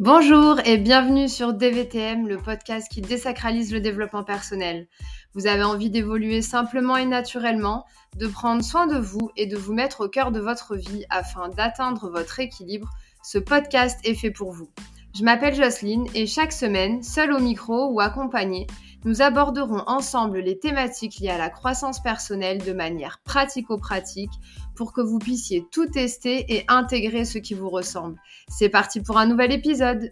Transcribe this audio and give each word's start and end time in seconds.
Bonjour 0.00 0.58
et 0.64 0.78
bienvenue 0.78 1.28
sur 1.28 1.52
DVTM, 1.52 2.26
le 2.26 2.38
podcast 2.38 2.90
qui 2.90 3.02
désacralise 3.02 3.70
le 3.70 3.82
développement 3.82 4.24
personnel. 4.24 4.88
Vous 5.34 5.46
avez 5.46 5.62
envie 5.62 5.90
d'évoluer 5.90 6.40
simplement 6.40 6.96
et 6.96 7.04
naturellement, 7.04 7.84
de 8.16 8.26
prendre 8.26 8.64
soin 8.64 8.86
de 8.86 8.98
vous 8.98 9.30
et 9.36 9.44
de 9.44 9.58
vous 9.58 9.74
mettre 9.74 10.06
au 10.06 10.08
cœur 10.08 10.32
de 10.32 10.40
votre 10.40 10.74
vie 10.74 11.04
afin 11.10 11.50
d'atteindre 11.50 12.08
votre 12.08 12.40
équilibre. 12.40 12.88
Ce 13.22 13.36
podcast 13.36 14.00
est 14.04 14.14
fait 14.14 14.30
pour 14.30 14.52
vous. 14.52 14.70
Je 15.14 15.22
m'appelle 15.22 15.54
Jocelyne 15.54 16.06
et 16.14 16.26
chaque 16.26 16.52
semaine, 16.52 17.02
seule 17.02 17.34
au 17.34 17.38
micro 17.38 17.90
ou 17.92 18.00
accompagnée, 18.00 18.68
nous 19.04 19.20
aborderons 19.20 19.82
ensemble 19.86 20.40
les 20.40 20.58
thématiques 20.58 21.18
liées 21.20 21.28
à 21.28 21.38
la 21.38 21.50
croissance 21.50 22.02
personnelle 22.02 22.64
de 22.64 22.72
manière 22.72 23.20
pratico-pratique 23.24 24.32
pour 24.80 24.94
que 24.94 25.02
vous 25.02 25.18
puissiez 25.18 25.66
tout 25.70 25.84
tester 25.84 26.54
et 26.54 26.64
intégrer 26.66 27.26
ce 27.26 27.36
qui 27.36 27.52
vous 27.52 27.68
ressemble. 27.68 28.16
C'est 28.48 28.70
parti 28.70 29.02
pour 29.02 29.18
un 29.18 29.26
nouvel 29.26 29.52
épisode. 29.52 30.10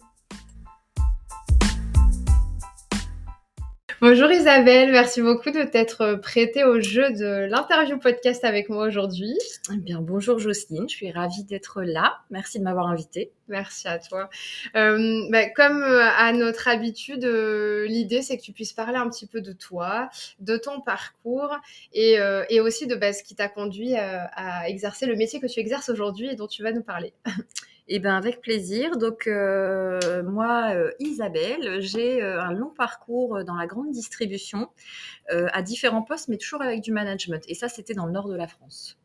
Bonjour 4.00 4.30
Isabelle, 4.30 4.92
merci 4.92 5.22
beaucoup 5.22 5.50
de 5.50 5.64
t'être 5.64 6.20
prêtée 6.22 6.62
au 6.62 6.80
jeu 6.80 7.10
de 7.10 7.48
l'interview 7.50 7.98
podcast 7.98 8.44
avec 8.44 8.68
moi 8.68 8.86
aujourd'hui. 8.86 9.36
Eh 9.74 9.76
bien, 9.76 10.00
bonjour 10.00 10.38
Jocelyne, 10.38 10.88
je 10.88 10.94
suis 10.94 11.10
ravie 11.10 11.42
d'être 11.42 11.82
là. 11.82 12.20
Merci 12.30 12.60
de 12.60 12.64
m'avoir 12.64 12.86
invitée. 12.86 13.32
Merci 13.48 13.88
à 13.88 13.98
toi. 13.98 14.30
Euh, 14.76 15.26
bah, 15.30 15.50
comme 15.50 15.82
euh, 15.82 16.04
à 16.16 16.32
notre 16.32 16.68
habitude, 16.68 17.24
euh, 17.24 17.88
l'idée 17.88 18.22
c'est 18.22 18.36
que 18.38 18.42
tu 18.42 18.52
puisses 18.52 18.72
parler 18.72 18.98
un 18.98 19.10
petit 19.10 19.26
peu 19.26 19.40
de 19.40 19.50
toi, 19.50 20.10
de 20.38 20.56
ton 20.56 20.80
parcours 20.80 21.56
et, 21.92 22.18
et 22.50 22.60
aussi 22.60 22.86
de 22.86 22.94
bah, 22.94 23.12
ce 23.12 23.24
qui 23.24 23.34
t'a 23.34 23.48
conduit 23.48 23.96
à 23.96 24.68
exercer 24.68 25.06
le 25.06 25.16
métier 25.16 25.40
que 25.40 25.48
tu 25.48 25.58
exerces 25.58 25.88
aujourd'hui 25.88 26.28
et 26.28 26.36
dont 26.36 26.46
tu 26.46 26.62
vas 26.62 26.70
nous 26.70 26.84
parler. 26.84 27.14
Eh 27.90 28.00
bien, 28.00 28.16
avec 28.16 28.42
plaisir. 28.42 28.98
Donc, 28.98 29.26
euh, 29.26 30.22
moi, 30.22 30.74
euh, 30.74 30.90
Isabelle, 31.00 31.80
j'ai 31.80 32.22
euh, 32.22 32.42
un 32.42 32.52
long 32.52 32.68
parcours 32.68 33.42
dans 33.44 33.54
la 33.54 33.66
grande 33.66 33.90
distribution, 33.90 34.68
à 35.30 35.62
différents 35.62 36.02
postes, 36.02 36.28
mais 36.28 36.38
toujours 36.38 36.62
avec 36.62 36.80
du 36.80 36.90
management. 36.92 37.44
Et 37.48 37.54
ça, 37.54 37.68
c'était 37.68 37.94
dans 37.94 38.06
le 38.06 38.12
nord 38.12 38.28
de 38.28 38.34
la 38.34 38.46
France. 38.46 38.98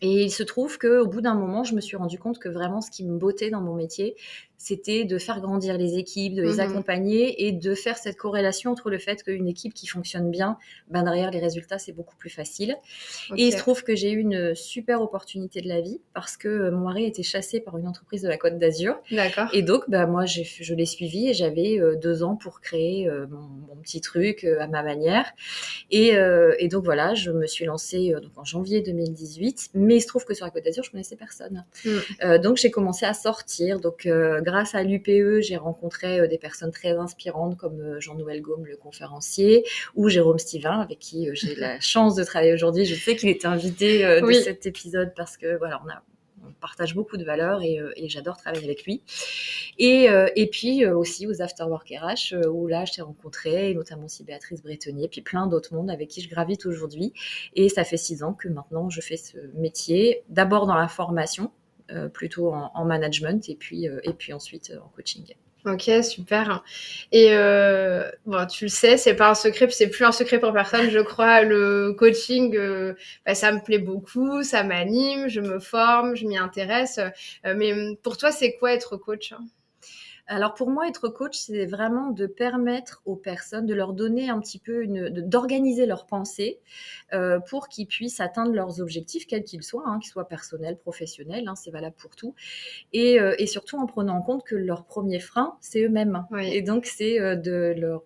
Et 0.00 0.22
il 0.22 0.30
se 0.30 0.44
trouve 0.44 0.78
qu'au 0.78 1.06
bout 1.06 1.20
d'un 1.20 1.34
moment, 1.34 1.64
je 1.64 1.74
me 1.74 1.80
suis 1.80 1.96
rendu 1.96 2.18
compte 2.18 2.38
que 2.38 2.48
vraiment 2.48 2.80
ce 2.80 2.90
qui 2.90 3.04
me 3.04 3.18
bottait 3.18 3.50
dans 3.50 3.60
mon 3.60 3.74
métier, 3.74 4.14
c'était 4.58 5.04
de 5.04 5.18
faire 5.18 5.40
grandir 5.40 5.78
les 5.78 5.96
équipes, 5.96 6.34
de 6.34 6.42
les 6.42 6.56
mmh 6.56 6.60
accompagner 6.60 7.46
et 7.46 7.52
de 7.52 7.74
faire 7.74 7.96
cette 7.96 8.16
corrélation 8.16 8.72
entre 8.72 8.90
le 8.90 8.98
fait 8.98 9.22
qu'une 9.22 9.46
équipe 9.46 9.72
qui 9.72 9.86
fonctionne 9.86 10.30
bien, 10.30 10.58
ben 10.90 11.04
derrière 11.04 11.30
les 11.30 11.38
résultats, 11.38 11.78
c'est 11.78 11.92
beaucoup 11.92 12.16
plus 12.16 12.30
facile. 12.30 12.76
Et 13.36 13.46
il 13.46 13.52
se 13.52 13.58
trouve 13.58 13.84
que 13.84 13.94
j'ai 13.94 14.10
eu 14.10 14.18
une 14.18 14.54
super 14.56 15.00
opportunité 15.00 15.60
de 15.60 15.68
la 15.68 15.80
vie 15.80 16.00
parce 16.12 16.36
que 16.36 16.48
euh, 16.48 16.70
mon 16.72 16.84
mari 16.84 17.04
était 17.04 17.22
chassé 17.22 17.60
par 17.60 17.78
une 17.78 17.86
entreprise 17.86 18.22
de 18.22 18.28
la 18.28 18.36
Côte 18.36 18.58
d'Azur. 18.58 19.00
D'accord. 19.12 19.48
Et 19.52 19.62
donc, 19.62 19.88
ben, 19.88 20.06
moi, 20.06 20.24
je 20.26 20.74
l'ai 20.74 20.86
suivi 20.86 21.28
et 21.28 21.34
j'avais 21.34 21.78
euh, 21.78 21.94
deux 21.94 22.22
ans 22.22 22.34
pour 22.36 22.60
créer 22.60 23.08
euh, 23.08 23.26
mon, 23.28 23.76
petit 23.82 24.00
truc 24.00 24.44
à 24.44 24.66
ma 24.66 24.82
manière. 24.82 25.24
Et, 25.90 26.14
et, 26.58 26.68
donc, 26.68 26.84
voilà, 26.84 27.14
je 27.14 27.30
me 27.30 27.46
suis 27.46 27.64
lancée 27.64 28.12
donc, 28.20 28.32
en 28.36 28.44
janvier 28.44 28.82
2018. 28.82 29.70
Mais 29.74 29.96
il 29.96 30.00
se 30.00 30.08
trouve 30.08 30.24
que 30.24 30.34
sur 30.34 30.44
la 30.44 30.50
Côte 30.50 30.64
d'Azur, 30.64 30.82
je 30.82 30.90
connaissais 30.90 31.14
personne. 31.14 31.64
Mmh. 31.84 32.38
donc, 32.38 32.56
j'ai 32.56 32.72
commencé 32.72 33.06
à 33.06 33.14
sortir. 33.14 33.78
Donc, 33.78 34.06
grâce 34.48 34.74
à 34.74 34.82
l'UPE, 34.82 35.40
j'ai 35.40 35.56
rencontré 35.56 36.20
euh, 36.20 36.26
des 36.26 36.38
personnes 36.38 36.70
très 36.70 36.92
inspirantes 36.92 37.56
comme 37.58 37.80
euh, 37.80 38.00
Jean-Noël 38.00 38.40
Gaume, 38.40 38.64
le 38.64 38.76
conférencier, 38.76 39.64
ou 39.94 40.08
Jérôme 40.08 40.38
Stivin, 40.38 40.80
avec 40.80 40.98
qui 40.98 41.28
euh, 41.28 41.34
j'ai 41.34 41.54
la 41.54 41.78
chance 41.80 42.14
de 42.14 42.24
travailler 42.24 42.54
aujourd'hui. 42.54 42.86
Je 42.86 42.94
sais 42.94 43.14
qu'il 43.14 43.28
était 43.28 43.46
invité 43.46 44.20
de 44.20 44.32
cet 44.32 44.64
épisode 44.66 45.12
parce 45.14 45.36
que 45.36 45.58
voilà, 45.58 45.80
on 45.84 45.88
a 45.90 46.02
partage 46.60 46.94
beaucoup 46.94 47.18
de 47.18 47.24
valeurs 47.24 47.62
et, 47.62 47.78
j'adore 48.08 48.36
travailler 48.36 48.64
avec 48.64 48.84
lui. 48.84 49.02
Et, 49.78 50.08
et 50.34 50.46
puis 50.48 50.84
aussi 50.86 51.26
aux 51.26 51.40
Afterwork 51.40 51.88
RH, 51.88 52.34
où 52.48 52.66
là, 52.66 52.84
je 52.84 52.94
t'ai 52.94 53.02
rencontré, 53.02 53.74
notamment 53.74 54.06
aussi 54.06 54.24
Béatrice 54.24 54.62
Bretonnier, 54.62 55.08
puis 55.08 55.20
plein 55.20 55.46
d'autres 55.46 55.74
mondes 55.74 55.90
avec 55.90 56.08
qui 56.08 56.20
je 56.20 56.28
gravite 56.28 56.66
aujourd'hui. 56.66 57.12
Et 57.54 57.68
ça 57.68 57.84
fait 57.84 57.98
six 57.98 58.24
ans 58.24 58.32
que 58.32 58.48
maintenant, 58.48 58.88
je 58.90 59.00
fais 59.00 59.16
ce 59.16 59.36
métier, 59.54 60.24
d'abord 60.30 60.66
dans 60.66 60.74
la 60.74 60.88
formation, 60.88 61.52
plutôt 62.12 62.52
en, 62.52 62.84
management 62.84 63.48
et 63.48 63.54
puis, 63.54 63.88
euh, 63.88 64.00
et 64.04 64.12
puis 64.12 64.32
ensuite 64.32 64.70
euh, 64.70 64.80
en 64.80 64.88
coaching. 64.88 65.24
Ok, 65.64 65.90
super. 66.02 66.62
Et 67.12 67.30
bon, 68.24 68.46
tu 68.46 68.66
le 68.66 68.68
sais, 68.70 68.96
c'est 68.96 69.14
pas 69.14 69.30
un 69.30 69.34
secret, 69.34 69.68
c'est 69.70 69.88
plus 69.88 70.04
un 70.04 70.12
secret 70.12 70.38
pour 70.38 70.52
personne, 70.52 70.88
je 70.88 71.00
crois. 71.00 71.42
Le 71.42 71.92
coaching, 71.98 72.56
bah, 73.26 73.34
ça 73.34 73.52
me 73.52 73.60
plaît 73.60 73.80
beaucoup, 73.80 74.42
ça 74.44 74.62
m'anime, 74.62 75.28
je 75.28 75.40
me 75.40 75.58
forme, 75.58 76.14
je 76.14 76.26
m'y 76.26 76.38
intéresse. 76.38 77.00
mais 77.44 77.74
pour 78.02 78.16
toi, 78.16 78.30
c'est 78.30 78.54
quoi 78.54 78.72
être 78.72 78.96
coach 78.96 79.34
alors 80.28 80.52
pour 80.52 80.68
moi, 80.68 80.86
être 80.86 81.08
coach, 81.08 81.38
c'est 81.38 81.64
vraiment 81.64 82.10
de 82.10 82.26
permettre 82.26 83.00
aux 83.06 83.16
personnes, 83.16 83.64
de 83.64 83.72
leur 83.72 83.94
donner 83.94 84.28
un 84.28 84.38
petit 84.40 84.58
peu, 84.58 84.82
une, 84.82 85.08
d'organiser 85.08 85.86
leurs 85.86 86.04
pensées 86.04 86.60
euh, 87.14 87.40
pour 87.40 87.68
qu'ils 87.68 87.86
puissent 87.86 88.20
atteindre 88.20 88.52
leurs 88.52 88.80
objectifs, 88.82 89.26
quels 89.26 89.42
qu'ils 89.42 89.62
soient, 89.62 89.84
hein, 89.86 89.98
qu'ils 89.98 90.10
soient 90.10 90.28
personnels, 90.28 90.76
professionnels, 90.76 91.48
hein, 91.48 91.54
c'est 91.54 91.70
valable 91.70 91.96
pour 91.96 92.14
tout. 92.14 92.34
Et, 92.92 93.18
euh, 93.18 93.34
et, 93.38 93.46
surtout 93.46 93.78
en 93.78 93.86
prenant 93.86 94.16
en 94.16 94.22
compte 94.22 94.44
que 94.44 94.54
leur 94.54 94.84
premier 94.84 95.18
frein, 95.18 95.56
c'est 95.62 95.82
eux-mêmes. 95.82 96.26
Et 96.42 96.60
donc 96.60 96.84
c'est 96.84 97.18
euh, 97.18 97.34
de 97.34 97.74
leur 97.76 98.02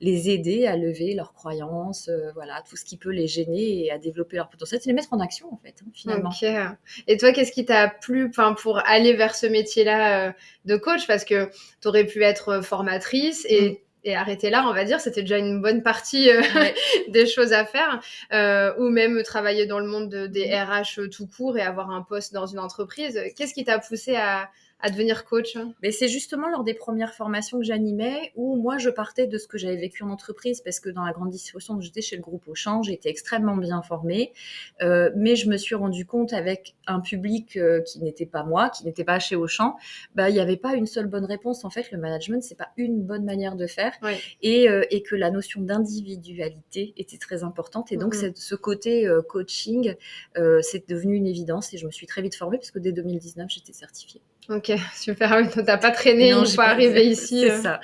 les 0.00 0.30
aider 0.30 0.66
à 0.66 0.76
lever 0.76 1.14
leurs 1.14 1.32
croyances, 1.32 2.10
voilà, 2.34 2.62
tout 2.68 2.76
ce 2.76 2.84
qui 2.84 2.96
peut 2.96 3.10
les 3.10 3.26
gêner 3.26 3.84
et 3.84 3.90
à 3.90 3.98
développer 3.98 4.36
leur 4.36 4.48
potentiel, 4.48 4.80
c'est 4.80 4.90
les 4.90 4.94
mettre 4.94 5.12
en 5.12 5.20
action 5.20 5.52
en 5.52 5.56
fait, 5.56 5.74
hein, 5.82 5.90
finalement. 5.92 6.30
Ok. 6.30 6.48
Et 7.08 7.16
toi, 7.16 7.32
qu'est-ce 7.32 7.50
qui 7.50 7.64
t'a 7.64 7.88
plu, 7.88 8.30
pour 8.30 8.78
aller 8.86 9.14
vers 9.14 9.34
ce 9.34 9.46
métier-là 9.46 10.34
de 10.64 10.76
coach, 10.76 11.06
parce 11.06 11.24
que 11.24 11.50
tu 11.80 11.88
aurais 11.88 12.04
pu 12.04 12.22
être 12.22 12.62
formatrice 12.62 13.46
et, 13.48 13.70
mm. 13.70 13.76
et 14.04 14.16
arrêter 14.16 14.50
là, 14.50 14.66
on 14.68 14.72
va 14.72 14.84
dire, 14.84 15.00
c'était 15.00 15.22
déjà 15.22 15.38
une 15.38 15.60
bonne 15.60 15.82
partie 15.82 16.30
euh, 16.30 16.42
des 17.08 17.26
choses 17.26 17.52
à 17.52 17.64
faire, 17.64 18.00
euh, 18.32 18.72
ou 18.78 18.88
même 18.88 19.22
travailler 19.22 19.66
dans 19.66 19.78
le 19.78 19.86
monde 19.86 20.14
des 20.14 20.54
RH 20.54 21.00
mm. 21.00 21.10
tout 21.10 21.26
court 21.26 21.58
et 21.58 21.62
avoir 21.62 21.90
un 21.90 22.02
poste 22.02 22.32
dans 22.32 22.46
une 22.46 22.58
entreprise. 22.58 23.20
Qu'est-ce 23.36 23.54
qui 23.54 23.64
t'a 23.64 23.78
poussé 23.78 24.16
à, 24.16 24.50
à 24.80 24.90
devenir 24.90 25.24
coach 25.24 25.56
Mais 25.82 25.90
c'est 25.90 26.08
justement 26.08 26.48
lors 26.48 26.62
des 26.62 26.74
premières 26.74 27.14
formations 27.14 27.58
que 27.58 27.64
j'animais 27.64 28.32
où 28.34 28.56
moi 28.56 28.76
je 28.78 28.90
partais 28.90 29.26
de 29.26 29.38
ce 29.38 29.46
que 29.46 29.56
j'avais 29.56 29.76
vécu 29.76 30.02
en 30.02 30.10
entreprise 30.10 30.60
parce 30.60 30.80
que 30.80 30.90
dans 30.90 31.04
la 31.04 31.12
grande 31.12 31.30
distribution 31.30 31.80
j'étais 31.80 32.02
chez 32.02 32.16
le 32.16 32.22
groupe 32.22 32.46
Auchan, 32.46 32.82
j'étais 32.82 33.08
extrêmement 33.08 33.56
bien 33.56 33.80
formée, 33.82 34.32
euh, 34.82 35.10
mais 35.16 35.34
je 35.34 35.48
me 35.48 35.56
suis 35.56 35.74
rendu 35.74 36.04
compte 36.04 36.32
avec 36.32 36.74
un 36.86 37.00
public 37.00 37.56
euh, 37.56 37.80
qui 37.80 38.00
n'était 38.02 38.26
pas 38.26 38.42
moi, 38.42 38.68
qui 38.68 38.84
n'était 38.84 39.04
pas 39.04 39.18
chez 39.18 39.34
Auchan, 39.34 39.76
bah 40.14 40.28
il 40.28 40.34
n'y 40.34 40.40
avait 40.40 40.56
pas 40.56 40.74
une 40.74 40.86
seule 40.86 41.06
bonne 41.06 41.24
réponse. 41.24 41.64
En 41.64 41.70
fait, 41.70 41.90
le 41.90 41.98
management 41.98 42.42
c'est 42.42 42.58
pas 42.58 42.68
une 42.76 43.02
bonne 43.02 43.24
manière 43.24 43.56
de 43.56 43.66
faire 43.66 43.92
et, 44.42 44.68
euh, 44.68 44.84
et, 44.90 45.02
que 45.02 45.14
la 45.14 45.30
notion 45.30 45.62
d'individualité 45.62 46.92
était 46.96 47.18
très 47.18 47.44
importante 47.44 47.92
et 47.92 47.96
donc 47.96 48.14
mm-hmm. 48.14 48.34
ce 48.34 48.54
côté 48.54 49.08
coaching 49.28 49.94
c'est 50.60 50.88
devenu 50.88 51.14
une 51.14 51.26
évidence 51.26 51.72
et 51.72 51.78
je 51.78 51.86
me 51.86 51.90
suis 51.90 52.06
très 52.06 52.22
vite 52.22 52.34
formée 52.34 52.58
parce 52.58 52.70
que 52.70 52.78
dès 52.78 52.92
2019 52.92 53.48
j'étais 53.48 53.72
certifiée. 53.72 54.20
Ok, 54.48 54.72
super. 54.94 55.36
Oui, 55.36 55.64
t'as 55.64 55.78
pas 55.78 55.90
traîné 55.90 56.32
une 56.32 56.46
fois 56.46 56.64
arrivé 56.64 57.06
ici. 57.06 57.40
C'est 57.40 57.50
euh. 57.50 57.62
ça. 57.62 57.80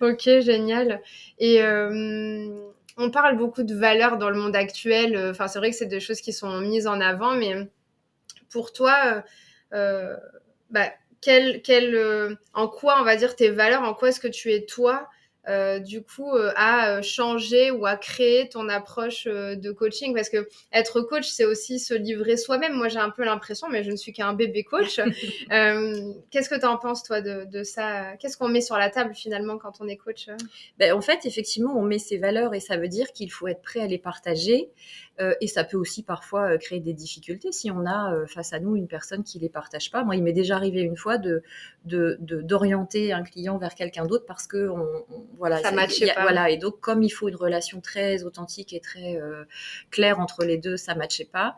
Ok, 0.00 0.22
génial. 0.40 1.00
Et 1.38 1.62
euh, 1.62 2.48
on 2.96 3.10
parle 3.10 3.36
beaucoup 3.36 3.62
de 3.62 3.74
valeurs 3.74 4.18
dans 4.18 4.30
le 4.30 4.36
monde 4.36 4.56
actuel. 4.56 5.30
Enfin, 5.30 5.48
c'est 5.48 5.58
vrai 5.58 5.70
que 5.70 5.76
c'est 5.76 5.86
des 5.86 6.00
choses 6.00 6.20
qui 6.20 6.32
sont 6.32 6.60
mises 6.60 6.86
en 6.86 7.00
avant, 7.00 7.34
mais 7.34 7.54
pour 8.50 8.72
toi, 8.72 9.24
euh, 9.72 10.16
bah, 10.70 10.90
quel, 11.20 11.62
quel, 11.62 12.36
en 12.52 12.68
quoi, 12.68 13.00
on 13.00 13.04
va 13.04 13.16
dire, 13.16 13.34
tes 13.34 13.50
valeurs, 13.50 13.82
en 13.82 13.94
quoi 13.94 14.10
est-ce 14.10 14.20
que 14.20 14.28
tu 14.28 14.52
es 14.52 14.66
toi 14.66 15.08
euh, 15.48 15.80
du 15.80 16.02
coup 16.02 16.30
euh, 16.30 16.52
à 16.54 16.90
euh, 16.90 17.02
changer 17.02 17.72
ou 17.72 17.84
à 17.84 17.96
créer 17.96 18.48
ton 18.48 18.68
approche 18.68 19.26
de 19.26 19.72
coaching. 19.72 20.14
Parce 20.14 20.28
que 20.28 20.48
être 20.72 21.00
coach 21.00 21.28
c'est 21.28 21.44
aussi 21.44 21.78
se 21.78 21.94
livrer 21.94 22.36
soi-même. 22.36 22.74
Moi 22.74 22.88
j'ai 22.88 22.98
un 22.98 23.10
peu 23.10 23.24
l'impression 23.24 23.68
mais 23.68 23.82
je 23.82 23.90
ne 23.90 23.96
suis 23.96 24.12
qu'un 24.12 24.34
bébé 24.34 24.62
coach. 24.62 24.96
Qu'est-ce 26.30 26.48
que 26.48 26.58
tu 26.58 26.66
en 26.66 26.76
penses 26.76 27.02
toi 27.02 27.20
de, 27.20 27.62
ça? 27.64 28.16
Qu'est-ce 28.18 28.36
qu'on 28.36 28.48
met 28.48 28.60
sur 28.60 28.76
la 28.76 28.90
table 28.90 29.14
finalement 29.14 29.58
quand 29.58 29.80
on 29.80 29.88
est 29.88 29.96
coach? 29.96 30.28
Ben, 30.78 30.92
en 30.92 31.00
fait 31.00 31.26
effectivement 31.26 31.76
on 31.76 31.82
met 31.82 31.98
ses 31.98 32.18
valeurs 32.18 32.54
et 32.54 32.60
ça 32.60 32.76
veut 32.76 32.88
dire 32.88 33.12
qu'il 33.12 33.30
faut 33.30 33.48
être 33.48 33.62
prêt 33.62 33.80
à 33.80 33.86
les 33.86 33.98
partager 33.98 34.70
et 35.40 35.46
ça 35.46 35.64
peut 35.64 35.76
aussi 35.76 36.02
parfois 36.02 36.58
créer 36.58 36.80
des 36.80 36.92
difficultés 36.92 37.52
si 37.52 37.70
on 37.70 37.86
a 37.86 38.26
face 38.26 38.52
à 38.52 38.60
nous 38.60 38.76
une 38.76 38.88
personne 38.88 39.22
qui 39.22 39.38
les 39.38 39.48
partage 39.48 39.90
pas 39.90 40.04
moi 40.04 40.16
il 40.16 40.22
m'est 40.22 40.32
déjà 40.32 40.56
arrivé 40.56 40.80
une 40.80 40.96
fois 40.96 41.18
de 41.18 41.42
d'orienter 41.84 43.12
un 43.12 43.22
client 43.22 43.58
vers 43.58 43.74
quelqu'un 43.74 44.06
d'autre 44.06 44.24
parce 44.26 44.46
que 44.46 44.68
on 44.68 45.02
voilà, 45.38 45.58
ça 45.58 45.72
matchait 45.72 46.12
pas. 46.14 46.22
Voilà, 46.22 46.50
et 46.50 46.56
donc 46.56 46.80
comme 46.80 47.02
il 47.02 47.10
faut 47.10 47.28
une 47.28 47.36
relation 47.36 47.80
très 47.80 48.22
authentique 48.24 48.72
et 48.72 48.80
très 48.80 49.16
euh, 49.16 49.44
claire 49.90 50.20
entre 50.20 50.44
les 50.44 50.58
deux, 50.58 50.76
ça 50.76 50.94
matchait 50.94 51.28
pas. 51.30 51.56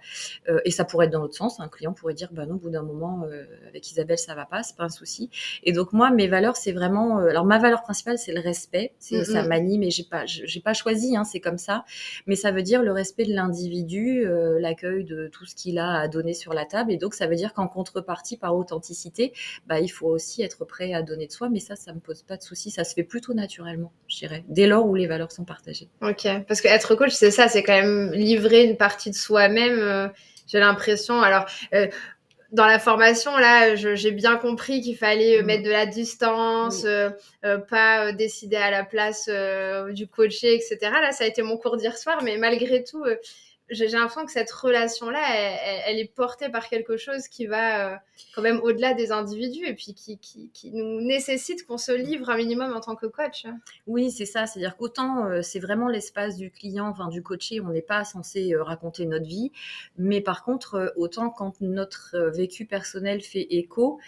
Euh, 0.48 0.60
et 0.64 0.70
ça 0.70 0.84
pourrait 0.84 1.06
être 1.06 1.12
dans 1.12 1.20
l'autre 1.20 1.34
sens. 1.34 1.60
Un 1.60 1.68
client 1.68 1.92
pourrait 1.92 2.14
dire, 2.14 2.28
bah 2.32 2.46
non, 2.46 2.54
au 2.54 2.58
bout 2.58 2.70
d'un 2.70 2.82
moment, 2.82 3.24
euh, 3.24 3.44
avec 3.68 3.90
Isabelle, 3.90 4.18
ça 4.18 4.34
va 4.34 4.46
pas, 4.46 4.62
c'est 4.62 4.76
pas 4.76 4.84
un 4.84 4.88
souci. 4.88 5.30
Et 5.64 5.72
donc 5.72 5.92
moi, 5.92 6.10
mes 6.10 6.28
valeurs, 6.28 6.56
c'est 6.56 6.72
vraiment, 6.72 7.18
alors 7.18 7.44
ma 7.44 7.58
valeur 7.58 7.82
principale, 7.82 8.18
c'est 8.18 8.32
le 8.32 8.40
respect. 8.40 8.94
C'est 8.98 9.18
Mhm. 9.18 9.24
ça 9.24 9.42
m'anime 9.42 9.82
et 9.82 9.90
j'ai 9.90 10.04
pas, 10.04 10.24
j'ai 10.26 10.60
pas 10.60 10.74
choisi, 10.74 11.16
hein, 11.16 11.24
c'est 11.24 11.40
comme 11.40 11.58
ça. 11.58 11.84
Mais 12.26 12.36
ça 12.36 12.50
veut 12.50 12.62
dire 12.62 12.82
le 12.82 12.92
respect 12.92 13.24
de 13.24 13.34
l'individu, 13.34 13.53
l'accueil 14.60 15.04
de 15.04 15.28
tout 15.28 15.44
ce 15.46 15.54
qu'il 15.54 15.78
a 15.78 16.00
à 16.00 16.08
donner 16.08 16.34
sur 16.34 16.52
la 16.54 16.64
table. 16.64 16.92
Et 16.92 16.96
donc 16.96 17.14
ça 17.14 17.26
veut 17.26 17.36
dire 17.36 17.52
qu'en 17.54 17.68
contrepartie, 17.68 18.36
par 18.36 18.56
authenticité, 18.56 19.32
bah 19.66 19.80
il 19.80 19.88
faut 19.88 20.06
aussi 20.08 20.42
être 20.42 20.64
prêt 20.64 20.92
à 20.94 21.02
donner 21.02 21.26
de 21.26 21.32
soi. 21.32 21.48
Mais 21.48 21.60
ça, 21.60 21.76
ça 21.76 21.92
me 21.92 22.00
pose 22.00 22.22
pas 22.22 22.36
de 22.36 22.42
souci. 22.42 22.70
Ça 22.70 22.84
se 22.84 22.94
fait 22.94 23.04
plutôt 23.04 23.34
naturellement, 23.34 23.92
je 24.08 24.18
dirais, 24.18 24.44
dès 24.48 24.66
lors 24.66 24.86
où 24.86 24.94
les 24.94 25.06
valeurs 25.06 25.32
sont 25.32 25.44
partagées. 25.44 25.88
Ok, 26.02 26.26
parce 26.48 26.60
que 26.60 26.68
être 26.68 26.94
coach, 26.94 27.12
c'est 27.12 27.30
ça, 27.30 27.48
c'est 27.48 27.62
quand 27.62 27.72
même 27.80 28.12
livrer 28.12 28.64
une 28.64 28.76
partie 28.76 29.10
de 29.10 29.14
soi-même. 29.16 29.78
euh, 29.78 30.08
j'ai 30.46 30.58
l'impression. 30.60 31.22
Alors, 31.22 31.46
euh, 31.72 31.86
dans 32.52 32.66
la 32.66 32.78
formation, 32.78 33.36
là, 33.36 33.74
j'ai 33.74 34.12
bien 34.12 34.36
compris 34.36 34.80
qu'il 34.80 34.96
fallait 34.96 35.38
euh, 35.38 35.42
Mm. 35.42 35.46
mettre 35.46 35.62
de 35.64 35.70
la 35.70 35.86
distance, 35.86 36.82
Oui. 36.84 36.88
euh, 36.90 37.10
euh, 37.44 37.58
pas 37.58 38.06
euh, 38.08 38.12
décider 38.12 38.56
à 38.56 38.70
la 38.70 38.84
place 38.84 39.26
euh, 39.28 39.90
du 39.92 40.06
coaché, 40.06 40.54
etc. 40.54 40.76
Là, 41.02 41.10
ça 41.12 41.24
a 41.24 41.26
été 41.26 41.42
mon 41.42 41.56
cours 41.56 41.76
d'hier 41.76 41.96
soir, 41.98 42.22
mais 42.22 42.36
malgré 42.36 42.84
tout, 42.84 43.02
euh, 43.04 43.16
j'ai 43.70 43.88
l'impression 43.88 44.26
que 44.26 44.32
cette 44.32 44.50
relation-là, 44.50 45.22
elle, 45.86 45.98
est 45.98 46.12
portée 46.14 46.48
par 46.50 46.68
quelque 46.68 46.96
chose 46.96 47.28
qui 47.28 47.46
va 47.46 47.92
euh, 47.92 47.96
quand 48.34 48.42
même 48.42 48.60
au-delà 48.60 48.92
des 48.94 49.10
individus 49.10 49.66
et 49.66 49.74
puis 49.74 49.94
qui, 49.94 50.18
qui, 50.18 50.50
qui 50.52 50.70
nous 50.72 51.00
nécessite 51.00 51.66
qu'on 51.66 51.78
se 51.78 51.92
livre 51.92 52.28
un 52.28 52.36
minimum 52.36 52.74
en 52.74 52.80
tant 52.80 52.94
que 52.94 53.06
coach. 53.06 53.46
Oui, 53.86 54.10
c'est 54.10 54.26
ça. 54.26 54.46
C'est-à-dire 54.46 54.76
qu'autant 54.76 55.26
euh, 55.26 55.42
c'est 55.42 55.60
vraiment 55.60 55.88
l'espace 55.88 56.36
du 56.36 56.50
client, 56.50 56.88
enfin 56.88 57.08
du 57.08 57.22
coaché, 57.22 57.60
on 57.60 57.68
n'est 57.68 57.82
pas 57.82 58.04
censé 58.04 58.52
euh, 58.52 58.62
raconter 58.62 59.06
notre 59.06 59.26
vie. 59.26 59.50
Mais 59.96 60.20
par 60.20 60.44
contre, 60.44 60.92
autant 60.96 61.30
quand 61.30 61.60
notre 61.60 62.16
vécu 62.34 62.66
personnel 62.66 63.22
fait 63.22 63.46
écho, 63.50 63.98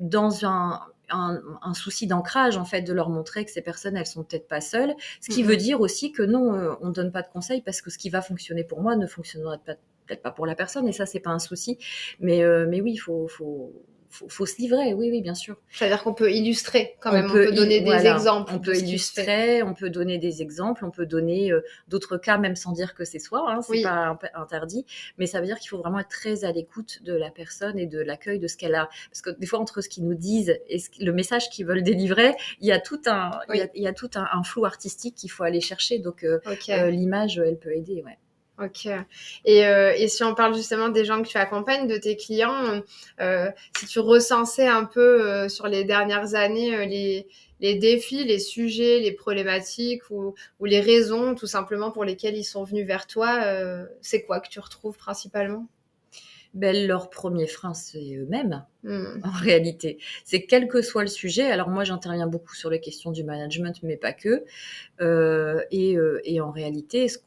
dans 0.00 0.46
un, 0.46 0.80
un, 1.10 1.40
un 1.62 1.74
souci 1.74 2.06
d'ancrage, 2.06 2.56
en 2.56 2.64
fait, 2.64 2.82
de 2.82 2.92
leur 2.92 3.10
montrer 3.10 3.44
que 3.44 3.50
ces 3.50 3.62
personnes, 3.62 3.96
elles 3.96 4.06
sont 4.06 4.24
peut-être 4.24 4.48
pas 4.48 4.60
seules. 4.60 4.94
Ce 5.20 5.30
qui 5.30 5.42
veut 5.42 5.56
dire 5.56 5.80
aussi 5.80 6.12
que 6.12 6.22
non, 6.22 6.54
euh, 6.54 6.74
on 6.80 6.90
donne 6.90 7.12
pas 7.12 7.22
de 7.22 7.28
conseils 7.28 7.62
parce 7.62 7.80
que 7.80 7.90
ce 7.90 7.98
qui 7.98 8.10
va 8.10 8.22
fonctionner 8.22 8.64
pour 8.64 8.80
moi 8.80 8.96
ne 8.96 9.06
fonctionnera 9.06 9.58
peut-être 9.58 10.22
pas 10.22 10.30
pour 10.30 10.46
la 10.46 10.54
personne 10.54 10.88
et 10.88 10.92
ça 10.92 11.04
c'est 11.04 11.20
pas 11.20 11.30
un 11.30 11.38
souci 11.38 11.78
mais 12.18 12.42
euh, 12.42 12.66
mais 12.68 12.80
oui 12.80 12.92
il 12.92 12.96
faut, 12.96 13.28
faut 13.28 13.72
faut 14.10 14.28
faut 14.28 14.46
se 14.46 14.56
livrer 14.58 14.94
oui 14.94 15.10
oui 15.10 15.20
bien 15.22 15.34
sûr 15.34 15.56
C'est-à-dire 15.70 16.02
qu'on 16.02 16.14
peut 16.14 16.32
illustrer 16.32 16.96
quand 17.00 17.12
même, 17.12 17.26
on 17.26 17.32
peut, 17.32 17.52
donner 17.52 17.80
des 17.80 17.84
voilà, 17.86 18.14
exemples. 18.14 18.52
On 18.54 18.58
peut 18.58 18.76
illustrer, 18.76 19.62
on 19.62 19.74
peut 19.74 19.90
donner 19.90 20.18
des 20.18 20.42
exemples, 20.42 20.84
on 20.84 20.90
peut 20.90 21.06
donner 21.06 21.52
euh, 21.52 21.60
d'autres 21.88 22.16
cas, 22.16 22.38
même 22.38 22.56
sans 22.56 22.72
dire 22.72 22.94
que 22.94 23.04
c'est 23.04 23.18
soi, 23.18 23.44
hein, 23.48 23.60
c'est 23.62 23.72
Oui. 23.72 23.82
pas 23.82 24.18
interdit. 24.34 24.84
Mais 25.18 25.26
ça 25.26 25.40
veut 25.40 25.46
dire 25.46 25.58
qu'il 25.58 25.68
faut 25.68 25.78
vraiment 25.78 25.98
être 26.00 26.08
très 26.08 26.44
à 26.44 26.52
l'écoute 26.52 27.02
de 27.02 27.12
la 27.14 27.30
personne 27.30 27.78
et 27.78 27.86
de 27.86 28.00
l'accueil 28.00 28.38
de 28.38 28.46
ce 28.48 28.56
qu'elle 28.56 28.74
a. 28.74 28.88
Parce 29.10 29.20
que 29.22 29.30
des 29.30 29.46
fois, 29.46 29.58
entre 29.58 29.80
ce 29.82 29.88
qu'ils 29.88 30.04
nous 30.06 30.14
disent 30.14 30.58
et 30.68 30.78
ce- 30.78 30.88
le 31.04 31.12
message 31.12 31.50
qu'ils 31.50 31.66
veulent 31.66 31.82
délivrer, 31.82 32.34
il 32.60 32.66
y 32.66 32.72
a 32.72 32.80
tout 32.80 33.00
un, 33.06 33.30
il 33.52 33.56
y 33.56 33.60
a- 33.60 33.64
Oui. 33.64 33.70
il 33.74 33.82
y 33.82 33.86
a, 33.86 33.92
tout 33.92 34.10
un, 34.14 34.26
un 34.32 34.42
flou 34.42 34.64
artistique 34.64 35.14
qu'il 35.16 35.30
faut 35.30 35.42
aller 35.44 35.60
chercher. 35.60 35.98
Donc, 35.98 36.24
euh, 36.24 36.38
euh, 36.70 36.90
l'image, 36.90 37.38
elle 37.38 37.58
peut 37.58 37.72
aider, 37.72 38.02
ouais. 38.04 38.18
Ok. 38.60 38.86
Et, 39.44 39.66
euh, 39.66 39.92
et 39.96 40.08
si 40.08 40.24
on 40.24 40.34
parle 40.34 40.54
justement 40.54 40.88
des 40.88 41.04
gens 41.04 41.22
que 41.22 41.28
tu 41.28 41.38
accompagnes, 41.38 41.86
de 41.86 41.96
tes 41.96 42.16
clients, 42.16 42.82
euh, 43.20 43.50
si 43.78 43.86
tu 43.86 44.00
recensais 44.00 44.66
un 44.66 44.84
peu 44.84 45.28
euh, 45.28 45.48
sur 45.48 45.66
les 45.68 45.84
dernières 45.84 46.34
années 46.34 46.86
les, 47.60 47.74
défis, 47.74 48.24
les 48.24 48.38
sujets, 48.38 49.00
les 49.00 49.12
problématiques 49.12 50.10
ou, 50.10 50.34
les 50.64 50.80
raisons 50.80 51.34
tout 51.34 51.46
simplement 51.46 51.90
pour 51.90 52.04
lesquelles 52.04 52.36
ils 52.36 52.44
sont 52.44 52.64
venus 52.64 52.86
vers 52.86 53.06
toi, 53.06 53.40
c'est 54.00 54.22
quoi 54.22 54.40
que 54.40 54.48
tu 54.48 54.60
retrouves 54.60 54.96
principalement? 54.96 55.66
Ben, 56.54 56.86
leur 56.86 57.10
premier 57.10 57.46
frein, 57.46 57.74
c'est 57.74 58.14
eux-mêmes. 58.16 58.64
Hmm. 58.84 59.20
en 59.24 59.30
réalité. 59.30 59.98
C'est 60.24 60.42
quel 60.44 60.68
que 60.68 60.82
soit 60.82 61.02
le 61.02 61.08
sujet. 61.08 61.50
Alors 61.50 61.68
moi, 61.68 61.82
j'interviens 61.82 62.28
beaucoup 62.28 62.54
sur 62.54 62.70
les 62.70 62.80
questions 62.80 63.10
du 63.10 63.24
management, 63.24 63.74
mais 63.82 63.96
pas 63.96 64.12
que. 64.12 64.44
Euh, 65.00 65.60
et, 65.72 65.96
euh, 65.96 66.20
et 66.24 66.40
en 66.40 66.52
réalité, 66.52 67.08
ce, 67.08 67.18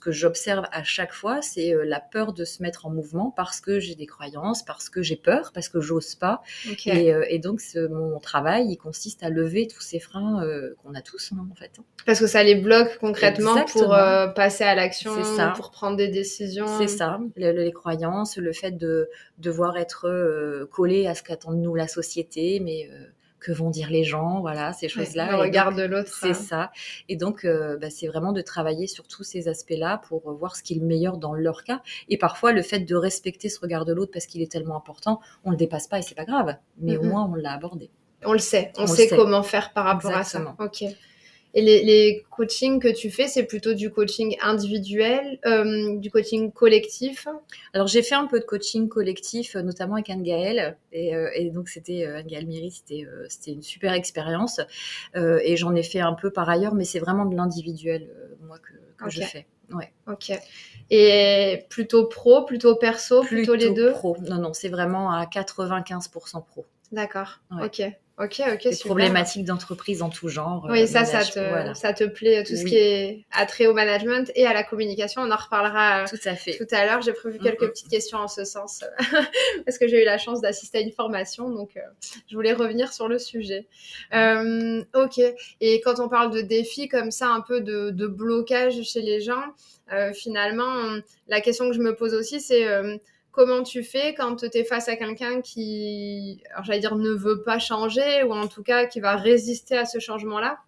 que 0.00 0.12
j'observe 0.12 0.64
à 0.70 0.84
chaque 0.84 1.12
fois, 1.12 1.42
c'est 1.42 1.74
euh, 1.74 1.84
la 1.84 1.98
peur 2.00 2.32
de 2.32 2.44
se 2.44 2.62
mettre 2.62 2.86
en 2.86 2.90
mouvement 2.90 3.32
parce 3.36 3.60
que 3.60 3.80
j'ai 3.80 3.96
des 3.96 4.06
croyances, 4.06 4.62
parce 4.64 4.88
que 4.88 5.02
j'ai 5.02 5.16
peur, 5.16 5.50
parce 5.52 5.68
que 5.68 5.80
j'ose 5.80 6.14
pas. 6.14 6.42
Et, 6.86 7.12
et 7.28 7.38
donc, 7.40 7.60
mon 7.90 8.20
travail, 8.20 8.66
il 8.70 8.76
consiste 8.76 9.24
à 9.24 9.28
lever 9.28 9.66
tous 9.66 9.80
ces 9.80 9.98
freins 9.98 10.44
qu'on 10.82 10.94
a 10.94 11.02
tous, 11.02 11.32
hein, 11.32 11.46
en 11.50 11.54
fait. 11.56 11.72
Parce 12.06 12.18
que 12.20 12.26
ça 12.26 12.42
les 12.42 12.54
bloque 12.56 12.98
concrètement 12.98 13.54
pour 13.66 13.82
Exactement. 13.94 14.32
passer 14.34 14.64
à 14.64 14.74
l'action, 14.74 15.12
pour 15.56 15.70
prendre 15.70 15.96
des 15.96 16.08
décisions. 16.08 16.66
C'est 16.78 16.88
ça, 16.88 17.18
le- 17.36 17.52
le- 17.52 17.62
les 17.62 17.72
croyances, 17.72 18.36
le 18.36 18.52
fait 18.52 18.72
de 18.72 19.08
devoir 19.38 19.76
être 19.76 20.08
euh, 20.08 20.66
à 21.06 21.14
ce 21.14 21.22
qu'attend 21.22 21.52
de 21.52 21.56
nous 21.58 21.74
la 21.74 21.88
société, 21.88 22.60
mais 22.60 22.88
euh, 22.90 23.06
que 23.40 23.50
vont 23.50 23.70
dire 23.70 23.90
les 23.90 24.04
gens, 24.04 24.40
voilà, 24.40 24.72
ces 24.72 24.86
Ouais, 24.86 24.88
choses-là. 25.04 25.32
le 25.32 25.36
regard 25.36 25.74
de 25.74 25.82
l'autre. 25.82 26.12
C'est 26.20 26.30
hein. 26.30 26.34
ça. 26.34 26.72
Et 27.08 27.16
donc, 27.16 27.44
euh, 27.44 27.76
bah, 27.76 27.90
c'est 27.90 28.06
vraiment 28.06 28.32
de 28.32 28.40
travailler 28.40 28.86
sur 28.86 29.08
tous 29.08 29.24
ces 29.24 29.48
aspects-là 29.48 30.00
pour 30.08 30.30
euh, 30.30 30.32
voir 30.34 30.54
ce 30.54 30.62
qui 30.62 30.74
est 30.74 30.78
le 30.78 30.86
meilleur 30.86 31.16
dans 31.18 31.34
leur 31.34 31.64
cas. 31.64 31.82
Et 32.08 32.18
parfois, 32.18 32.52
le 32.52 32.62
fait 32.62 32.78
de 32.80 32.94
respecter 32.94 33.48
ce 33.48 33.58
regard 33.58 33.84
de 33.84 33.92
l'autre 33.92 34.12
parce 34.12 34.26
qu'il 34.26 34.42
est 34.42 34.50
tellement 34.52 34.76
important, 34.76 35.18
on 35.44 35.50
le 35.50 35.56
dépasse 35.56 35.88
pas 35.88 35.98
et 35.98 36.02
c'est 36.02 36.14
pas 36.14 36.24
grave. 36.24 36.54
Mais 36.78 36.96
au 36.96 37.02
Mhm. 37.02 37.08
moins, 37.08 37.28
on 37.30 37.34
l'a 37.34 37.52
abordé. 37.52 37.90
On 38.24 38.32
le 38.32 38.38
sait, 38.38 38.72
on, 38.78 38.86
sait, 38.86 39.08
sait. 39.08 39.16
comment 39.16 39.42
faire 39.42 39.72
par 39.72 39.86
rapport 39.86 40.12
Exactement. 40.16 40.54
à 40.60 40.68
ça. 40.70 40.86
Ok. 40.86 40.94
Et 41.54 41.60
les, 41.60 41.82
les 41.84 42.24
coachings 42.30 42.80
que 42.80 42.88
tu 42.88 43.10
fais, 43.10 43.28
c'est 43.28 43.44
plutôt 43.44 43.74
du 43.74 43.90
coaching 43.90 44.36
individuel, 44.40 45.38
euh, 45.44 45.96
du 45.98 46.10
coaching 46.10 46.50
collectif. 46.50 47.28
Alors, 47.74 47.86
j'ai 47.88 48.02
fait 48.02 48.14
un 48.14 48.26
peu 48.26 48.40
de 48.40 48.44
coaching 48.44 48.88
collectif, 48.88 49.54
euh, 49.54 49.62
notamment 49.62 49.94
avec 49.94 50.08
Anne 50.08 50.22
Gaëlle. 50.22 50.76
Et, 50.92 51.14
euh, 51.14 51.28
et 51.34 51.50
donc, 51.50 51.68
c'était 51.68 52.06
euh, 52.06 52.18
Anne 52.18 52.26
Gaëlle 52.26 52.46
Méry, 52.46 52.70
c'était 52.70 53.06
c'était 53.28 53.52
une 53.52 53.62
super 53.62 53.92
expérience. 53.92 54.60
Et 55.14 55.56
j'en 55.56 55.74
ai 55.74 55.82
fait 55.82 56.00
un 56.00 56.14
peu 56.14 56.30
par 56.30 56.48
ailleurs, 56.48 56.74
mais 56.74 56.84
c'est 56.84 57.00
vraiment 57.00 57.26
de 57.26 57.36
l'individuel, 57.36 58.08
moi, 58.46 58.58
que, 58.58 58.72
que 59.04 59.10
je 59.10 59.20
Ok. 59.20 59.26
fais. 59.26 59.46
Ouais. 59.72 59.92
Ok. 60.06 60.32
Et 60.90 61.64
plutôt 61.68 62.06
pro, 62.06 62.44
plutôt 62.44 62.76
perso, 62.76 63.22
plutôt, 63.22 63.54
les 63.54 63.70
deux. 63.70 63.92
pro. 63.92 64.16
Non, 64.28 64.36
non, 64.38 64.52
c'est 64.52 64.68
vraiment 64.68 65.10
à 65.10 65.24
95% 65.26 66.44
pro. 66.44 66.66
D'accord. 66.92 67.40
Ouais. 67.50 67.64
Ok. 67.66 67.82
Ok. 68.22 68.40
Ok. 68.52 68.62
Des 68.64 68.72
super. 68.72 68.86
problématiques 68.90 69.44
d'entreprise 69.44 70.02
en 70.02 70.10
tout 70.10 70.28
genre. 70.28 70.66
Oui, 70.70 70.82
euh, 70.82 70.86
ça, 70.86 71.04
ça 71.04 71.24
te, 71.24 71.38
voilà. 71.38 71.74
ça 71.74 71.92
te 71.92 72.04
plaît, 72.04 72.44
tout 72.44 72.54
ce 72.54 72.64
qui 72.64 72.76
est 72.76 73.24
attrait 73.32 73.66
au 73.66 73.74
management 73.74 74.30
et 74.34 74.46
à 74.46 74.52
la 74.52 74.62
communication. 74.62 75.22
On 75.22 75.30
en 75.30 75.36
reparlera 75.36 76.02
euh, 76.02 76.06
Tout 76.08 76.20
à 76.28 76.34
fait. 76.34 76.56
tout 76.56 76.66
à 76.74 76.84
l'heure. 76.86 77.02
J'ai 77.02 77.12
prévu 77.12 77.38
quelques 77.38 77.62
Mhm. 77.62 77.68
petites 77.70 77.88
questions 77.88 78.18
en 78.18 78.28
ce 78.28 78.44
sens 78.44 78.84
parce 79.66 79.78
que 79.78 79.88
j'ai 79.88 80.02
eu 80.02 80.04
la 80.04 80.18
chance 80.18 80.40
d'assister 80.40 80.78
à 80.78 80.80
une 80.82 80.92
formation, 80.92 81.50
donc 81.50 81.76
euh, 81.76 81.80
je 82.30 82.34
voulais 82.36 82.52
revenir 82.52 82.92
sur 82.92 83.08
le 83.08 83.18
sujet. 83.18 83.66
Euh, 84.14 84.84
ok. 84.94 85.20
Et 85.60 85.80
quand 85.80 85.98
on 86.00 86.08
parle 86.08 86.30
de 86.32 86.40
défis 86.42 86.88
comme 86.88 87.10
ça, 87.10 87.28
un 87.28 87.40
peu 87.40 87.60
de, 87.60 87.90
de 87.90 88.06
blocage 88.06 88.82
chez 88.82 89.00
les 89.02 89.20
gens, 89.20 89.42
euh, 89.92 90.12
finalement, 90.12 90.72
la 91.28 91.40
question 91.40 91.68
que 91.68 91.74
je 91.74 91.80
me 91.80 91.94
pose 91.94 92.14
aussi, 92.14 92.40
c'est 92.40 92.66
euh, 92.66 92.96
comment 93.32 93.62
tu 93.62 93.82
fais 93.82 94.14
quand 94.14 94.36
tu 94.36 94.56
es 94.58 94.64
face 94.64 94.88
à 94.88 94.96
quelqu'un 94.96 95.40
qui, 95.40 96.42
alors 96.52 96.64
j'allais 96.64 96.80
dire, 96.80 96.94
ne 96.96 97.10
veut 97.10 97.42
pas 97.42 97.58
changer 97.58 98.22
ou 98.22 98.32
en 98.32 98.46
tout 98.46 98.62
cas 98.62 98.86
qui 98.86 99.00
va 99.00 99.16
résister 99.16 99.76
à 99.76 99.84
ce 99.86 99.98
changement-là? 99.98 100.58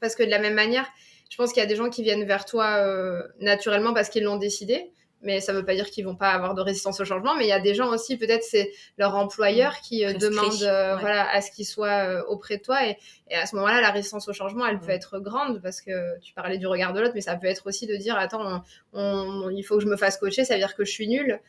Parce 0.00 0.14
que 0.14 0.22
de 0.22 0.30
la 0.30 0.38
même 0.38 0.54
manière, 0.54 0.86
je 1.30 1.36
pense 1.36 1.52
qu'il 1.52 1.60
y 1.60 1.66
a 1.66 1.68
des 1.68 1.76
gens 1.76 1.90
qui 1.90 2.02
viennent 2.02 2.24
vers 2.24 2.44
toi 2.44 2.76
euh, 2.78 3.22
naturellement 3.40 3.92
parce 3.92 4.08
qu'ils 4.08 4.22
l'ont 4.24 4.36
décidé. 4.38 4.90
Mais 5.20 5.40
ça 5.40 5.52
ne 5.52 5.58
veut 5.58 5.64
pas 5.64 5.74
dire 5.74 5.90
qu'ils 5.90 6.04
vont 6.04 6.14
pas 6.14 6.30
avoir 6.30 6.54
de 6.54 6.60
résistance 6.60 7.00
au 7.00 7.04
changement. 7.04 7.34
Mais 7.34 7.44
il 7.44 7.48
y 7.48 7.52
a 7.52 7.58
des 7.58 7.74
gens 7.74 7.88
aussi, 7.92 8.16
peut-être 8.16 8.44
c'est 8.44 8.70
leur 8.98 9.16
employeur 9.16 9.80
qui 9.80 10.04
euh, 10.06 10.12
demande 10.12 10.62
euh, 10.62 10.94
ouais. 10.94 11.00
voilà, 11.00 11.28
à 11.28 11.40
ce 11.40 11.50
qu'il 11.50 11.66
soit 11.66 12.24
auprès 12.28 12.58
de 12.58 12.62
toi. 12.62 12.86
Et, 12.86 12.96
et 13.28 13.34
à 13.34 13.44
ce 13.44 13.56
moment-là, 13.56 13.80
la 13.80 13.90
résistance 13.90 14.28
au 14.28 14.32
changement, 14.32 14.64
elle 14.64 14.78
peut 14.78 14.86
Mm. 14.86 14.90
être 14.90 15.18
grande 15.18 15.60
parce 15.60 15.80
que 15.80 16.20
tu 16.20 16.32
parlais 16.34 16.56
du 16.58 16.68
regard 16.68 16.92
de 16.92 17.00
l'autre, 17.00 17.14
mais 17.16 17.20
ça 17.20 17.34
peut 17.34 17.48
être 17.48 17.66
aussi 17.66 17.88
de 17.88 17.96
dire 17.96 18.16
attends, 18.16 18.62
on- 18.92 19.00
on- 19.00 19.50
il 19.50 19.64
faut 19.64 19.78
que 19.78 19.82
je 19.82 19.88
me 19.88 19.96
fasse 19.96 20.18
coacher, 20.18 20.44
ça 20.44 20.54
veut 20.54 20.60
dire 20.60 20.76
que 20.76 20.84
je 20.84 20.92
suis 20.92 21.08
nulle. 21.08 21.40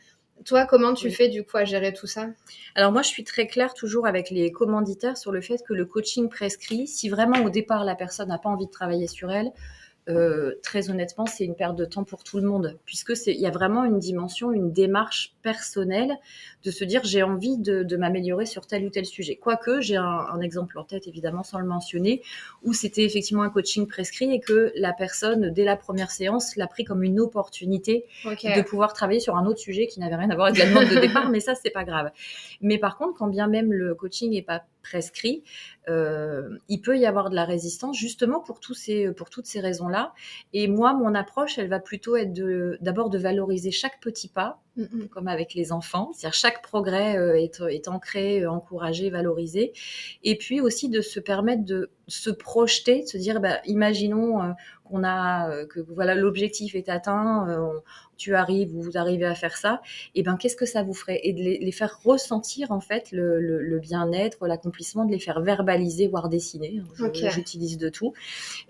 Toi, 0.44 0.66
comment 0.66 0.94
tu 0.94 1.08
Oui. 1.08 1.12
fais 1.12 1.28
du 1.28 1.44
coup 1.44 1.56
à 1.56 1.64
gérer 1.64 1.92
tout 1.92 2.06
ça? 2.06 2.28
Alors 2.74 2.92
moi, 2.92 3.02
je 3.02 3.08
suis 3.08 3.24
très 3.24 3.46
claire 3.46 3.74
toujours 3.74 4.06
avec 4.06 4.30
les 4.30 4.50
commanditaires 4.52 5.16
sur 5.16 5.32
le 5.32 5.40
fait 5.40 5.62
que 5.66 5.74
le 5.74 5.84
coaching 5.84 6.28
prescrit, 6.28 6.86
si 6.86 7.08
vraiment 7.08 7.42
au 7.44 7.50
départ 7.50 7.84
la 7.84 7.94
personne 7.94 8.28
n'a 8.28 8.38
pas 8.38 8.48
envie 8.48 8.66
de 8.66 8.70
travailler 8.70 9.06
sur 9.06 9.30
elle, 9.30 9.52
euh, 10.10 10.58
très 10.62 10.90
honnêtement, 10.90 11.26
c'est 11.26 11.44
une 11.44 11.54
perte 11.54 11.76
de 11.76 11.84
temps 11.84 12.04
pour 12.04 12.24
tout 12.24 12.38
le 12.38 12.46
monde, 12.46 12.78
puisque 12.84 13.16
c'est, 13.16 13.32
il 13.32 13.40
y 13.40 13.46
a 13.46 13.50
vraiment 13.50 13.84
une 13.84 13.98
dimension, 13.98 14.52
une 14.52 14.72
démarche 14.72 15.34
personnelle 15.42 16.16
de 16.64 16.70
se 16.70 16.84
dire 16.84 17.02
j'ai 17.04 17.22
envie 17.22 17.56
de, 17.56 17.82
de 17.82 17.96
m'améliorer 17.96 18.46
sur 18.46 18.66
tel 18.66 18.84
ou 18.84 18.90
tel 18.90 19.06
sujet. 19.06 19.36
Quoique 19.36 19.80
j'ai 19.80 19.96
un, 19.96 20.02
un 20.04 20.40
exemple 20.40 20.78
en 20.78 20.84
tête 20.84 21.06
évidemment 21.06 21.42
sans 21.42 21.58
le 21.58 21.66
mentionner, 21.66 22.22
où 22.62 22.72
c'était 22.72 23.04
effectivement 23.04 23.42
un 23.42 23.50
coaching 23.50 23.86
prescrit 23.86 24.32
et 24.32 24.40
que 24.40 24.72
la 24.76 24.92
personne 24.92 25.50
dès 25.50 25.64
la 25.64 25.76
première 25.76 26.10
séance 26.10 26.56
l'a 26.56 26.66
pris 26.66 26.84
comme 26.84 27.02
une 27.02 27.20
opportunité 27.20 28.06
de 28.24 28.62
pouvoir 28.62 28.92
travailler 28.92 29.20
sur 29.20 29.36
un 29.36 29.46
autre 29.46 29.60
sujet 29.60 29.86
qui 29.86 30.00
n'avait 30.00 30.16
rien 30.16 30.30
à 30.30 30.34
voir 30.34 30.48
avec 30.48 30.58
la 30.58 30.66
demande 30.68 30.88
de 30.88 31.00
départ, 31.00 31.28
mais 31.30 31.40
ça, 31.40 31.54
c'est 31.54 31.70
pas 31.70 31.84
grave. 31.84 32.10
Mais 32.60 32.78
par 32.78 32.96
contre, 32.96 33.18
quand 33.18 33.28
bien 33.28 33.46
même 33.46 33.72
le 33.72 33.94
coaching 33.94 34.32
n'est 34.32 34.42
pas 34.42 34.62
prescrit, 34.82 35.44
euh, 35.88 36.58
il 36.68 36.80
peut 36.80 36.98
y 36.98 37.06
avoir 37.06 37.30
de 37.30 37.34
la 37.34 37.44
résistance 37.44 37.96
justement 37.96 38.40
pour, 38.40 38.60
tous 38.60 38.74
ces, 38.74 39.12
pour 39.12 39.30
toutes 39.30 39.46
ces 39.46 39.60
raisons-là. 39.60 40.12
Et 40.52 40.68
moi, 40.68 40.94
mon 40.94 41.14
approche, 41.14 41.58
elle 41.58 41.68
va 41.68 41.80
plutôt 41.80 42.16
être 42.16 42.32
d'abord 42.80 43.10
de, 43.10 43.18
valoriser 43.18 43.70
chaque 43.70 44.00
petit 44.00 44.28
pas, 44.28 44.60
comme 45.10 45.28
avec 45.28 45.54
les 45.54 45.72
enfants. 45.72 46.10
C'est-à-dire 46.14 46.34
chaque 46.34 46.62
progrès 46.62 47.18
euh, 47.18 47.38
est, 47.38 47.60
est, 47.68 47.88
ancré, 47.88 48.42
euh, 48.42 48.50
encouragé, 48.50 49.10
valorisé. 49.10 49.72
Et 50.22 50.36
puis 50.36 50.60
aussi 50.60 50.88
de 50.88 51.00
se 51.00 51.20
permettre 51.20 51.64
de 51.64 51.90
se 52.08 52.30
projeter, 52.30 53.02
de 53.02 53.06
se 53.06 53.18
dire, 53.18 53.40
bah, 53.40 53.60
imaginons 53.66 54.54
qu'on 54.90 55.04
a, 55.04 55.64
que 55.66 55.80
voilà, 55.80 56.14
l'objectif 56.14 56.74
est 56.74 56.88
atteint, 56.88 57.46
tu 58.20 58.34
arrives 58.34 58.76
ou 58.76 58.82
vous 58.82 58.98
arrivez 58.98 59.24
à 59.24 59.34
faire 59.34 59.56
ça, 59.56 59.80
et 60.14 60.22
ben 60.22 60.36
qu'est-ce 60.36 60.56
que 60.56 60.66
ça 60.66 60.82
vous 60.82 60.92
ferait? 60.92 61.20
Et 61.24 61.32
de 61.32 61.40
les, 61.40 61.72
faire 61.72 62.00
ressentir 62.04 62.70
en 62.70 62.80
fait 62.80 63.12
le, 63.12 63.40
le, 63.40 63.78
bien-être, 63.78 64.46
l'accomplissement, 64.46 65.04
de 65.04 65.12
les 65.12 65.18
faire 65.18 65.40
verbaliser, 65.40 66.06
voire 66.06 66.28
dessiner. 66.28 66.82
Hein, 67.00 67.10
j'utilise 67.14 67.78
de 67.78 67.88
tout, 67.88 68.12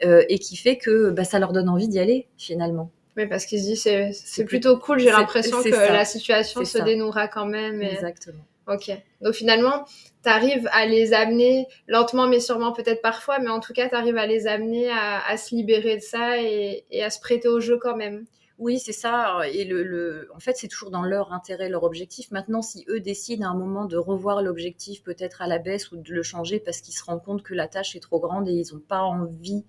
euh, 0.04 0.22
et 0.28 0.38
qui 0.38 0.56
fait 0.56 0.76
que 0.76 1.10
bah, 1.10 1.24
ça 1.24 1.38
leur 1.38 1.52
donne 1.52 1.68
envie 1.68 1.88
d'y 1.88 1.98
aller 1.98 2.28
finalement. 2.38 2.90
Oui, 3.16 3.26
parce 3.26 3.44
qu'ils 3.44 3.60
se 3.60 3.66
disent 3.66 4.14
c'est 4.14 4.44
plutôt 4.44 4.78
cool. 4.78 5.00
J'ai 5.00 5.10
l'impression 5.10 5.62
que 5.62 5.68
la 5.68 6.04
situation 6.04 6.64
se 6.64 6.78
dénouera 6.78 7.26
quand 7.26 7.46
même. 7.46 7.82
Exactement. 7.82 8.44
Ok. 8.70 8.92
Donc 9.20 9.34
finalement, 9.34 9.84
tu 10.22 10.28
arrives 10.28 10.68
à 10.72 10.86
les 10.86 11.12
amener 11.12 11.66
lentement, 11.88 12.28
mais 12.28 12.38
sûrement 12.38 12.72
peut-être 12.72 13.02
parfois, 13.02 13.40
mais 13.40 13.48
en 13.48 13.58
tout 13.58 13.72
cas, 13.72 13.88
tu 13.88 13.96
arrives 13.96 14.16
à 14.16 14.26
les 14.26 14.46
amener 14.46 14.88
à, 14.90 15.36
se 15.36 15.56
libérer 15.56 15.96
de 15.96 16.02
ça 16.02 16.40
et, 16.40 16.84
à 17.02 17.10
se 17.10 17.18
prêter 17.18 17.48
au 17.48 17.58
jeu 17.58 17.78
quand 17.78 17.96
même. 17.96 18.26
Oui, 18.58 18.78
c'est 18.78 18.92
ça. 18.92 19.40
Et 19.52 19.64
le, 19.64 20.28
en 20.36 20.38
fait, 20.38 20.56
c'est 20.56 20.68
toujours 20.68 20.90
dans 20.90 21.02
leur 21.02 21.32
intérêt, 21.32 21.68
leur 21.68 21.82
objectif. 21.82 22.30
Maintenant, 22.30 22.62
si 22.62 22.84
eux 22.88 23.00
décident 23.00 23.48
à 23.48 23.50
un 23.50 23.56
moment 23.56 23.86
de 23.86 23.96
revoir 23.96 24.40
l'objectif 24.40 25.02
peut-être 25.02 25.42
à 25.42 25.48
la 25.48 25.58
baisse 25.58 25.90
ou 25.90 25.96
de 25.96 26.12
le 26.12 26.22
changer 26.22 26.60
parce 26.60 26.80
qu'ils 26.80 26.94
se 26.94 27.02
rendent 27.02 27.24
compte 27.24 27.42
que 27.42 27.54
la 27.54 27.66
tâche 27.66 27.96
est 27.96 28.00
trop 28.00 28.20
grande 28.20 28.48
et 28.48 28.52
ils 28.52 28.72
n'ont 28.72 28.80
pas 28.80 29.02
envie 29.02 29.64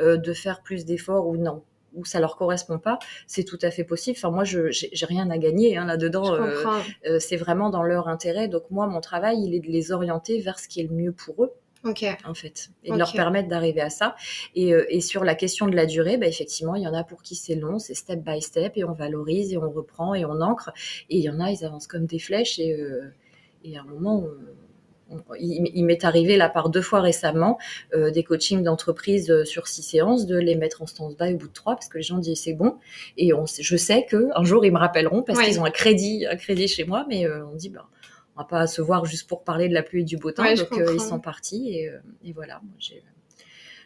euh, 0.00 0.18
de 0.18 0.32
faire 0.34 0.60
plus 0.62 0.84
d'efforts 0.84 1.28
ou 1.28 1.36
non, 1.38 1.62
ou 1.94 2.04
ça 2.04 2.20
leur 2.20 2.36
correspond 2.36 2.78
pas, 2.78 2.98
c'est 3.26 3.44
tout 3.44 3.58
à 3.62 3.70
fait 3.70 3.84
possible. 3.84 4.16
Enfin, 4.18 4.30
moi, 4.30 4.44
je 4.44 4.70
j'ai 4.70 5.06
rien 5.06 5.30
à 5.30 5.38
gagner 5.38 5.76
hein, 5.76 5.86
là-dedans. 5.86 6.34
Euh, 6.34 6.64
euh, 7.06 7.18
c'est 7.18 7.36
vraiment 7.36 7.70
dans 7.70 7.82
leur 7.82 8.08
intérêt. 8.08 8.48
Donc 8.48 8.70
moi, 8.70 8.86
mon 8.86 9.00
travail, 9.00 9.42
il 9.44 9.54
est 9.54 9.60
de 9.60 9.68
les 9.68 9.92
orienter 9.92 10.40
vers 10.40 10.58
ce 10.58 10.68
qui 10.68 10.80
est 10.80 10.84
le 10.84 10.94
mieux 10.94 11.12
pour 11.12 11.44
eux 11.44 11.52
en 12.24 12.34
fait, 12.34 12.70
et 12.82 12.92
de 12.92 12.96
leur 12.96 13.12
permettre 13.12 13.48
d'arriver 13.48 13.80
à 13.80 13.90
ça. 13.90 14.16
Euh, 14.56 14.84
et, 14.88 15.00
sur 15.00 15.24
la 15.24 15.34
question 15.34 15.66
de 15.66 15.76
la 15.76 15.86
durée, 15.86 16.16
bah, 16.16 16.26
effectivement, 16.26 16.74
il 16.74 16.82
y 16.82 16.88
en 16.88 16.94
a 16.94 17.04
pour 17.04 17.22
qui 17.22 17.34
c'est 17.34 17.54
long, 17.54 17.78
c'est 17.78 17.94
step 17.94 18.20
by 18.20 18.40
step, 18.40 18.72
et 18.76 18.84
on 18.84 18.92
valorise, 18.92 19.52
et 19.52 19.58
on 19.58 19.70
reprend, 19.70 20.14
et 20.14 20.24
on 20.24 20.40
ancre. 20.40 20.70
Et 21.10 21.18
il 21.18 21.22
y 21.22 21.30
en 21.30 21.40
a, 21.40 21.50
ils 21.50 21.64
avancent 21.64 21.86
comme 21.86 22.06
des 22.06 22.18
flèches, 22.18 22.58
et, 22.58 22.72
euh, 22.72 23.10
à 23.76 23.80
un 23.80 23.84
moment, 23.84 24.24
il, 25.38 25.84
m'est 25.84 26.04
arrivé 26.04 26.36
là 26.36 26.48
par 26.48 26.70
deux 26.70 26.82
fois 26.82 27.00
récemment 27.00 27.58
euh, 27.94 28.10
des 28.10 28.24
coachings 28.24 28.62
d'entreprise 28.62 29.44
sur 29.44 29.68
six 29.68 29.82
séances 29.82 30.26
de 30.26 30.36
les 30.36 30.54
mettre 30.54 30.82
en 30.82 30.86
stand-by 30.86 31.34
au 31.34 31.36
bout 31.36 31.48
de 31.48 31.52
trois 31.52 31.74
parce 31.74 31.88
que 31.88 31.98
les 31.98 32.02
gens 32.02 32.18
disent 32.18 32.40
c'est 32.40 32.54
bon 32.54 32.76
et 33.16 33.34
on, 33.34 33.44
je 33.46 33.76
sais 33.76 34.06
que 34.08 34.28
un 34.34 34.44
jour 34.44 34.64
ils 34.64 34.72
me 34.72 34.78
rappelleront 34.78 35.22
parce 35.22 35.40
qu'ils 35.40 35.60
ont 35.60 35.64
un 35.64 35.70
crédit 35.70 36.26
un 36.26 36.36
crédit 36.36 36.68
chez 36.68 36.84
moi 36.84 37.04
mais 37.08 37.26
on 37.28 37.54
dit 37.54 37.68
bah 37.68 37.86
on 38.36 38.40
va 38.40 38.46
pas 38.46 38.66
se 38.66 38.82
voir 38.82 39.04
juste 39.04 39.28
pour 39.28 39.44
parler 39.44 39.68
de 39.68 39.74
la 39.74 39.82
pluie 39.82 40.00
et 40.00 40.04
du 40.04 40.16
beau 40.16 40.32
temps. 40.32 40.42
donc 40.54 40.72
euh, 40.72 40.92
ils 40.94 41.00
sont 41.00 41.20
partis 41.20 41.74
et, 41.74 41.88
euh, 41.88 41.98
et 42.24 42.32
voilà. 42.32 42.60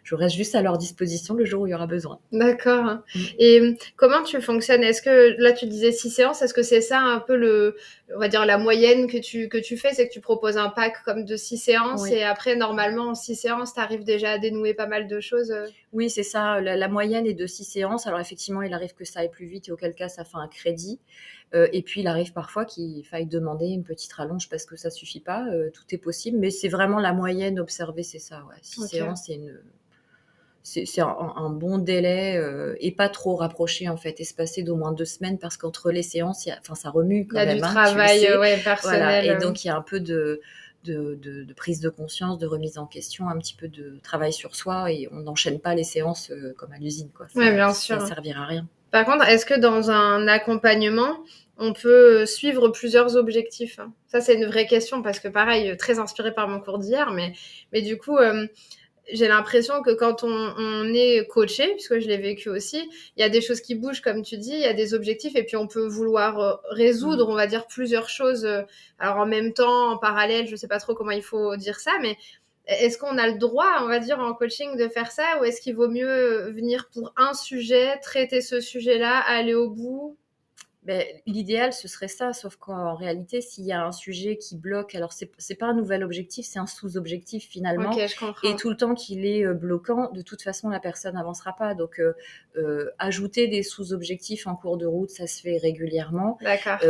Je 0.09 0.15
reste 0.15 0.37
juste 0.37 0.55
à 0.55 0.63
leur 0.63 0.79
disposition 0.79 1.35
le 1.35 1.45
jour 1.45 1.63
où 1.63 1.67
il 1.67 1.71
y 1.71 1.75
aura 1.75 1.87
besoin. 1.87 2.19
D'accord. 2.33 2.99
Mm. 3.15 3.21
Et 3.39 3.61
euh, 3.61 3.75
comment 3.97 4.23
tu 4.23 4.41
fonctionnes? 4.41 4.83
Est-ce 4.83 5.03
que 5.03 5.37
là 5.39 5.53
tu 5.53 5.67
disais 5.67 5.93
six 5.93 6.09
séances 6.09 6.41
Est-ce 6.41 6.55
que 6.55 6.63
c'est 6.63 6.81
ça 6.81 7.01
un 7.01 7.21
peu 7.21 7.37
le, 7.37 7.77
on 8.17 8.19
va 8.19 8.29
dire 8.29 8.47
la 8.47 8.57
moyenne 8.57 9.07
que 9.07 9.19
tu 9.19 9.51
que 9.51 9.59
tu 9.59 9.77
fais, 9.77 9.93
c'est 9.93 10.09
que 10.09 10.13
tu 10.13 10.23
proposes 10.23 10.57
un 10.57 10.71
pack 10.71 11.03
comme 11.05 11.27
de 11.27 11.37
six 11.37 11.59
séances 11.59 12.11
et 12.11 12.23
après 12.23 12.57
normalement 12.57 13.09
en 13.09 13.15
six 13.15 13.35
séances 13.35 13.75
tu 13.75 13.81
arrives 13.81 14.05
déjà 14.05 14.31
à 14.31 14.39
dénouer 14.39 14.73
pas 14.73 14.87
mal 14.87 15.09
de 15.09 15.21
choses. 15.21 15.53
Oui, 15.93 16.09
c'est 16.09 16.23
ça. 16.23 16.63
La, 16.63 16.75
la, 16.77 16.89
moyenne 16.89 17.27
est 17.27 17.35
de 17.35 17.47
six 17.47 17.65
séances. 17.65 18.07
Alors 18.07 18.21
effectivement, 18.21 18.63
il 18.63 18.73
arrive 18.73 18.95
que 18.95 19.05
ça 19.05 19.21
aille 19.21 19.31
plus 19.31 19.47
vite 19.47 19.69
et 19.69 19.73
auquel 19.73 19.95
cas 19.95 20.09
ça 20.09 20.25
fait 20.25 20.37
un 20.39 20.49
crédit. 20.49 21.01
Euh, 21.55 21.69
et 21.73 21.83
puis, 21.83 22.03
il 22.03 22.07
arrive 22.07 22.33
parfois 22.33 22.65
qu'il 22.65 23.05
faille 23.05 23.27
demander 23.27 23.67
une 23.67 23.85
petite 23.85 24.13
rallonge 24.13 24.49
parce 24.49 24.67
que 24.67 24.77
ça 24.77 24.91
suffit 24.91 25.21
pas. 25.21 25.47
Euh, 25.49 25.71
tout 25.71 25.85
est 25.91 25.99
possible, 25.99 26.39
mais 26.39 26.51
c'est 26.51 26.69
vraiment 26.69 27.01
la 27.01 27.13
moyenne 27.13 27.59
observée, 27.59 28.03
c'est 28.03 28.19
ça. 28.19 28.45
Ouais. 28.49 28.57
Six 28.63 28.89
séances, 28.89 29.25
c'est 29.27 29.35
une 29.35 29.59
c'est 30.69 31.01
un, 31.01 31.51
bon 31.51 31.79
délai 31.79 32.37
euh, 32.37 32.75
et 32.81 32.93
pas 32.93 33.09
trop 33.09 33.37
rapproché 33.37 33.89
en 33.89 33.97
fait, 33.97 34.21
espacé 34.21 34.63
d'au 34.63 34.77
moins 34.77 34.93
deux 34.93 35.05
semaines 35.05 35.39
parce 35.39 35.57
qu'entre 35.57 35.91
les 35.91 36.03
séances, 36.03 36.49
enfin 36.61 36.75
ça 36.75 36.91
remue 36.91 37.27
quand 37.27 37.37
même. 37.37 37.49
Il 37.49 37.61
y 37.61 37.63
a 37.63 37.63
du 37.63 37.65
hein, 37.65 37.73
travail 37.73 38.37
ouais, 38.39 38.59
personnel. 38.59 39.25
Et 39.27 39.37
donc 39.37 39.65
il 39.65 39.69
y 39.69 39.71
a 39.71 39.77
un 39.77 39.83
peu 39.83 40.01
de 40.01 40.41
de, 40.85 41.19
de, 41.21 41.53
prise 41.53 41.81
de 41.81 41.91
conscience, 41.91 42.39
de 42.39 42.47
remise 42.47 42.79
en 42.79 42.87
question, 42.87 43.29
un 43.29 43.37
petit 43.37 43.55
peu 43.55 43.69
de 43.69 43.99
travail 44.03 44.33
sur 44.33 44.57
soi 44.57 44.91
et 44.91 45.07
on 45.13 45.17
n'enchaîne 45.17 45.61
pas 45.61 45.75
les 45.75 45.85
séances 45.85 46.33
comme 46.57 46.73
à 46.73 46.79
l'usine 46.79 47.11
quoi. 47.15 47.27
Ça, 47.29 47.51
bien 47.51 47.75
sûr. 47.75 48.01
Ça 48.01 48.07
servira 48.07 48.45
à 48.45 48.47
rien. 48.47 48.69
Par 48.91 49.05
contre, 49.05 49.29
est-ce 49.29 49.45
que 49.45 49.59
dans 49.59 49.91
un 49.91 50.29
accompagnement, 50.29 51.19
on 51.59 51.73
peut 51.73 52.25
suivre 52.25 52.69
plusieurs 52.69 53.17
objectifs 53.17 53.81
Ça, 54.07 54.21
c'est 54.21 54.35
une 54.35 54.47
vraie 54.47 54.67
question 54.67 55.03
parce 55.03 55.19
que, 55.19 55.29
pareil, 55.29 55.77
très 55.77 55.99
inspirée 55.99 56.33
par 56.33 56.49
mon 56.49 56.61
cours 56.61 56.79
d'hier, 56.79 57.11
mais, 57.11 57.33
mais 57.73 57.83
du 57.83 57.99
coup, 57.99 58.17
euh, 58.17 58.47
j'ai 59.13 59.29
l'impression 59.29 59.83
que 59.83 59.91
quand 59.91 60.25
on, 60.25 60.93
est 60.95 61.27
coaché, 61.27 61.73
puisque 61.75 61.99
je 61.99 62.09
l'ai 62.09 62.19
vécu 62.19 62.49
aussi, 62.49 62.89
il 63.17 63.21
y 63.21 63.23
a 63.23 63.29
des 63.29 63.41
choses 63.41 63.61
qui 63.61 63.75
bougent, 63.75 64.01
comme 64.01 64.23
tu 64.23 64.37
dis, 64.37 64.53
il 64.53 64.61
y 64.61 64.67
a 64.67 64.75
des 64.75 64.95
objectifs, 64.95 65.37
et 65.37 65.45
puis 65.45 65.57
on 65.57 65.67
peut 65.67 65.87
vouloir 65.87 66.41
euh, 66.41 66.55
résoudre, 66.71 67.27
mmh. 67.27 67.31
on 67.31 67.35
va 67.35 67.47
dire, 67.47 67.67
plusieurs 67.67 68.09
choses. 68.09 68.45
Euh, 68.45 68.63
alors 68.99 69.19
en 69.19 69.27
même 69.27 69.53
temps, 69.53 69.93
en 69.93 69.99
parallèle, 69.99 70.47
je 70.47 70.53
ne 70.53 70.57
sais 70.57 70.69
pas 70.69 70.79
trop 70.79 70.95
comment 70.95 71.11
il 71.11 71.23
faut 71.23 71.57
dire 71.57 71.81
ça, 71.81 71.93
mais 72.01 72.17
est-ce 72.67 72.99
qu'on 72.99 73.17
a 73.17 73.27
le 73.27 73.39
droit, 73.39 73.79
on 73.83 73.87
va 73.87 73.99
dire, 73.99 74.19
en 74.21 74.35
coaching 74.35 74.77
de 74.77 74.89
faire 74.89 75.11
ça 75.11 75.41
ou 75.41 75.45
est-ce 75.45 75.61
qu'il 75.63 75.75
vaut 75.75 75.89
mieux 75.89 76.51
venir 76.51 76.91
pour 76.93 77.13
un 77.17 77.33
sujet, 77.33 77.99
traiter 78.01 78.43
ce 78.43 78.61
sujet-là, 78.61 79.21
aller 79.21 79.55
au 79.55 79.71
bout 79.71 80.18
ben, 80.89 81.05
l'idéal, 81.27 81.75
ce 81.75 81.87
serait 81.87 82.09
ça, 82.09 82.33
sauf 82.33 82.57
qu'en 82.57 82.95
réalité, 82.95 83.43
s'il 83.43 83.67
y 83.67 83.73
a 83.73 83.85
un 83.85 83.93
sujet 83.93 84.39
qui 84.39 84.57
bloque, 84.57 84.95
alors 84.95 85.13
c'est, 85.13 85.31
n'est 85.51 85.57
pas 85.57 85.67
un 85.67 85.75
nouvel 85.75 86.03
objectif, 86.03 86.47
c'est 86.47 86.59
un 86.59 86.67
sous-objectif 86.67 87.47
finalement. 87.47 87.95
et 88.43 88.57
tout 88.57 88.71
le 88.71 88.77
temps 88.79 88.95
qu'il 88.95 89.27
est 89.27 89.45
euh, 89.45 89.53
bloquant, 89.53 90.11
de 90.13 90.23
toute 90.23 90.41
façon, 90.41 90.71
la 90.71 90.81
personne 90.81 91.13
n'avancera 91.13 91.55
pas. 91.55 91.75
Donc, 91.75 92.01
euh, 92.01 92.15
euh, 92.57 92.91
ajouter 92.99 93.49
des 93.49 93.63
sous-objectifs 93.63 94.47
en 94.47 94.57
cours 94.57 94.79
de 94.79 94.87
route, 94.87 95.11
ça 95.11 95.27
se 95.27 95.43
fait 95.43 95.59
régulièrement. 95.59 96.39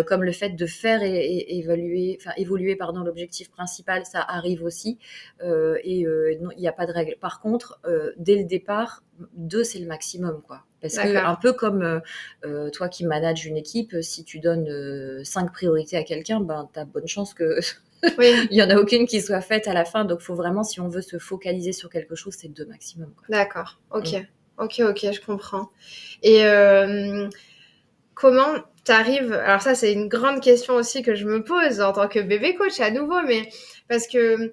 comme 0.06 0.22
le 0.22 0.30
fait 0.30 0.50
de 0.50 0.66
faire 0.66 1.02
et, 1.02 1.58
évaluer, 1.58 2.18
enfin, 2.20 2.30
évoluer 2.36 2.76
pardon, 2.76 3.00
l'objectif 3.00 3.50
principal, 3.50 4.06
ça 4.06 4.20
arrive 4.20 4.62
aussi. 4.62 5.00
et 5.42 6.02
il 6.02 6.38
n'y 6.56 6.68
a 6.68 6.72
pas 6.72 6.86
de 6.86 6.92
règle. 6.92 7.16
Par 7.20 7.40
contre, 7.40 7.80
dès 8.16 8.36
le 8.36 8.44
départ, 8.44 9.02
deux, 9.34 9.64
c'est 9.64 9.80
le 9.80 9.86
maximum, 9.86 10.40
quoi. 10.46 10.67
Parce 10.80 10.96
que 10.96 11.16
un 11.16 11.34
peu 11.34 11.52
comme 11.52 11.82
euh, 11.82 12.00
euh, 12.44 12.70
toi 12.70 12.88
qui 12.88 13.04
manages 13.04 13.46
une 13.46 13.56
équipe, 13.56 13.96
si 14.00 14.24
tu 14.24 14.38
donnes 14.38 14.68
euh, 14.68 15.24
cinq 15.24 15.52
priorités 15.52 15.96
à 15.96 16.04
quelqu'un, 16.04 16.40
ben 16.40 16.68
as 16.76 16.84
bonne 16.84 17.08
chance 17.08 17.34
que 17.34 17.58
il 18.02 18.56
y 18.56 18.62
en 18.62 18.70
a 18.70 18.76
aucune 18.76 19.06
qui 19.06 19.20
soit 19.20 19.40
faite 19.40 19.66
à 19.66 19.74
la 19.74 19.84
fin. 19.84 20.04
Donc 20.04 20.20
faut 20.20 20.34
vraiment, 20.34 20.62
si 20.62 20.80
on 20.80 20.88
veut 20.88 21.02
se 21.02 21.18
focaliser 21.18 21.72
sur 21.72 21.90
quelque 21.90 22.14
chose, 22.14 22.34
c'est 22.38 22.48
deux 22.48 22.66
maximum. 22.66 23.12
D'accord. 23.28 23.80
Ok. 23.90 24.12
Mm. 24.12 24.62
Ok. 24.62 24.80
Ok. 24.80 25.06
Je 25.12 25.20
comprends. 25.20 25.70
Et 26.22 26.42
comment 28.14 28.54
tu 28.84 28.92
arrives 28.92 29.32
Alors 29.32 29.62
ça, 29.62 29.74
c'est 29.74 29.92
une 29.92 30.08
grande 30.08 30.40
question 30.40 30.74
aussi 30.74 31.02
que 31.02 31.16
je 31.16 31.26
me 31.26 31.42
pose 31.42 31.80
en 31.80 31.92
tant 31.92 32.06
que 32.06 32.20
bébé 32.20 32.54
coach 32.54 32.78
à 32.78 32.90
nouveau, 32.92 33.20
mais 33.26 33.48
parce 33.88 34.06
que 34.06 34.52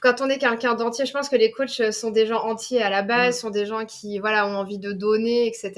quand 0.00 0.20
on 0.20 0.28
est 0.28 0.38
quelqu'un 0.38 0.74
d'entier, 0.74 1.06
je 1.06 1.12
pense 1.12 1.28
que 1.28 1.36
les 1.36 1.50
coachs 1.50 1.80
euh, 1.80 1.92
sont 1.92 2.10
des 2.10 2.26
gens 2.26 2.42
entiers 2.42 2.82
à 2.82 2.90
la 2.90 3.02
base, 3.02 3.36
mm. 3.36 3.40
sont 3.40 3.50
des 3.50 3.66
gens 3.66 3.84
qui 3.84 4.18
voilà 4.18 4.46
ont 4.46 4.56
envie 4.56 4.78
de 4.78 4.92
donner, 4.92 5.46
etc. 5.46 5.72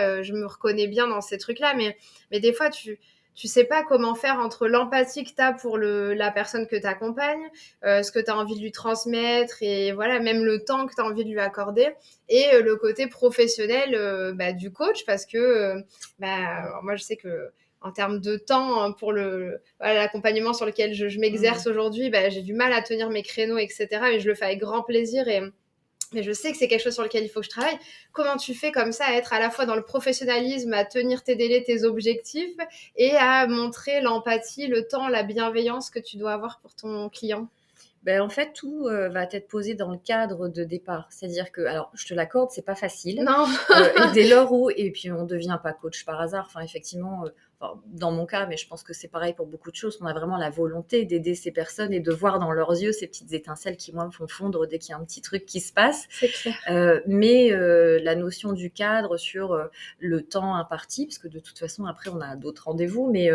Euh, 0.00 0.22
je 0.22 0.32
me 0.32 0.46
reconnais 0.46 0.86
bien 0.86 1.06
dans 1.06 1.20
ces 1.20 1.38
trucs-là, 1.38 1.74
mais 1.76 1.96
mais 2.30 2.40
des 2.40 2.52
fois 2.52 2.70
tu 2.70 2.98
tu 3.34 3.48
sais 3.48 3.64
pas 3.64 3.82
comment 3.82 4.14
faire 4.14 4.38
entre 4.40 4.68
l'empathie 4.68 5.24
que 5.24 5.30
tu 5.30 5.40
as 5.40 5.54
pour 5.54 5.78
le, 5.78 6.12
la 6.12 6.30
personne 6.30 6.66
que 6.66 6.76
tu 6.76 6.84
accompagnes, 6.86 7.48
euh, 7.82 8.02
ce 8.02 8.12
que 8.12 8.18
tu 8.18 8.30
as 8.30 8.36
envie 8.36 8.56
de 8.56 8.60
lui 8.60 8.72
transmettre 8.72 9.62
et 9.62 9.92
voilà, 9.92 10.20
même 10.20 10.44
le 10.44 10.64
temps 10.64 10.86
que 10.86 10.94
tu 10.94 11.00
as 11.00 11.04
envie 11.06 11.24
de 11.24 11.30
lui 11.30 11.40
accorder 11.40 11.94
et 12.28 12.60
le 12.60 12.76
côté 12.76 13.06
professionnel 13.06 14.34
bah, 14.34 14.52
du 14.52 14.70
coach 14.70 15.06
parce 15.06 15.24
que 15.24 15.76
bah, 16.18 16.78
moi 16.82 16.94
je 16.96 17.04
sais 17.04 17.16
que 17.16 17.50
en 17.82 17.92
termes 17.92 18.20
de 18.20 18.36
temps 18.36 18.82
hein, 18.82 18.92
pour 18.92 19.12
le 19.12 19.60
l'accompagnement 19.80 20.52
sur 20.52 20.66
lequel 20.66 20.94
je, 20.94 21.18
m'exerce 21.18 21.66
aujourd'hui, 21.66 22.10
bah, 22.10 22.28
j'ai 22.28 22.42
du 22.42 22.54
mal 22.54 22.72
à 22.72 22.82
tenir 22.82 23.10
mes 23.10 23.22
créneaux, 23.22 23.58
etc. 23.58 23.88
Mais 24.02 24.20
je 24.20 24.28
le 24.28 24.34
fais 24.34 24.46
avec 24.46 24.60
grand 24.60 24.82
plaisir 24.82 25.28
et 25.28 25.42
mais 26.14 26.22
je 26.22 26.32
sais 26.32 26.52
que 26.52 26.58
c'est 26.58 26.68
quelque 26.68 26.82
chose 26.82 26.94
sur 26.94 27.02
lequel 27.02 27.24
il 27.24 27.28
faut 27.28 27.40
que 27.40 27.46
je 27.46 27.50
travaille. 27.50 27.78
Comment 28.12 28.36
tu 28.36 28.54
fais 28.54 28.70
comme 28.70 28.92
ça 28.92 29.06
à 29.06 29.12
être 29.14 29.32
à 29.32 29.40
la 29.40 29.50
fois 29.50 29.64
dans 29.64 29.76
le 29.76 29.82
professionnalisme, 29.82 30.72
à 30.74 30.84
tenir 30.84 31.22
tes 31.22 31.36
délais, 31.36 31.62
tes 31.62 31.84
objectifs 31.84 32.56
et 32.96 33.12
à 33.12 33.46
montrer 33.46 34.00
l'empathie, 34.00 34.66
le 34.66 34.86
temps, 34.86 35.08
la 35.08 35.22
bienveillance 35.22 35.90
que 35.90 35.98
tu 35.98 36.16
dois 36.16 36.32
avoir 36.32 36.60
pour 36.60 36.74
ton 36.74 37.08
client? 37.08 37.48
Ben, 38.02 38.20
en 38.20 38.28
fait, 38.28 38.52
tout 38.52 38.88
euh, 38.88 39.08
va 39.10 39.22
être 39.30 39.46
posé 39.46 39.74
dans 39.74 39.92
le 39.92 39.98
cadre 39.98 40.48
de 40.48 40.64
départ. 40.64 41.06
C'est-à-dire 41.10 41.52
que, 41.52 41.60
alors, 41.60 41.92
je 41.94 42.04
te 42.04 42.14
l'accorde, 42.14 42.50
c'est 42.50 42.64
pas 42.64 42.74
facile. 42.74 43.22
Non. 43.22 43.46
Euh, 43.70 44.08
et 44.08 44.12
dès 44.12 44.28
lors 44.34 44.52
où, 44.52 44.70
et 44.70 44.90
puis 44.90 45.12
on 45.12 45.24
devient 45.24 45.58
pas 45.62 45.72
coach 45.72 46.04
par 46.04 46.20
hasard. 46.20 46.46
Enfin, 46.48 46.62
effectivement, 46.62 47.24
euh, 47.24 47.28
dans 47.86 48.12
mon 48.12 48.26
cas, 48.26 48.46
mais 48.46 48.56
je 48.56 48.66
pense 48.66 48.82
que 48.82 48.92
c'est 48.92 49.08
pareil 49.08 49.34
pour 49.34 49.46
beaucoup 49.46 49.70
de 49.70 49.76
choses, 49.76 49.98
on 50.00 50.06
a 50.06 50.12
vraiment 50.12 50.36
la 50.36 50.50
volonté 50.50 51.04
d'aider 51.04 51.34
ces 51.34 51.50
personnes 51.50 51.92
et 51.92 52.00
de 52.00 52.12
voir 52.12 52.38
dans 52.38 52.50
leurs 52.50 52.72
yeux 52.72 52.92
ces 52.92 53.06
petites 53.06 53.32
étincelles 53.32 53.76
qui, 53.76 53.92
moi, 53.92 54.06
me 54.06 54.10
font 54.10 54.26
fondre 54.26 54.66
dès 54.66 54.78
qu'il 54.78 54.90
y 54.90 54.94
a 54.94 54.98
un 54.98 55.04
petit 55.04 55.20
truc 55.20 55.46
qui 55.46 55.60
se 55.60 55.72
passe. 55.72 56.06
Clair. 56.08 56.54
Euh, 56.70 57.00
mais 57.06 57.52
euh, 57.52 58.00
la 58.02 58.14
notion 58.14 58.52
du 58.52 58.70
cadre 58.70 59.16
sur 59.16 59.52
euh, 59.52 59.66
le 59.98 60.22
temps 60.22 60.54
imparti, 60.54 61.06
parce 61.06 61.18
que 61.18 61.28
de 61.28 61.38
toute 61.38 61.58
façon, 61.58 61.84
après, 61.84 62.10
on 62.10 62.20
a 62.20 62.36
d'autres 62.36 62.64
rendez-vous, 62.64 63.10
mais 63.10 63.30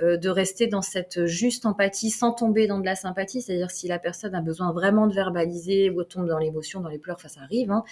de 0.00 0.28
rester 0.28 0.66
dans 0.66 0.82
cette 0.82 1.26
juste 1.26 1.66
empathie 1.66 2.10
sans 2.10 2.32
tomber 2.32 2.66
dans 2.66 2.78
de 2.78 2.84
la 2.84 2.94
sympathie, 2.94 3.42
c'est-à-dire 3.42 3.70
si 3.70 3.88
la 3.88 3.98
personne 3.98 4.34
a 4.34 4.40
besoin 4.40 4.72
vraiment 4.72 5.06
de 5.06 5.14
verbaliser 5.14 5.90
ou 5.90 6.02
tombe 6.04 6.26
dans 6.26 6.38
l'émotion, 6.38 6.80
dans 6.80 6.88
les 6.88 6.98
pleurs, 6.98 7.16
enfin, 7.16 7.28
ça 7.28 7.40
arrive, 7.42 7.70
hein, 7.70 7.84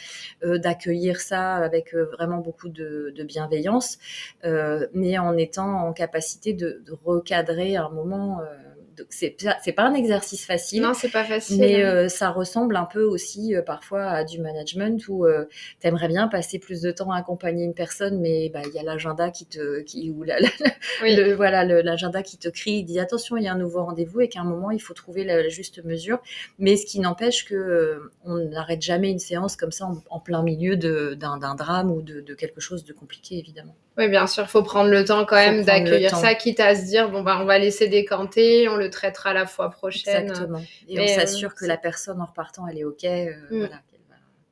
d'accueillir 0.42 1.20
ça 1.20 1.54
avec 1.56 1.94
vraiment 1.94 2.38
beaucoup 2.38 2.68
de, 2.68 3.12
de 3.14 3.24
bienveillance, 3.24 3.98
mais 4.42 5.18
en 5.18 5.36
étant 5.36 5.75
en 5.76 5.92
capacité 5.92 6.52
de, 6.52 6.82
de 6.86 6.92
recadrer 7.04 7.76
un 7.76 7.90
moment. 7.90 8.40
Euh, 8.40 8.44
c'est 9.10 9.72
pas 9.76 9.82
un 9.82 9.92
exercice 9.92 10.46
facile. 10.46 10.80
Non, 10.80 10.94
c'est 10.94 11.10
pas 11.12 11.22
facile. 11.22 11.58
Mais 11.58 11.84
euh, 11.84 12.08
ça 12.08 12.30
ressemble 12.30 12.76
un 12.76 12.86
peu 12.86 13.02
aussi 13.04 13.54
euh, 13.54 13.60
parfois 13.60 14.04
à 14.04 14.24
du 14.24 14.40
management 14.40 15.06
où 15.08 15.26
tu 15.80 15.86
aimerais 15.86 16.08
bien 16.08 16.28
passer 16.28 16.58
plus 16.58 16.80
de 16.80 16.90
temps 16.92 17.10
à 17.10 17.18
accompagner 17.18 17.64
une 17.64 17.74
personne, 17.74 18.18
mais 18.22 18.48
bah, 18.48 18.62
il 18.66 18.72
y 18.72 18.78
a 18.78 18.82
l'agenda 18.82 19.30
qui 19.30 19.44
te 19.44 19.82
qui 19.82 20.10
ou 20.10 20.22
la, 20.22 20.40
la, 20.40 20.48
Oui. 21.02 21.14
le, 21.14 21.34
voilà 21.34 21.62
l'agenda 21.64 22.22
qui 22.22 22.38
te 22.38 22.48
crie, 22.48 22.78
il 22.78 22.84
dit 22.84 22.98
attention, 22.98 23.36
il 23.36 23.44
y 23.44 23.48
a 23.48 23.52
un 23.52 23.58
nouveau 23.58 23.84
rendez-vous 23.84 24.22
et 24.22 24.28
qu'à 24.30 24.40
un 24.40 24.44
moment 24.44 24.70
il 24.70 24.80
faut 24.80 24.94
trouver 24.94 25.24
la, 25.24 25.42
la 25.42 25.48
juste 25.50 25.84
mesure. 25.84 26.18
Mais 26.58 26.78
ce 26.78 26.86
qui 26.86 26.98
n'empêche 27.00 27.44
que 27.44 28.00
on 28.24 28.36
n'arrête 28.48 28.80
jamais 28.80 29.10
une 29.10 29.18
séance 29.18 29.56
comme 29.56 29.72
ça 29.72 29.84
en, 29.84 30.02
en 30.08 30.20
plein 30.20 30.42
milieu 30.42 30.76
d'un 30.78 31.36
d'un 31.36 31.54
drame 31.54 31.90
ou 31.90 32.00
de, 32.00 32.22
de 32.22 32.34
quelque 32.34 32.60
chose 32.62 32.82
de 32.84 32.94
compliqué 32.94 33.36
évidemment. 33.36 33.76
Oui, 33.98 34.08
bien 34.08 34.26
sûr, 34.26 34.48
faut 34.48 34.62
prendre 34.62 34.90
le 34.90 35.04
temps 35.04 35.24
quand 35.24 35.36
même 35.36 35.64
d'accueillir 35.64 36.14
ça, 36.16 36.34
quitte 36.34 36.60
à 36.60 36.74
se 36.74 36.84
dire 36.84 37.10
bon 37.10 37.22
bah 37.22 37.38
on 37.40 37.44
va 37.46 37.58
laisser 37.58 37.88
décanter, 37.88 38.68
on 38.68 38.76
le 38.76 38.90
traitera 38.90 39.32
la 39.32 39.46
fois 39.46 39.70
prochaine. 39.70 40.28
Exactement. 40.28 40.60
Et 40.88 40.96
Mais, 40.96 41.10
on 41.10 41.12
euh, 41.12 41.20
s'assure 41.20 41.54
que 41.54 41.64
la 41.64 41.78
personne 41.78 42.20
en 42.20 42.26
repartant 42.26 42.66
elle 42.68 42.78
est 42.78 42.84
ok. 42.84 43.04
euh, 43.04 43.32
Mm. 43.50 43.58
voilà, 43.58 43.76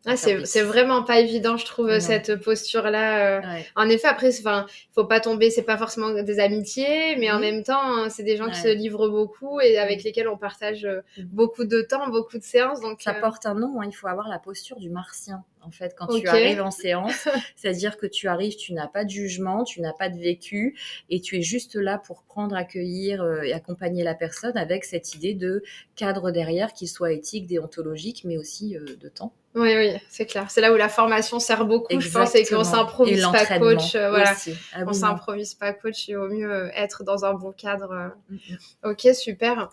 Ah, 0.06 0.16
c'est 0.16 0.61
vraiment 0.62 1.02
pas 1.02 1.20
évident, 1.20 1.56
je 1.56 1.64
trouve, 1.64 1.88
Non. 1.90 1.99
cette 2.00 2.37
posture-là. 2.37 3.38
euh. 3.38 3.40
Ouais. 3.40 3.66
En 3.75 3.88
effet, 3.88 4.06
après, 4.06 4.28
enfin, 4.38 4.66
faut 4.94 5.04
pas 5.06 5.18
tomber, 5.20 5.50
c'est 5.50 5.62
pas 5.62 5.78
forcément 5.78 6.11
des 6.23 6.38
amitiés, 6.40 7.16
mais 7.16 7.30
en 7.30 7.38
même 7.40 7.62
temps, 7.62 7.80
hein, 7.80 8.11
c'est 8.11 8.23
des 8.23 8.37
gens 8.37 8.49
qui 8.50 8.61
se 8.61 8.68
livrent 8.68 9.08
beaucoup 9.08 9.61
et 9.61 9.78
avec 9.78 10.02
lesquels 10.04 10.28
on 10.28 10.37
partage 10.37 10.84
euh, 10.84 11.00
Mhm. 11.16 11.25
beaucoup 11.32 11.64
de 11.64 11.80
temps, 11.82 12.08
beaucoup 12.11 12.37
de 12.38 12.42
séances. 12.42 12.80
Donc, 12.80 13.00
Ça 13.02 13.16
euh, 13.16 13.20
porte 13.20 13.46
un 13.46 13.54
nom, 13.54 13.80
hein, 13.80 13.87
il 13.88 13.92
faut 13.92 14.06
avoir 14.06 14.28
la 14.28 14.38
posture 14.38 14.78
du 14.78 14.90
martien, 14.90 15.42
en 15.62 15.70
fait, 15.70 15.94
quand 15.96 16.06
tu 16.08 16.28
arrives 16.28 16.61
en 16.61 16.70
séance. 16.70 17.26
C'est-à-dire 17.56 17.96
que 17.96 18.06
tu 18.06 18.28
arrives, 18.28 18.56
tu 18.56 18.75
n'as 18.75 18.88
pas 18.88 19.04
de 19.04 19.11
jugement, 19.11 19.64
tu 19.64 19.80
n'as 19.80 19.94
pas 19.94 20.11
de 20.11 20.18
vécu, 20.18 20.78
et 21.08 21.20
tu 21.23 21.38
es 21.38 21.42
juste 21.42 21.76
là 21.76 21.96
pour 21.96 22.25
prendre, 22.25 22.54
accueillir 22.56 23.25
et 23.42 23.52
accompagner 23.54 24.04
la 24.04 24.14
personne 24.14 24.56
avec 24.58 24.84
cette 24.84 25.14
idée 25.14 25.32
de 25.34 25.62
cadre 25.96 26.30
derrière, 26.30 26.73
qu'il 26.75 26.88
soit 26.88 27.12
éthique, 27.12 27.46
déontologique, 27.46 28.23
mais 28.25 28.37
aussi 28.37 28.76
de 29.00 29.08
temps. 29.08 29.32
Oui, 29.54 29.73
oui, 29.76 29.92
c'est 30.08 30.26
clair. 30.26 30.50
C'est 30.50 30.61
là 30.61 30.73
où 30.73 30.76
la 30.76 30.88
formation 30.88 31.38
sert 31.38 31.64
beaucoup, 31.64 32.00
je 32.00 32.11
pense, 32.11 32.34
et 32.34 32.44
qu'on 32.44 32.58
Exactement. 32.61 32.64
s'improvise 32.64 33.23
pas 33.23 33.58
coach. 33.58 33.94
euh, 33.94 34.11
voilà. 34.11 34.34
Ah 34.73 34.78
On 34.82 34.87
oui, 34.88 34.94
s'improvise 34.96 35.54
pas 35.54 35.73
coach, 35.73 36.08
il 36.08 36.16
vaut 36.16 36.28
mieux 36.28 36.52
euh, 36.52 36.70
être 36.75 37.04
dans 37.04 37.25
un 37.25 37.34
bon 37.34 37.52
cadre. 37.52 37.92
euh. 37.92 38.08
Mm, 38.30 38.34
mm. 38.34 38.90
Ok, 38.90 39.08
super. 39.14 39.68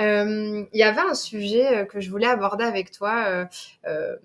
Euh, 0.00 0.64
Il 0.72 0.78
y 0.78 0.82
avait 0.82 1.02
un 1.02 1.14
sujet 1.14 1.86
que 1.86 2.00
je 2.00 2.08
voulais 2.10 2.26
aborder 2.28 2.64
avec 2.64 2.90
toi 2.92 3.46
euh, 3.86 4.16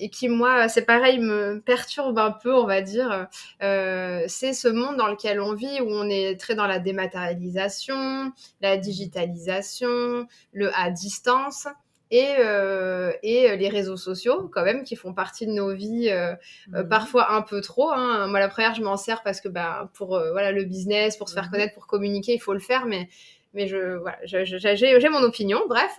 et 0.00 0.10
qui, 0.10 0.28
moi, 0.28 0.68
c'est 0.68 0.82
pareil, 0.84 1.18
me 1.20 1.60
perturbe 1.64 2.18
un 2.18 2.32
peu, 2.32 2.52
on 2.54 2.66
va 2.66 2.82
dire. 2.82 3.28
Euh, 3.62 4.24
c'est 4.26 4.52
ce 4.54 4.66
monde 4.68 4.96
dans 4.96 5.08
lequel 5.08 5.40
on 5.40 5.54
vit 5.54 5.80
où 5.80 5.86
on 5.88 6.08
est 6.08 6.38
très 6.38 6.54
dans 6.56 6.66
la 6.66 6.78
dématérialisation, 6.80 8.32
la 8.60 8.76
digitalisation, 8.76 10.26
le 10.52 10.70
à 10.76 10.90
distance. 10.90 11.66
Et, 12.10 12.36
euh, 12.38 13.12
et 13.22 13.56
les 13.56 13.68
réseaux 13.68 13.96
sociaux, 13.98 14.48
quand 14.52 14.64
même, 14.64 14.82
qui 14.84 14.96
font 14.96 15.12
partie 15.12 15.46
de 15.46 15.52
nos 15.52 15.74
vies, 15.74 16.08
euh, 16.10 16.32
euh, 16.74 16.82
Mhm. 16.82 16.88
parfois 16.88 17.32
un 17.32 17.42
peu 17.42 17.60
trop. 17.60 17.90
Hein. 17.90 18.26
Moi, 18.28 18.40
la 18.40 18.48
première, 18.48 18.74
je 18.74 18.82
m'en 18.82 18.96
sers 18.96 19.22
parce 19.22 19.40
que 19.40 19.48
bah, 19.48 19.90
pour 19.94 20.16
euh, 20.16 20.32
voilà, 20.32 20.50
le 20.52 20.64
business, 20.64 21.16
pour 21.16 21.28
se 21.28 21.34
faire 21.34 21.44
Mhm. 21.44 21.50
connaître, 21.50 21.74
pour 21.74 21.86
communiquer, 21.86 22.32
il 22.34 22.40
faut 22.40 22.54
le 22.54 22.60
faire. 22.60 22.86
Mais, 22.86 23.08
mais 23.54 23.66
je, 23.68 23.96
voilà, 23.98 24.18
j'ai 24.24 25.08
mon 25.10 25.22
opinion, 25.22 25.60
bref. 25.68 25.96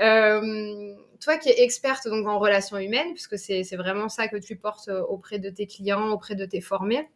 Euh, 0.00 0.94
toi 1.20 1.36
qui 1.36 1.48
es 1.50 1.62
experte 1.62 2.08
donc, 2.08 2.26
en 2.26 2.38
relations 2.40 2.78
humaines, 2.78 3.12
puisque 3.12 3.38
c'est 3.38 3.62
vraiment 3.76 4.08
ça 4.08 4.26
que 4.28 4.36
tu 4.36 4.56
portes 4.56 4.88
euh, 4.88 5.00
auprès 5.02 5.38
de 5.38 5.50
tes 5.50 5.66
clients, 5.66 6.08
auprès 6.10 6.34
de 6.34 6.44
tes 6.44 6.60
formés, 6.60 7.08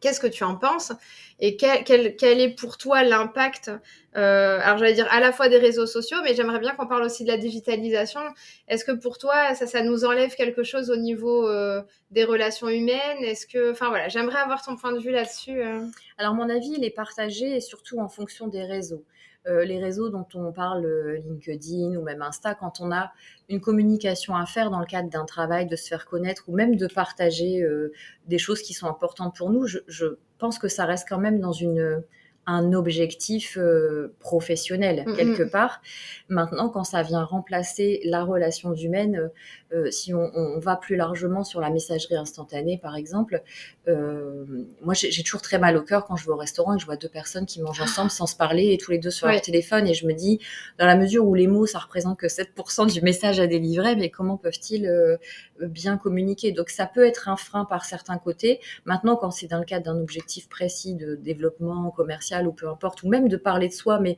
qu'est-ce 0.00 0.20
que 0.20 0.26
tu 0.26 0.44
en 0.44 0.56
penses 0.56 0.92
Et 1.38 1.56
quel, 1.56 2.40
est 2.40 2.54
pour 2.54 2.78
toi 2.78 3.02
l'impact 3.02 3.70
euh, 4.16 4.58
Alors 4.62 4.78
j'allais 4.78 4.94
dire 4.94 5.08
à 5.10 5.20
la 5.20 5.32
fois 5.32 5.48
des 5.48 5.58
réseaux 5.58 5.86
sociaux, 5.86 6.18
mais 6.24 6.34
j'aimerais 6.34 6.58
bien 6.58 6.74
qu'on 6.74 6.86
parle 6.86 7.02
aussi 7.02 7.24
de 7.24 7.28
la 7.28 7.36
digitalisation. 7.36 8.20
Est-ce 8.68 8.84
que 8.84 8.92
pour 8.92 9.18
toi, 9.18 9.54
ça, 9.54 9.66
ça 9.66 9.82
nous 9.82 10.04
enlève 10.04 10.34
quelque 10.34 10.62
chose 10.62 10.90
au 10.90 10.96
niveau 10.96 11.48
euh, 11.48 11.82
des 12.10 12.24
relations 12.24 12.68
humaines? 12.68 13.22
Est-ce 13.22 13.46
que, 13.46 13.70
enfin 13.70 13.88
voilà, 13.88 14.08
j'aimerais 14.08 14.40
avoir 14.40 14.62
ton 14.62 14.76
point 14.76 14.92
de 14.92 15.00
vue 15.00 15.12
là-dessus. 15.12 15.62
euh. 15.62 15.86
Alors, 16.18 16.34
mon 16.34 16.48
avis, 16.48 16.72
il 16.76 16.84
est 16.84 16.90
partagé 16.90 17.56
et 17.56 17.60
surtout 17.60 17.98
en 17.98 18.08
fonction 18.08 18.48
des 18.48 18.64
réseaux. 18.64 19.04
Euh, 19.46 19.64
les 19.64 19.78
réseaux 19.78 20.10
dont 20.10 20.26
on 20.34 20.52
parle, 20.52 20.84
euh, 20.84 21.16
LinkedIn 21.16 21.96
ou 21.96 22.02
même 22.02 22.20
Insta, 22.20 22.54
quand 22.54 22.80
on 22.80 22.92
a 22.92 23.10
une 23.48 23.60
communication 23.60 24.36
à 24.36 24.44
faire 24.44 24.70
dans 24.70 24.80
le 24.80 24.84
cadre 24.86 25.08
d'un 25.08 25.24
travail, 25.24 25.66
de 25.66 25.76
se 25.76 25.88
faire 25.88 26.04
connaître 26.04 26.44
ou 26.48 26.54
même 26.54 26.76
de 26.76 26.86
partager 26.86 27.62
euh, 27.62 27.90
des 28.26 28.36
choses 28.36 28.60
qui 28.60 28.74
sont 28.74 28.86
importantes 28.86 29.34
pour 29.34 29.48
nous, 29.48 29.66
je, 29.66 29.78
je 29.88 30.18
pense 30.36 30.58
que 30.58 30.68
ça 30.68 30.84
reste 30.84 31.08
quand 31.08 31.18
même 31.18 31.40
dans 31.40 31.52
une, 31.52 32.02
un 32.50 32.72
objectif 32.72 33.56
euh, 33.58 34.14
professionnel 34.20 35.04
quelque 35.16 35.42
part. 35.42 35.80
Maintenant, 36.28 36.68
quand 36.68 36.84
ça 36.84 37.02
vient 37.02 37.24
remplacer 37.24 38.00
la 38.04 38.24
relation 38.24 38.74
humaine, 38.74 39.30
euh, 39.72 39.90
si 39.90 40.12
on, 40.14 40.30
on 40.34 40.58
va 40.58 40.76
plus 40.76 40.96
largement 40.96 41.44
sur 41.44 41.60
la 41.60 41.70
messagerie 41.70 42.16
instantanée, 42.16 42.78
par 42.78 42.96
exemple, 42.96 43.42
euh, 43.88 44.44
moi 44.82 44.94
j'ai 44.94 45.22
toujours 45.22 45.42
très 45.42 45.58
mal 45.58 45.76
au 45.76 45.82
cœur 45.82 46.04
quand 46.06 46.16
je 46.16 46.24
vais 46.26 46.32
au 46.32 46.36
restaurant 46.36 46.72
et 46.74 46.76
que 46.76 46.80
je 46.80 46.86
vois 46.86 46.96
deux 46.96 47.08
personnes 47.08 47.46
qui 47.46 47.60
mangent 47.62 47.80
ensemble 47.80 48.10
sans 48.10 48.26
se 48.26 48.36
parler 48.36 48.72
et 48.72 48.78
tous 48.78 48.90
les 48.90 48.98
deux 48.98 49.10
sur 49.10 49.26
Ouais. 49.26 49.34
leur 49.34 49.42
téléphone 49.42 49.86
et 49.86 49.94
je 49.94 50.06
me 50.06 50.12
dis, 50.12 50.40
dans 50.78 50.86
la 50.86 50.96
mesure 50.96 51.24
où 51.26 51.34
les 51.34 51.46
mots 51.46 51.66
ça 51.66 51.78
représente 51.78 52.18
que 52.18 52.26
7% 52.26 52.92
du 52.92 53.00
message 53.02 53.38
à 53.38 53.46
délivrer, 53.46 53.96
mais 53.96 54.10
comment 54.10 54.36
peuvent-ils 54.36 54.86
euh, 54.86 55.16
bien 55.60 55.96
communiquer? 55.98 56.52
Donc 56.52 56.70
ça 56.70 56.86
peut 56.86 57.06
être 57.06 57.28
un 57.28 57.36
frein 57.36 57.64
par 57.64 57.84
certains 57.84 58.18
côtés. 58.18 58.60
Maintenant, 58.86 59.16
quand 59.16 59.30
c'est 59.30 59.46
dans 59.46 59.58
le 59.58 59.64
cadre 59.64 59.84
d'un 59.84 60.00
objectif 60.00 60.48
précis 60.48 60.94
de 60.94 61.14
développement 61.14 61.90
commercial 61.90 62.39
ou 62.48 62.52
peu 62.52 62.68
importe, 62.68 63.02
ou 63.02 63.08
même 63.08 63.28
de 63.28 63.36
parler 63.36 63.68
de 63.68 63.72
soi, 63.72 63.98
mais 64.00 64.16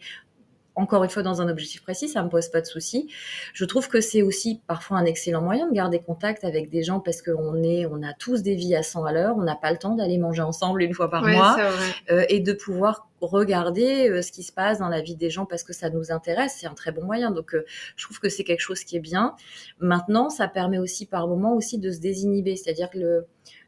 encore 0.74 1.04
une 1.04 1.10
fois 1.10 1.22
dans 1.22 1.42
un 1.42 1.50
objectif 1.50 1.82
précis, 1.82 2.08
ça 2.08 2.22
me 2.22 2.30
pose 2.30 2.48
pas 2.48 2.62
de 2.62 2.66
souci. 2.66 3.06
Je 3.52 3.66
trouve 3.66 3.88
que 3.88 4.00
c'est 4.00 4.22
aussi 4.22 4.62
parfois 4.66 4.96
un 4.96 5.04
excellent 5.04 5.42
moyen 5.42 5.68
de 5.68 5.74
garder 5.74 5.98
contact 6.00 6.44
avec 6.44 6.70
des 6.70 6.82
gens 6.82 6.98
parce 6.98 7.20
qu'on 7.20 7.62
est, 7.62 7.84
on 7.84 8.02
a 8.02 8.14
tous 8.14 8.42
des 8.42 8.54
vies 8.54 8.74
à 8.74 8.82
100 8.82 9.04
à 9.04 9.12
l'heure, 9.12 9.36
on 9.36 9.42
n'a 9.42 9.54
pas 9.54 9.70
le 9.70 9.76
temps 9.76 9.94
d'aller 9.96 10.16
manger 10.16 10.40
ensemble 10.40 10.82
une 10.82 10.94
fois 10.94 11.10
par 11.10 11.24
Ouais, 11.24 11.34
mois 11.36 11.58
euh, 12.10 12.24
et 12.30 12.40
de 12.40 12.54
pouvoir 12.54 13.06
regarder 13.20 14.08
euh, 14.08 14.22
ce 14.22 14.32
qui 14.32 14.42
se 14.42 14.50
passe 14.50 14.78
dans 14.78 14.88
la 14.88 15.02
vie 15.02 15.14
des 15.14 15.28
gens 15.28 15.44
parce 15.44 15.62
que 15.62 15.74
ça 15.74 15.90
nous 15.90 16.10
intéresse, 16.10 16.56
c'est 16.58 16.66
un 16.66 16.74
très 16.74 16.90
bon 16.90 17.04
moyen. 17.04 17.32
Donc, 17.32 17.54
euh, 17.54 17.66
je 17.96 18.06
trouve 18.06 18.18
que 18.18 18.30
c'est 18.30 18.42
quelque 18.42 18.60
chose 18.60 18.82
qui 18.82 18.96
est 18.96 19.00
bien. 19.00 19.36
Maintenant, 19.78 20.30
ça 20.30 20.48
permet 20.48 20.78
aussi 20.78 21.04
par 21.04 21.28
moment 21.28 21.54
aussi 21.54 21.76
de 21.78 21.90
se 21.90 22.00
désinhiber, 22.00 22.56
c'est-à-dire 22.56 22.88
que 22.88 22.98
le- 22.98 23.26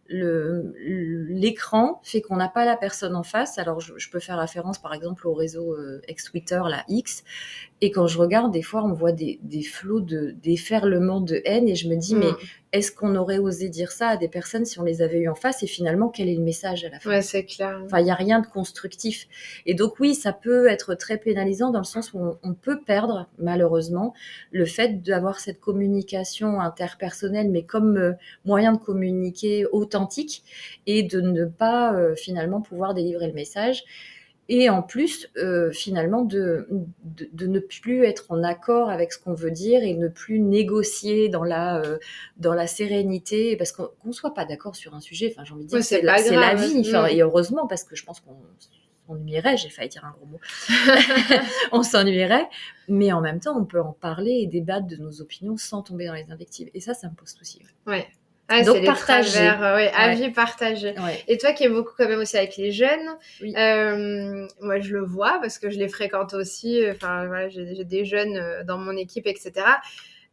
l'écran 0.09 2.01
fait 2.03 2.21
qu'on 2.21 2.37
n'a 2.37 2.49
pas 2.49 2.65
la 2.65 2.77
personne 2.77 3.17
en 3.17 3.23
face. 3.23 3.59
Alors, 3.59 3.81
je, 3.81 3.95
je 3.97 4.11
peux 4.11 4.21
faire 4.21 4.39
référence, 4.39 4.79
par 4.79 4.93
exemple, 4.93 5.27
au 5.27 5.35
réseau 5.35 5.73
euh, 5.73 6.03
ex-Twitter, 6.09 6.61
la 6.69 6.85
X. 6.89 7.25
Et 7.81 7.91
quand 7.91 8.07
je 8.07 8.19
regarde, 8.19 8.53
des 8.53 8.63
fois, 8.63 8.85
on 8.85 8.93
voit 8.93 9.13
des, 9.13 9.41
des 9.43 9.63
flots 9.63 10.01
de 10.01 10.35
déferlements 10.43 11.21
de 11.21 11.41
haine 11.45 11.69
et 11.69 11.75
je 11.75 11.89
me 11.89 11.97
dis, 11.97 12.15
mais 12.15 12.33
Mm. 12.33 12.37
Est-ce 12.75 12.91
qu'on 12.91 13.15
aurait 13.15 13.39
osé 13.39 13.69
dire 13.69 13.93
ça 13.93 14.09
à 14.09 14.17
des 14.17 14.27
personnes 14.27 14.65
si 14.65 14.81
on 14.81 14.83
les 14.83 15.01
avait 15.01 15.21
eues 15.21 15.29
en 15.29 15.37
face 15.37 15.63
Et 15.63 15.69
finalement, 15.69 16.09
quel 16.09 16.29
est 16.29 16.35
le 16.35 16.43
message 16.43 16.85
à 16.85 16.89
la 16.89 16.99
fin? 16.99 17.09
Ouais, 17.09 17.23
c'est 17.23 17.45
clair. 17.45 17.81
Enfin, 17.85 18.01
il 18.01 18.05
n'y 18.05 18.11
a 18.11 18.17
rien 18.17 18.41
de 18.41 18.49
constructif. 18.49 19.29
Et 19.65 19.75
donc 19.75 20.01
oui, 20.01 20.17
ça 20.17 20.33
peut 20.33 20.67
être 20.67 20.97
très 20.97 21.17
pénalisant 21.17 21.71
dans 21.71 21.79
le 21.79 21.85
sens 21.85 22.13
où 22.13 22.19
on, 22.19 22.37
on 22.43 22.53
peut 22.53 22.81
perdre, 22.81 23.29
malheureusement, 23.39 24.13
le 24.51 24.65
fait 24.65 25.03
d'avoir 25.03 25.39
cette 25.39 25.61
communication 25.61 26.61
interpersonnelle, 26.61 27.49
mais 27.49 27.63
comme 27.63 27.97
euh, 27.97 28.13
moyen 28.45 28.73
de 28.73 28.79
communiquer 28.79 29.67
authentique 29.67 30.43
et 30.89 31.05
de 31.05 31.21
ne 31.21 31.45
pas 31.45 31.95
euh, 31.95 32.17
finalement 32.17 32.61
pouvoir 32.61 32.93
délivrer 32.93 33.29
le 33.29 33.35
message. 33.35 33.85
Et 34.49 34.69
en 34.69 34.83
plus, 34.83 35.31
euh, 35.39 35.73
finalement, 35.73 36.23
de, 36.23 36.69
de, 37.05 37.29
de 37.33 37.47
ne 37.47 37.59
plus 37.61 38.05
être 38.05 38.27
en 38.31 38.43
accord 38.43 38.91
avec 38.91 39.13
ce 39.13 39.19
qu'on 39.19 39.33
veut 39.33 39.51
dire 39.51 39.83
et 39.83 39.95
ne 39.95 40.09
plus 40.09 40.39
négocier 40.39 41.29
dans 41.31 41.45
la, 41.45 41.81
euh, 41.81 41.99
dans 42.37 42.53
la 42.53 42.67
sérénité, 42.67 43.57
parce 43.57 43.73
qu'on 43.73 43.89
qu'on 44.03 44.13
soit 44.13 44.35
pas 44.35 44.45
d'accord 44.45 44.77
sur 44.77 44.95
un 44.95 45.01
sujet, 45.01 45.33
enfin, 45.35 45.45
j'ai 45.45 45.55
envie 45.55 45.65
de 45.65 45.69
dire, 45.69 45.79
Ouais, 45.79 45.83
c'est 45.83 46.03
la, 46.03 46.55
vie, 46.55 46.81
enfin, 46.81 47.05
Mm. 47.07 47.17
et 47.17 47.23
heureusement, 47.23 47.67
parce 47.67 47.85
que 47.85 47.97
je 47.97 48.05
pense 48.05 48.21
qu'on 48.21 48.37
s'ennuierait, 49.09 49.57
j'ai 49.57 49.71
failli 49.71 49.89
dire 49.89 50.05
un 50.05 50.11
gros 50.13 50.27
mot, 50.27 50.41
on 51.73 51.83
s'ennuierait, 51.83 52.47
mais 52.89 53.13
en 53.13 53.23
même 53.23 53.41
temps, 53.41 53.59
on 53.59 53.65
peut 53.65 53.81
en 53.81 53.93
parler 53.93 54.41
et 54.43 54.47
débattre 54.47 54.87
de 54.87 54.97
nos 54.97 55.23
opinions 55.23 55.57
sans 55.57 55.83
tomber 55.83 56.07
dans 56.07 56.15
les 56.15 56.31
invectives. 56.31 56.71
Et 56.75 56.81
ça, 56.81 56.93
ça 56.93 57.09
me 57.09 57.15
pose 57.15 57.31
souci. 57.31 57.61
Ouais. 57.87 58.07
Ah, 58.49 58.63
Donc 58.63 58.85
partager, 58.85 59.49
euh, 59.49 59.75
ouais, 59.77 59.91
avis 59.95 60.31
partagé. 60.31 60.95
Et 61.29 61.39
toi 61.39 61.53
qui 61.53 61.65
es 61.65 61.69
beaucoup 61.69 61.93
quand 61.97 62.07
même 62.09 62.21
aussi 62.21 62.37
avec 62.37 62.57
les 62.59 62.73
jeunes, 62.73 63.17
euh, 63.43 64.47
moi 64.61 64.81
je 64.81 64.93
le 64.93 65.03
vois 65.03 65.39
parce 65.41 65.59
que 65.59 65.71
je 65.71 65.79
les 65.79 65.89
fréquente 65.89 66.35
aussi. 66.35 66.83
Enfin 66.91 67.27
voilà, 67.27 67.49
j'ai 67.49 67.85
des 67.85 68.05
jeunes 68.05 68.37
euh, 68.37 68.63
dans 68.63 68.77
mon 68.77 68.97
équipe, 68.97 69.27
etc. 69.27 69.53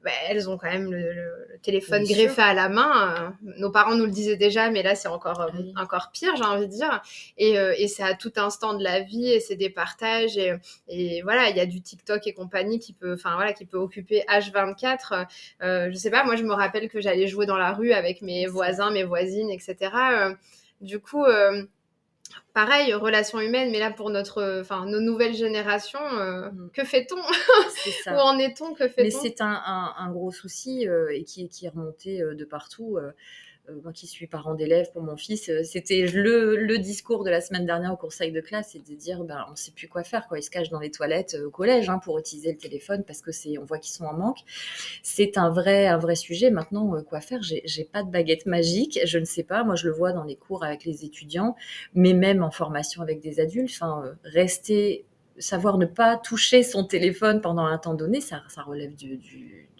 Bah, 0.03 0.09
elles 0.27 0.49
ont 0.49 0.57
quand 0.57 0.71
même 0.71 0.91
le, 0.91 1.59
téléphone 1.61 2.03
greffé 2.03 2.41
à 2.41 2.55
la 2.55 2.69
main. 2.69 3.35
Nos 3.57 3.69
parents 3.69 3.93
nous 3.95 4.05
le 4.05 4.11
disaient 4.11 4.35
déjà, 4.35 4.71
mais 4.71 4.81
là, 4.81 4.95
c'est 4.95 5.07
encore, 5.07 5.41
euh, 5.41 5.49
encore 5.77 6.09
pire, 6.11 6.35
j'ai 6.35 6.43
envie 6.43 6.65
de 6.65 6.71
dire. 6.71 7.01
Et, 7.37 7.59
euh, 7.59 7.75
et 7.77 7.87
c'est 7.87 8.01
à 8.01 8.15
tout 8.15 8.31
instant 8.37 8.73
de 8.73 8.83
la 8.83 9.01
vie 9.01 9.31
et 9.31 9.39
c'est 9.39 9.55
des 9.55 9.69
partages. 9.69 10.37
Et, 10.37 10.55
et 10.87 11.21
voilà, 11.21 11.49
il 11.49 11.57
y 11.57 11.59
a 11.59 11.67
du 11.67 11.81
TikTok 11.81 12.25
et 12.25 12.33
compagnie 12.33 12.79
qui 12.79 12.93
peut, 12.93 13.13
enfin, 13.13 13.35
voilà, 13.35 13.53
qui 13.53 13.65
peut 13.65 13.77
occuper 13.77 14.23
H24. 14.27 15.27
Euh, 15.61 15.89
je 15.91 15.95
sais 15.95 16.09
pas, 16.09 16.23
moi, 16.23 16.35
je 16.35 16.43
me 16.43 16.53
rappelle 16.53 16.89
que 16.89 16.99
j'allais 16.99 17.27
jouer 17.27 17.45
dans 17.45 17.57
la 17.57 17.71
rue 17.73 17.93
avec 17.93 18.23
mes 18.23 18.47
voisins, 18.47 18.89
mes 18.89 19.03
voisines, 19.03 19.51
etc. 19.51 19.91
Euh, 19.93 20.33
du 20.81 20.99
coup, 20.99 21.25
pareil, 22.53 22.93
relations 22.93 23.39
humaines, 23.39 23.71
mais 23.71 23.79
là 23.79 23.91
pour 23.91 24.09
notre, 24.09 24.59
enfin 24.61 24.85
nos 24.85 24.99
nouvelles 24.99 25.33
générations, 25.33 25.99
euh, 25.99 26.49
mm. 26.49 26.69
que 26.73 26.83
fait-on 26.83 27.17
Où 28.07 28.19
en 28.19 28.37
est-on? 28.37 28.73
Que 28.73 28.87
fait-on? 28.87 29.03
Mais 29.03 29.11
c'est 29.11 29.41
un, 29.41 30.11
gros 30.11 30.31
souci 30.31 30.87
euh, 30.87 31.09
et 31.13 31.23
qui, 31.23 31.47
qui 31.49 31.65
est 31.65 31.69
remonté 31.69 32.21
euh, 32.21 32.35
de 32.35 32.45
partout. 32.45 32.97
Euh, 33.71 33.81
moi 33.83 33.93
qui 33.93 34.07
suis 34.07 34.27
parent 34.27 34.53
d'élèves 34.55 34.91
pour 34.91 35.01
mon 35.01 35.17
fils, 35.17 35.49
euh, 35.49 35.63
c'était 35.63 36.05
le, 36.07 36.77
discours 36.77 37.23
de 37.23 37.29
la 37.29 37.41
semaine 37.41 37.65
dernière 37.65 37.93
au 37.93 37.97
conseil 37.97 38.31
de 38.31 38.41
classe, 38.41 38.69
c'est 38.73 38.87
de 38.87 38.95
dire 38.95 39.23
ben, 39.23 39.45
on 39.47 39.51
ne 39.51 39.55
sait 39.55 39.71
plus 39.71 39.87
quoi 39.87 40.03
faire. 40.03 40.27
Quoi. 40.27 40.39
Ils 40.39 40.43
se 40.43 40.49
cachent 40.49 40.69
dans 40.69 40.79
les 40.79 40.91
toilettes 40.91 41.35
euh, 41.35 41.47
au 41.47 41.51
collège 41.51 41.89
hein, 41.89 41.99
pour 42.03 42.17
utiliser 42.19 42.51
le 42.51 42.57
téléphone 42.57 43.03
parce 43.05 43.21
que 43.21 43.31
c'est, 43.31 43.57
on 43.57 43.65
voit 43.65 43.79
qu'ils 43.79 43.93
sont 43.93 44.05
en 44.05 44.13
manque. 44.13 44.39
C'est 45.03 45.37
un 45.37 45.49
vrai, 45.49 45.87
un 45.87 45.97
vrai 45.97 46.15
sujet. 46.15 46.49
Maintenant, 46.51 47.01
quoi 47.03 47.21
faire? 47.21 47.41
J'ai, 47.41 47.61
j'ai 47.65 47.83
pas 47.83 48.03
de 48.03 48.09
baguette 48.09 48.45
magique, 48.45 48.99
je 49.05 49.19
ne 49.19 49.25
sais 49.25 49.43
pas. 49.43 49.63
Moi, 49.63 49.75
je 49.75 49.87
le 49.87 49.93
vois 49.93 50.13
dans 50.13 50.23
les 50.23 50.35
cours 50.35 50.63
avec 50.63 50.85
les 50.85 51.05
étudiants, 51.05 51.55
mais 51.93 52.13
même 52.13 52.43
en 52.43 52.51
formation 52.51 53.01
avec 53.01 53.19
des 53.19 53.39
adultes. 53.39 53.71
Enfin, 53.73 54.15
rester 54.23 55.05
savoir 55.41 55.77
ne 55.77 55.85
pas 55.85 56.17
toucher 56.17 56.63
son 56.63 56.85
téléphone 56.85 57.41
pendant 57.41 57.65
un 57.65 57.77
temps 57.77 57.93
donné, 57.93 58.21
ça, 58.21 58.41
ça 58.47 58.61
relève 58.61 58.95
du, 58.95 59.19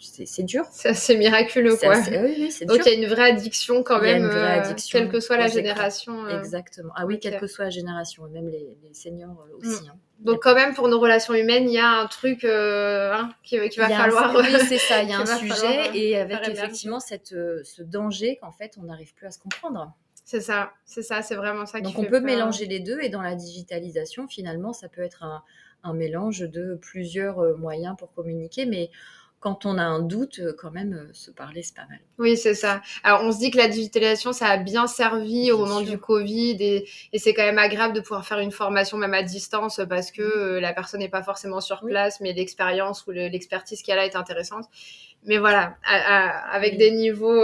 c'est 0.02 0.44
dur. 0.44 0.66
C'est 0.72 0.90
assez 0.90 1.16
miraculeux, 1.16 1.76
quoi. 1.76 1.94
oui, 1.96 2.54
Donc 2.66 2.80
il 2.86 2.92
y 2.92 2.96
a 2.96 2.98
une 2.98 3.08
vraie 3.08 3.32
addiction 3.32 3.84
quand 3.84 4.02
même, 4.02 4.26
vraie 4.26 4.60
euh, 4.60 4.62
addiction, 4.62 5.00
quelle 5.00 5.10
que 5.10 5.20
soit 5.20 5.38
la 5.38 5.48
génération. 5.48 6.26
Euh. 6.26 6.40
Exactement. 6.40 6.92
Ah 6.96 7.06
oui, 7.06 7.20
quelle 7.20 7.40
que 7.40 7.48
soit 7.48 7.66
la 7.66 7.70
génération, 7.70 8.28
même 8.30 8.50
les, 8.50 8.78
seniors 8.94 9.46
euh, 9.48 9.58
aussi. 9.58 9.84
Mm. 9.84 9.90
Hein. 9.90 9.96
Donc 10.20 10.44
quand 10.44 10.54
même 10.54 10.74
pour 10.76 10.88
nos 10.88 11.00
relations 11.00 11.34
humaines, 11.34 11.68
il 11.68 11.74
y 11.74 11.80
a 11.80 11.90
un 11.90 12.06
truc 12.08 12.44
hein, 12.44 13.30
qui, 13.44 13.58
va 13.58 13.90
falloir. 13.90 14.36
oui, 14.36 14.46
c'est 14.68 14.78
ça. 14.78 15.02
Il 15.02 15.10
y 15.10 15.14
a 15.14 15.20
un 15.22 15.26
sujet 15.26 15.98
et 15.98 16.18
avec 16.18 16.48
effectivement 16.48 17.00
cette, 17.00 17.30
ce 17.30 17.82
danger 17.82 18.38
qu'en 18.42 18.52
fait 18.52 18.76
on 18.80 18.84
n'arrive 18.84 19.14
plus 19.16 19.28
à 19.28 19.32
se 19.32 19.40
comprendre. 19.40 19.92
C'est 20.32 20.40
ça, 20.40 20.72
c'est 20.86 21.02
ça, 21.02 21.22
c'est 21.22 21.36
vraiment 21.36 21.66
ça. 21.66 21.82
Donc 21.82 22.00
on 22.00 22.06
peut 22.06 22.22
mélanger 22.22 22.66
les 22.66 22.80
deux 22.80 23.02
et 23.02 23.10
dans 23.10 23.22
la 23.22 23.36
digitalisation, 23.36 24.30
finalement, 24.30 24.72
ça 24.72 24.88
peut 24.88 25.02
être 25.02 25.24
un, 25.24 25.44
un 25.84 25.94
mélange 25.94 26.40
de 26.40 26.80
plusieurs 26.82 27.58
moyens 27.58 27.98
pour 28.00 28.14
communiquer, 28.14 28.66
mais 28.66 28.92
quand 29.42 29.66
on 29.66 29.80
a 29.80 29.84
un 29.84 30.00
doute, 30.00 30.40
euh, 30.40 30.54
quand 30.58 30.70
même, 30.70 30.94
euh, 30.94 31.14
se 31.14 31.32
parler, 31.32 31.64
c'est 31.64 31.76
pas 31.76 31.88
mal. 31.90 32.00
Oui, 32.20 32.38
c'est 32.38 32.54
ça. 32.54 32.80
Alors, 33.04 33.24
on 33.24 33.32
se 33.32 33.40
dit 33.40 33.50
que 33.50 33.58
la 33.58 33.68
digitalisation, 33.68 34.34
ça 34.34 34.46
a 34.46 34.58
bien 34.58 34.86
servi 34.86 35.52
au 35.52 35.58
moment 35.58 35.82
du 35.82 35.98
Covid 35.98 36.58
et, 36.62 36.88
c'est 37.18 37.34
quand 37.34 37.44
même 37.44 37.58
agréable 37.58 37.96
de 37.96 38.02
pouvoir 38.02 38.24
faire 38.24 38.38
une 38.38 38.52
formation 38.52 38.98
même 38.98 39.16
à 39.16 39.24
distance 39.24 39.82
parce 39.90 40.12
que 40.12 40.22
euh, 40.22 40.60
la 40.62 40.74
personne 40.74 41.00
n'est 41.00 41.10
pas 41.10 41.24
forcément 41.24 41.60
sur 41.60 41.82
place, 41.82 42.22
mais 42.22 42.34
l'expérience 42.34 43.06
ou 43.08 43.12
l'expertise 43.12 43.82
qu'elle 43.82 43.98
a 43.98 44.06
est 44.06 44.16
intéressante. 44.16 44.66
Mais 45.24 45.40
voilà, 45.40 45.76
avec 46.52 46.78
des 46.78 46.92
niveaux, 46.92 47.44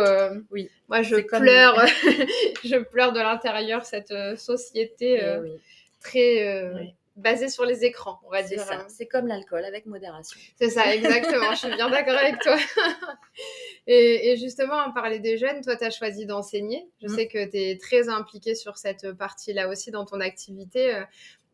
oui. 0.52 0.70
Moi, 0.90 1.02
je 1.02 1.16
pleure, 1.18 1.84
je 2.64 2.78
pleure 2.78 3.12
de 3.12 3.20
l'intérieur 3.20 3.86
cette 3.86 4.14
société 4.36 5.20
eh 5.22 5.60
très 6.00 6.84
basé 7.18 7.50
sur 7.50 7.66
les 7.66 7.84
écrans, 7.84 8.20
on 8.26 8.30
va 8.30 8.44
dire. 8.44 8.60
C'est 8.60 8.66
ça, 8.66 8.86
c'est 8.88 9.08
comme 9.08 9.28
l'alcool, 9.28 9.66
avec 9.66 9.88
modération. 9.88 10.40
C'est 10.56 10.70
ça, 10.70 10.94
exactement, 10.94 11.52
je 11.52 11.58
suis 11.58 11.76
bien 11.76 11.90
d'accord 11.90 12.18
avec 12.18 12.40
toi. 12.40 12.56
et, 13.88 14.38
justement, 14.38 14.76
on 14.88 14.94
parlait 14.94 15.20
des 15.20 15.38
jeunes, 15.38 15.62
toi, 15.62 15.76
tu 15.76 15.84
as 15.84 15.90
choisi 15.90 16.26
d'enseigner. 16.26 16.88
Je 17.02 17.08
mm. 17.08 17.16
sais 17.16 17.28
que 17.28 17.50
tu 17.50 17.58
es 17.58 17.78
très 17.78 18.08
impliquée 18.08 18.56
sur 18.56 18.78
cette 18.78 19.12
partie-là 19.14 19.68
aussi 19.68 19.92
dans 19.92 20.06
ton 20.06 20.20
activité. 20.22 20.96
Euh, 20.96 21.04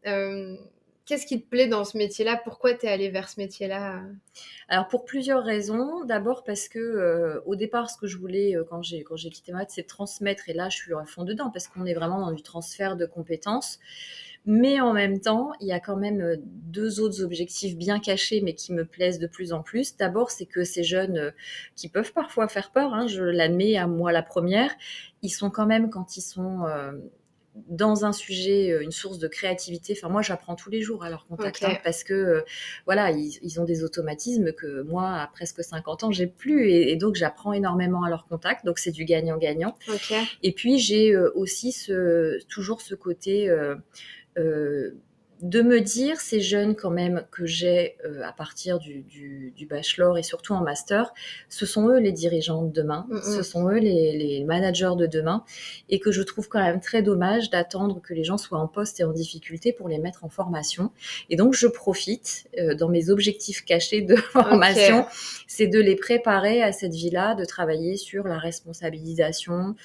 euh, 0.06 0.58
qu'est-ce 1.06 1.26
qui 1.26 1.41
te 1.41 1.47
plaît 1.47 1.67
dans 1.67 1.86
ce 1.86 1.97
métier-là? 1.97 2.41
Pourquoi 2.43 2.73
tu 2.73 2.86
es 2.86 2.89
allée 2.89 3.10
vers 3.10 3.30
ce 3.30 3.39
métier-là? 3.39 4.02
Alors 4.67 4.89
pour 4.89 5.06
plusieurs 5.06 5.45
raisons. 5.45 6.04
D'abord 6.04 6.43
parce 6.43 6.67
que 6.67 6.80
euh, 6.80 7.39
au 7.45 7.56
départ, 7.56 7.89
ce 7.89 7.97
que 7.97 8.08
je 8.08 8.17
voulais 8.17 8.58
quand 8.69 8.82
j'ai 8.82 9.04
quand 9.04 9.15
j'ai 9.15 9.30
quitté 9.30 9.54
maths, 9.54 9.71
c'est 9.71 9.88
transmettre. 9.88 10.49
Et 10.49 10.54
là, 10.54 10.67
je 10.67 10.76
suis 10.76 10.93
à 10.93 11.06
fond 11.06 11.23
dedans 11.23 11.49
parce 11.52 11.67
qu'on 11.69 11.86
est 11.86 11.93
vraiment 11.93 12.19
dans 12.19 12.34
du 12.34 12.43
transfert 12.43 12.97
de 12.97 13.06
compétences. 13.06 13.80
Mais 14.45 14.82
en 14.82 14.91
même 14.91 15.21
temps, 15.21 15.51
il 15.62 15.67
y 15.67 15.71
a 15.71 15.79
quand 15.79 15.95
même 15.95 16.21
euh, 16.21 16.36
deux 16.39 16.99
autres 16.99 17.23
objectifs 17.23 17.77
bien 17.77 17.99
cachés, 17.99 18.41
mais 18.41 18.53
qui 18.53 18.73
me 18.73 18.84
plaisent 18.84 19.19
de 19.19 19.27
plus 19.27 19.53
en 19.53 19.63
plus. 19.63 19.95
D'abord, 19.95 20.32
c'est 20.32 20.45
que 20.45 20.65
ces 20.65 20.84
jeunes 20.84 21.17
euh, 21.17 21.32
qui 21.75 21.88
peuvent 21.88 22.12
parfois 22.12 22.49
faire 22.49 22.71
peur, 22.71 22.93
hein, 22.93 23.08
je 23.08 23.23
l'admets 23.23 23.77
à 23.77 23.88
moi 23.88 24.12
la 24.12 24.21
première, 24.21 24.71
ils 25.21 25.29
sont 25.29 25.49
quand 25.49 25.65
même, 25.65 25.89
quand 25.89 26.17
ils 26.17 26.21
sont 26.21 26.65
euh, 26.65 26.91
dans 27.69 28.03
un 28.03 28.12
sujet, 28.12 28.84
une 28.84 28.91
source 28.91 29.17
de 29.17 29.29
créativité. 29.29 29.93
Enfin, 29.95 30.10
moi, 30.10 30.21
j'apprends 30.21 30.56
tous 30.56 30.71
les 30.71 30.82
jours 30.82 31.06
à 31.06 31.10
leur 31.10 31.25
contact 31.27 31.63
hein, 31.63 31.77
parce 31.84 32.03
que, 32.03 32.43
voilà, 32.86 33.12
ils, 33.12 33.62
ont 33.62 33.63
des 33.63 33.84
automatismes 33.84 34.53
que 34.53 34.82
moi, 34.82 35.21
à 35.21 35.27
presque 35.27 35.63
50 35.63 36.03
ans, 36.03 36.12
j'ai 36.12 36.25
plus. 36.25 36.71
Et, 36.71 36.95
donc, 36.95 37.13
j'apprends 37.13 37.53
énormément 37.53 38.03
à 38.03 38.10
leur 38.10 38.25
contact. 38.25 38.65
Donc, 38.65 38.79
c'est 38.79 38.89
du 38.89 39.06
gagnant-gagnant. 39.06 39.75
Et 40.41 40.51
puis, 40.51 40.79
j'ai 40.79 41.15
aussi 41.15 41.71
ce, 41.71 42.43
toujours 42.47 42.82
ce 42.82 42.95
côté 42.95 43.51
euh, 43.51 43.75
euh, 44.37 44.91
de 45.43 45.62
me 45.62 45.82
dire, 45.82 46.21
ces 46.21 46.39
jeunes 46.39 46.73
quand 46.73 46.89
même 46.89 47.25
que 47.29 47.45
j'ai 47.45 47.97
euh, 48.06 48.23
à 48.23 48.32
partir 48.32 48.79
du, 48.79 49.03
bachelor 49.69 50.17
et 50.17 50.23
surtout 50.23 50.53
en 50.53 50.62
master, 50.62 51.13
ce 51.49 51.65
sont 51.65 51.88
eux 51.88 51.99
les 51.99 52.12
dirigeants 52.12 52.63
de 52.63 52.71
demain, 52.71 53.06
mm, 53.10 53.17
mm. 53.17 53.21
ce 53.21 53.43
sont 53.43 53.69
eux 53.69 53.77
les, 53.77 54.43
managers 54.45 54.93
de 54.97 55.06
demain, 55.06 55.43
et 55.89 55.99
que 55.99 56.12
je 56.12 56.21
trouve 56.21 56.47
quand 56.47 56.62
même 56.62 56.79
très 56.79 57.01
dommage 57.01 57.49
d'attendre 57.49 58.01
que 58.01 58.13
les 58.13 58.23
gens 58.23 58.38
soient 58.38 58.60
en 58.60 58.67
poste 58.67 58.99
et 59.01 59.03
en 59.03 59.12
difficulté 59.12 59.73
pour 59.73 59.89
les 59.89 59.99
mettre 59.99 60.23
en 60.23 60.29
formation. 60.29 60.91
Et 61.29 61.36
donc 61.36 61.53
je 61.53 61.67
profite 61.67 62.49
euh, 62.58 62.73
dans 62.73 62.89
mes 62.89 63.10
objectifs 63.10 63.65
cachés 63.65 64.01
de 64.01 64.15
formation, 64.34 65.06
c'est 65.47 65.67
de 65.67 65.79
les 65.79 65.95
préparer 65.95 66.62
à 66.63 66.71
cette 66.71 66.93
vie-là, 66.93 67.36
de 67.36 67.43
travailler 67.43 67.97
sur 67.97 68.27
la 68.27 68.38
responsabilisation 68.38 69.75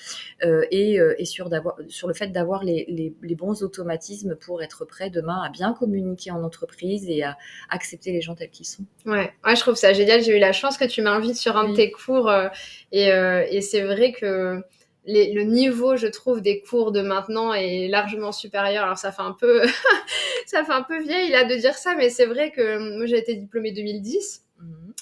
euh, 0.45 0.65
et, 0.71 1.25
sur, 1.25 1.51
sur 1.89 2.07
le 2.07 2.15
fait 2.15 2.29
d'avoir 2.29 2.63
les, 2.63 3.15
les 3.21 3.35
bons 3.35 3.63
automatismes 3.65 4.37
pour 4.37 4.63
être 4.63 4.85
prêt 4.85 5.11
demain 5.11 5.43
à 5.43 5.48
bien 5.51 5.73
communiquer 5.73 6.31
en 6.31 6.43
entreprise 6.43 7.09
et 7.09 7.23
à 7.23 7.37
accepter 7.71 8.13
les 8.13 8.21
gens 8.21 8.35
tels 8.35 8.51
qu'ils 8.51 8.67
sont. 8.67 8.85
Ouais. 9.07 9.33
ouais, 9.45 9.57
je 9.57 9.61
trouve 9.61 9.75
ça 9.75 9.93
génial. 9.93 10.23
J'ai 10.23 10.37
eu 10.37 10.41
la 10.41 10.53
chance 10.53 10.79
que 10.79 10.85
tu 10.85 11.03
m'invites 11.03 11.37
sur 11.37 11.57
un 11.57 11.69
de 11.69 11.75
tes 11.75 11.91
cours 11.91 12.29
euh, 12.29 12.49
et, 12.93 13.13
euh, 13.13 13.45
et 13.51 13.61
c'est 13.61 13.83
vrai 13.83 14.13
que 14.13 14.63
les, 15.05 15.33
le 15.33 15.43
niveau, 15.43 15.97
je 15.97 16.07
trouve, 16.07 16.43
des 16.43 16.61
cours 16.61 16.93
de 16.93 17.01
maintenant 17.01 17.53
est 17.55 17.89
largement 17.89 18.33
supérieur. 18.33 18.85
Alors 18.85 18.99
ça 18.99 19.11
fait 19.11 19.23
un 19.23 19.33
peu, 19.33 19.63
ça 20.47 20.65
fait 20.65 20.73
un 20.73 20.83
peu 20.83 21.03
vieille 21.03 21.31
là 21.31 21.45
de 21.45 21.55
dire 21.55 21.75
ça, 21.75 21.95
mais 21.97 22.11
c'est 22.11 22.27
vrai 22.27 22.51
que 22.51 22.97
moi 22.97 23.07
j'ai 23.07 23.19
été 23.19 23.35
diplômée 23.35 23.73
2010. 23.73 24.45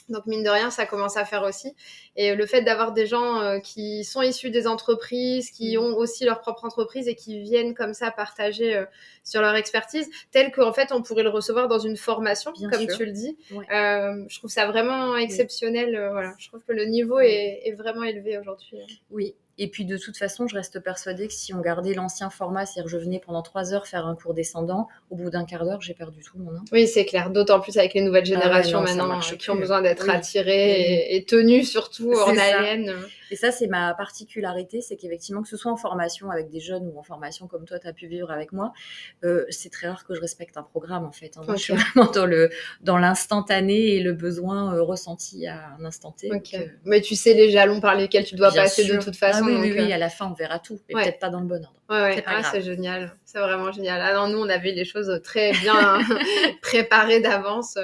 Donc 0.09 0.26
mine 0.26 0.42
de 0.42 0.48
rien, 0.50 0.70
ça 0.70 0.87
commence 0.87 1.16
à 1.16 1.24
faire 1.24 1.42
aussi. 1.42 1.74
Et 2.16 2.35
le 2.35 2.46
fait 2.46 2.62
d'avoir 2.62 2.92
des 2.92 3.06
gens 3.06 3.40
euh, 3.40 3.59
qui 3.59 4.04
sont 4.04 4.22
issus 4.22 4.50
des 4.50 4.66
entreprises, 4.66 5.50
qui 5.50 5.76
mm. 5.76 5.80
ont 5.80 5.96
aussi 5.96 6.24
leur 6.24 6.40
propre 6.40 6.64
entreprise 6.64 7.09
et 7.09 7.14
qui 7.14 7.40
viennent 7.40 7.74
comme 7.74 7.94
ça 7.94 8.11
partager 8.11 8.76
euh, 8.76 8.85
sur 9.24 9.40
leur 9.40 9.54
expertise, 9.56 10.09
tel 10.30 10.52
qu'en 10.52 10.72
fait 10.72 10.92
on 10.92 11.02
pourrait 11.02 11.24
le 11.24 11.30
recevoir 11.30 11.68
dans 11.68 11.78
une 11.78 11.96
formation, 11.96 12.52
comme 12.52 12.87
tu 12.87 13.04
le 13.04 13.12
dis. 13.12 13.37
Euh, 13.52 14.24
je 14.28 14.38
trouve 14.38 14.50
ça 14.50 14.66
vraiment 14.66 15.16
exceptionnel. 15.16 16.09
voilà, 16.12 16.35
je 16.38 16.48
trouve 16.48 16.62
que 16.66 16.72
le 16.72 16.85
niveau 16.85 17.18
est, 17.18 17.62
est 17.64 17.72
vraiment 17.72 18.04
élevé 18.04 18.38
aujourd'hui. 18.38 18.78
Oui, 19.11 19.35
et 19.59 19.69
puis 19.69 19.85
de 19.85 19.97
toute 19.97 20.16
façon, 20.16 20.47
je 20.47 20.55
reste 20.55 20.81
persuadée 20.81 21.29
que 21.29 21.33
si 21.33 21.55
on 21.55 21.61
gardait 21.61 21.95
l'ancien 21.95 22.29
format, 22.29 22.66
c'est-à-dire 22.66 22.85
que 22.85 22.90
je 22.90 23.03
venais 23.03 23.21
pendant 23.25 23.42
trois 23.42 23.73
heures 23.73 23.87
faire 23.87 24.07
un 24.07 24.14
cours 24.14 24.35
descendant, 24.35 24.88
au 25.11 25.16
bout 25.16 25.31
d'un 25.31 25.45
quart 25.45 25.64
d'heure, 25.64 25.81
j'ai 25.81 25.95
perdu 25.95 26.21
tout 26.23 26.38
mon 26.38 26.51
nom. 26.51 26.61
Oui, 26.73 26.87
c'est 26.87 27.07
clair. 27.07 27.31
D'autant 27.31 27.61
plus 27.61 27.79
avec 27.79 27.95
les 27.95 28.03
nouvelles 28.03 28.25
ah 28.27 28.35
générations 28.35 28.83
maintenant 28.83 29.19
qui 29.21 29.51
ont 29.51 29.57
besoin 29.57 29.81
d'être 29.81 30.09
attirées 30.11 31.14
et, 31.14 31.25
tenues 31.25 31.64
surtout 31.64 32.12
en 32.12 32.37
haleine. 32.37 32.95
Et 33.31 33.37
ça, 33.37 33.51
c'est 33.51 33.66
ma 33.66 33.92
particularité, 33.95 34.81
c'est 34.81 34.97
qu'effectivement, 34.97 35.42
que 35.42 35.49
ce 35.49 35.57
soit 35.57 35.73
en 35.73 35.77
formation 35.77 36.31
avec 36.31 36.49
des 36.49 36.61
jeunes 36.61 36.87
ou 36.87 36.99
en 36.99 37.03
formation 37.03 37.49
comme 37.49 37.64
toi, 37.64 37.79
tu 37.79 37.88
as 37.88 37.92
pu 37.92 38.07
vivre 38.07 38.31
avec 38.31 38.53
moi, 38.53 38.73
euh, 39.25 39.45
c'est 39.51 39.71
très 39.71 39.88
rare 39.88 40.05
que 40.07 40.14
je 40.14 40.21
respecte 40.21 40.57
un 40.57 40.62
programme 40.62 41.05
en 41.05 41.12
fait. 41.12 41.33
Hein. 41.37 41.42
je 41.49 41.57
suis 41.57 41.75
vraiment 41.75 42.11
dans 42.12 42.27
le 42.27 42.51
dans 42.83 42.99
l'instantané 42.99 43.97
et 43.97 44.01
le 44.01 44.12
besoin 44.12 44.75
euh, 44.75 44.83
ressenti 44.83 45.47
à 45.47 45.71
un 45.79 45.85
instant 45.85 46.12
T. 46.12 46.31
Euh, 46.31 46.66
Mais 46.85 47.01
tu 47.01 47.16
sais 47.16 47.35
les 47.35 47.51
jalons 47.51 47.81
par 47.81 47.97
lesquels 47.97 48.25
tu 48.25 48.37
dois 48.37 48.53
passer 48.53 48.85
de 48.85 48.97
toute 48.99 49.16
façon. 49.16 49.45
Oui, 49.46 49.56
oui, 49.61 49.74
oui, 49.76 49.92
à 49.92 49.98
la 49.98 50.09
fin, 50.09 50.26
on 50.26 50.35
verra 50.35 50.59
tout, 50.59 50.80
mais 50.88 50.94
peut-être 50.94 51.18
pas 51.18 51.30
dans 51.30 51.40
le 51.40 51.46
bon 51.46 51.56
ordre. 51.56 51.72
Ouais, 51.88 52.16
ouais. 52.16 52.24
Ah, 52.26 52.42
c'est 52.42 52.62
génial. 52.62 53.16
C'est 53.24 53.38
vraiment 53.38 53.70
génial. 53.70 54.00
Ah 54.02 54.28
nous, 54.28 54.38
on 54.38 54.48
avait 54.48 54.72
les 54.72 54.85
choses 54.85 55.20
très 55.22 55.52
bien 55.52 56.00
préparées 56.62 57.20
d'avance. 57.20 57.78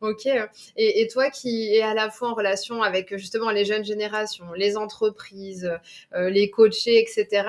Ok. 0.00 0.26
Et, 0.26 1.00
et, 1.00 1.08
toi 1.08 1.30
qui 1.30 1.74
es 1.74 1.82
à 1.82 1.94
la 1.94 2.10
fois 2.10 2.30
en 2.30 2.34
relation 2.34 2.82
avec 2.82 3.16
justement 3.16 3.50
les 3.50 3.64
jeunes 3.64 3.84
générations, 3.84 4.52
les 4.52 4.76
entreprises, 4.76 5.70
euh, 6.14 6.28
les 6.28 6.50
coachés, 6.50 7.00
etc. 7.00 7.46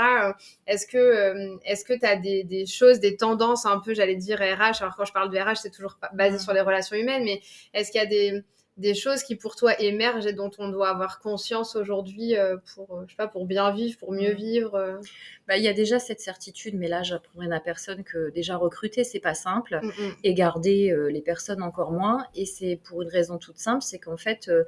Est-ce 0.67 0.85
que 0.85 0.97
euh, 0.97 1.57
est-ce 1.65 1.83
que 1.83 1.93
tu 1.93 2.05
as 2.05 2.15
des, 2.15 2.43
des, 2.43 2.65
choses, 2.65 2.99
des 2.99 3.17
tendances 3.17 3.65
un 3.65 3.79
peu, 3.79 3.93
j'allais 3.93 4.15
dire 4.15 4.37
RH. 4.39 4.81
Alors 4.81 4.95
quand 4.95 5.05
je 5.05 5.13
parle 5.13 5.31
de 5.31 5.37
RH, 5.37 5.57
c'est 5.63 5.71
toujours 5.71 5.97
basé 6.13 6.37
sur 6.37 6.53
les 6.53 6.61
relations 6.61 6.95
humaines, 6.95 7.23
mais 7.23 7.41
est-ce 7.73 7.91
qu'il 7.91 8.01
y 8.01 8.03
a 8.03 8.07
des 8.07 8.43
des 8.77 8.93
choses 8.93 9.23
qui 9.23 9.35
pour 9.35 9.55
toi 9.55 9.79
émergent 9.79 10.25
et 10.25 10.33
dont 10.33 10.51
on 10.57 10.69
doit 10.69 10.89
avoir 10.89 11.19
conscience 11.19 11.75
aujourd'hui 11.75 12.35
euh, 12.35 12.57
pour, 12.73 13.03
je 13.05 13.11
sais 13.11 13.17
pas, 13.17 13.27
pour 13.27 13.45
bien 13.45 13.71
vivre, 13.71 13.97
pour 13.97 14.11
mieux 14.11 14.33
vivre 14.33 14.99
bah, 15.47 15.57
il 15.57 15.63
y 15.63 15.67
a 15.67 15.73
déjà 15.73 15.99
cette 15.99 16.21
certitude, 16.21 16.75
mais 16.75 16.87
là, 16.87 17.03
j'apprendrai 17.03 17.53
à 17.53 17.59
personne 17.59 18.03
que 18.03 18.31
déjà 18.31 18.55
recruter, 18.55 19.03
c'est 19.03 19.19
pas 19.19 19.33
simple, 19.33 19.79
mm, 19.83 19.87
mm. 19.87 20.15
et 20.23 20.33
garder 20.33 20.91
euh, 20.91 21.07
les 21.11 21.21
personnes 21.21 21.61
encore 21.61 21.91
moins. 21.91 22.25
Et 22.33 22.45
c'est 22.45 22.79
pour 22.85 23.01
une 23.01 23.09
raison 23.09 23.37
toute 23.37 23.57
simple, 23.57 23.81
c'est 23.81 23.99
qu'en 23.99 24.15
fait, 24.15 24.47
euh, 24.47 24.63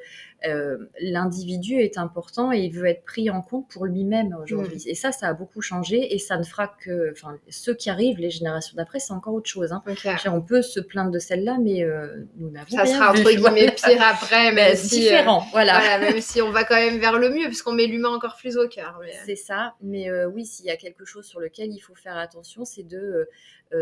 euh, 0.46 0.78
l'individu 1.00 1.80
est 1.80 1.98
important 1.98 2.52
et 2.52 2.60
il 2.60 2.72
veut 2.72 2.88
être 2.88 3.06
pris 3.06 3.30
en 3.30 3.42
compte 3.42 3.70
pour 3.70 3.86
lui-même 3.86 4.36
aujourd'hui. 4.44 4.78
Mm. 4.78 4.90
Et 4.90 4.96
ça, 4.96 5.14
ça 5.14 5.28
a 5.30 5.34
beaucoup 5.34 5.62
changé, 5.62 6.14
et 6.14 6.20
ça 6.20 6.38
ne 6.38 6.44
fera 6.44 6.68
que, 6.68 7.12
enfin, 7.12 7.38
ceux 7.50 7.74
qui 7.74 7.90
arrivent, 7.90 8.20
les 8.20 8.30
générations 8.30 8.76
d'après, 8.76 9.00
c'est 9.00 9.14
encore 9.14 9.34
autre 9.34 9.50
chose. 9.50 9.72
Hein. 9.72 9.82
On 10.26 10.42
peut 10.42 10.62
se 10.62 10.82
plaindre 10.82 11.12
de 11.12 11.20
celle-là, 11.20 11.58
mais 11.62 11.88
nous 12.38 12.50
n'avons 12.50 12.76
Ça 12.76 12.86
sera 12.86 13.12
entre 13.12 13.32
guillemets 13.32 13.72
pire 13.72 13.95
après, 14.02 14.52
mais 14.52 14.76
si, 14.76 15.02
différent, 15.02 15.46
voilà. 15.52 15.80
voilà. 15.80 16.00
Même 16.00 16.22
si 16.22 16.42
on 16.42 16.52
va 16.52 16.64
quand 16.64 16.76
même 16.76 17.00
vers 17.00 17.18
le 17.18 17.30
mieux, 17.30 17.48
puisqu'on 17.48 17.74
met 17.74 17.88
l'humain 17.88 18.10
encore 18.10 18.36
plus 18.36 18.58
au 18.58 18.68
cœur. 18.68 19.00
C'est 19.26 19.36
ça, 19.36 19.76
mais 19.82 20.10
oui, 20.26 20.46
si 20.46 20.64
il 20.64 20.68
y 20.68 20.72
a 20.72 20.78
quelque 20.78 21.06
chose 21.06 21.26
sur 21.26 21.40
lequel 21.40 21.72
il 21.72 21.80
faut 21.80 21.96
faire 21.96 22.18
attention, 22.18 22.66
c'est 22.66 22.84
de 22.84 22.98
euh, 22.98 23.14
euh, 23.16 23.26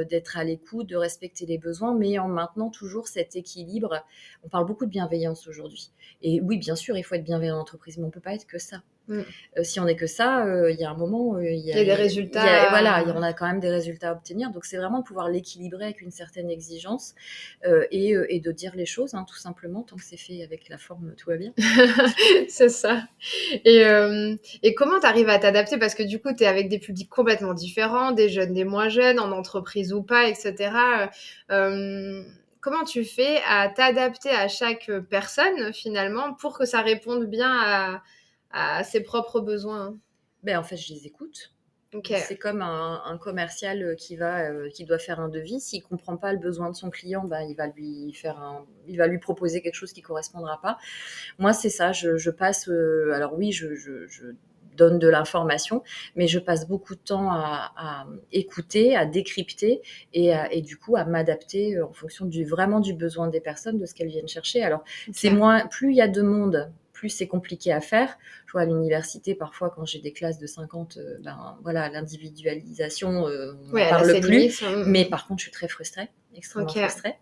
d'être 0.10 0.38
à 0.38 0.44
l'écoute, 0.44 0.88
de 0.88 0.96
respecter 0.96 1.46
les 1.46 1.58
besoins, 1.58 1.94
mais 1.94 2.18
en 2.18 2.28
maintenant 2.28 2.70
toujours 2.70 3.08
cet 3.08 3.36
équilibre. 3.36 4.04
On 4.44 4.50
parle 4.50 4.66
beaucoup 4.66 4.86
de 4.86 4.92
bienveillance 4.92 5.48
aujourd'hui. 5.48 5.92
Et 6.22 6.42
oui, 6.42 6.58
bien 6.58 6.76
sûr, 6.76 6.98
il 6.98 7.04
faut 7.04 7.16
être 7.16 7.24
bienveillant 7.24 7.58
en 7.58 7.62
entreprise, 7.62 7.98
mais 7.98 8.06
on 8.06 8.12
peut 8.12 8.20
pas 8.20 8.34
être 8.34 8.48
que 8.48 8.58
ça. 8.58 8.82
Mm. 9.10 9.20
Euh, 9.58 9.64
si 9.64 9.82
on 9.82 9.86
n'est 9.86 9.98
que 9.98 10.08
ça, 10.08 10.46
euh, 10.46 10.72
il 10.72 10.80
y 10.80 10.86
a 10.86 10.90
un 10.90 10.96
moment, 10.96 11.38
il 11.40 11.58
y, 11.58 11.74
a 11.74 11.84
des 11.84 11.94
résultats. 11.94 12.70
voilà, 12.70 13.04
on 13.14 13.22
a 13.22 13.34
quand 13.34 13.46
même 13.46 13.60
des 13.60 13.70
résultats 13.70 14.12
à 14.12 14.14
obtenir. 14.14 14.52
Donc 14.52 14.64
c'est 14.64 14.78
vraiment 14.78 15.00
de 15.00 15.04
pouvoir 15.04 15.30
l'équilibrer 15.30 15.86
avec 15.86 16.02
une 16.02 16.12
certaine 16.12 16.50
exigence 16.50 17.14
et, 17.92 18.16
et, 18.30 18.40
de 18.40 18.52
dire 18.52 18.74
les 18.76 18.86
choses, 18.86 19.14
hein, 19.14 19.26
tout 19.28 19.36
simplement, 19.36 19.82
tant 19.82 19.98
que 19.98 20.04
c'est 20.04 20.18
fait 20.18 20.44
avec 20.44 20.70
la 20.70 20.78
forme, 20.78 21.14
tout 21.18 21.30
va 21.30 21.38
bien. 21.38 21.52
c'est 22.48 22.70
ça. 22.70 23.04
Et, 23.66 23.84
et 24.64 24.74
comment 24.76 25.00
tu 25.00 25.06
arrives 25.06 25.30
à 25.30 25.40
t'adapter? 25.40 25.78
Parce 25.78 25.96
que 25.96 26.04
du 26.04 26.22
coup, 26.22 26.34
tu 26.34 26.44
es 26.44 26.48
avec 26.48 26.70
des 26.70 26.80
publics 26.80 27.10
complètement 27.10 27.54
différents, 27.54 28.12
des 28.14 28.30
jeunes, 28.30 28.54
des 28.54 28.64
moins 28.64 28.88
jeunes, 28.88 29.20
en 29.20 29.32
entreprise 29.32 29.73
ou 29.94 30.04
pas, 30.04 30.28
etc. 30.28 30.72
comment 32.60 32.84
tu 32.86 33.04
fais 33.04 33.42
à 33.48 33.70
t'adapter 33.70 34.30
à 34.30 34.48
chaque 34.48 34.90
personne 35.10 35.74
finalement 35.74 36.34
pour 36.34 36.58
que 36.58 36.66
ça 36.66 36.82
réponde 36.82 37.26
bien 37.26 37.52
à 37.52 38.04
à 38.54 38.84
ses 38.84 39.02
propres 39.02 39.42
besoins? 39.42 39.98
Ben, 40.44 40.58
En 40.58 40.64
fait, 40.64 40.78
je 40.78 40.94
les 40.94 41.08
écoute. 41.08 41.50
C'est 42.06 42.38
comme 42.38 42.64
un, 42.64 43.20
commercial 43.22 43.84
euh, 43.84 43.94
qui 43.94 44.16
va, 44.16 44.50
euh, 44.50 44.68
qui 44.70 44.84
doit 44.84 44.98
faire 44.98 45.20
un 45.20 45.30
devis. 45.30 45.60
S'il 45.60 45.84
comprend 45.84 46.18
pas 46.18 46.34
le 46.34 46.40
besoin 46.40 46.72
de 46.72 46.76
son 46.76 46.90
client, 46.90 47.24
ben, 47.24 47.42
il 47.42 47.56
va 47.56 47.68
lui 47.68 48.12
faire 48.14 48.40
un, 48.40 48.66
il 48.88 48.98
va 48.98 49.06
lui 49.06 49.20
proposer 49.20 49.62
quelque 49.62 49.76
chose 49.76 49.94
qui 49.94 50.02
correspondra 50.02 50.60
pas. 50.60 50.80
Moi, 51.38 51.54
c'est 51.54 51.70
ça. 51.70 51.92
Je, 51.92 52.30
passe. 52.32 52.68
Euh, 52.68 53.12
alors 53.14 53.38
oui, 53.38 53.52
je, 53.52 53.68
donne 54.76 55.00
de 55.00 55.08
l'information, 55.08 55.84
mais 56.16 56.28
je 56.28 56.40
passe 56.40 56.68
beaucoup 56.68 56.96
de 56.96 57.02
temps 57.02 57.30
à, 57.32 58.06
écouter, 58.32 58.96
à 58.96 59.06
décrypter 59.06 59.82
et, 60.14 60.32
et 60.52 60.62
du 60.62 60.78
coup 60.78 60.96
à 60.96 61.06
m'adapter 61.06 61.82
en 61.82 61.94
fonction 61.94 62.26
du 62.26 62.46
vraiment 62.46 62.80
du 62.80 62.94
besoin 62.94 63.28
des 63.28 63.42
personnes, 63.42 63.80
de 63.80 63.86
ce 63.86 63.94
qu'elles 63.94 64.10
viennent 64.10 64.28
chercher. 64.28 64.64
Alors 64.64 64.84
c'est 65.12 65.30
moins, 65.30 65.68
plus 65.68 65.92
il 65.92 65.98
y 65.98 66.02
a 66.02 66.08
de 66.08 66.22
monde, 66.22 66.72
plus 67.04 67.10
c'est 67.10 67.28
compliqué 67.28 67.74
à 67.74 67.82
faire. 67.82 68.18
Je 68.46 68.54
vois 68.54 68.62
à 68.62 68.66
l'université, 68.66 69.36
parfois, 69.36 69.70
quand 69.70 69.86
j'ai 69.86 70.00
des 70.00 70.14
classes 70.14 70.40
de 70.40 70.48
50, 70.48 70.98
euh, 70.98 71.18
ben, 71.22 71.58
voilà, 71.62 71.90
l'individualisation, 71.90 73.28
euh, 73.28 73.54
on 73.66 73.76
ne 73.76 73.90
parle 73.90 74.22
plus. 74.22 74.64
Hein. 74.64 74.86
Mais 74.88 75.04
par 75.04 75.28
contre, 75.28 75.40
je 75.40 75.44
suis 75.44 75.52
très 75.52 75.68
frustrée, 75.68 76.10
extrêmement 76.34 76.70
frustrée. 76.70 77.16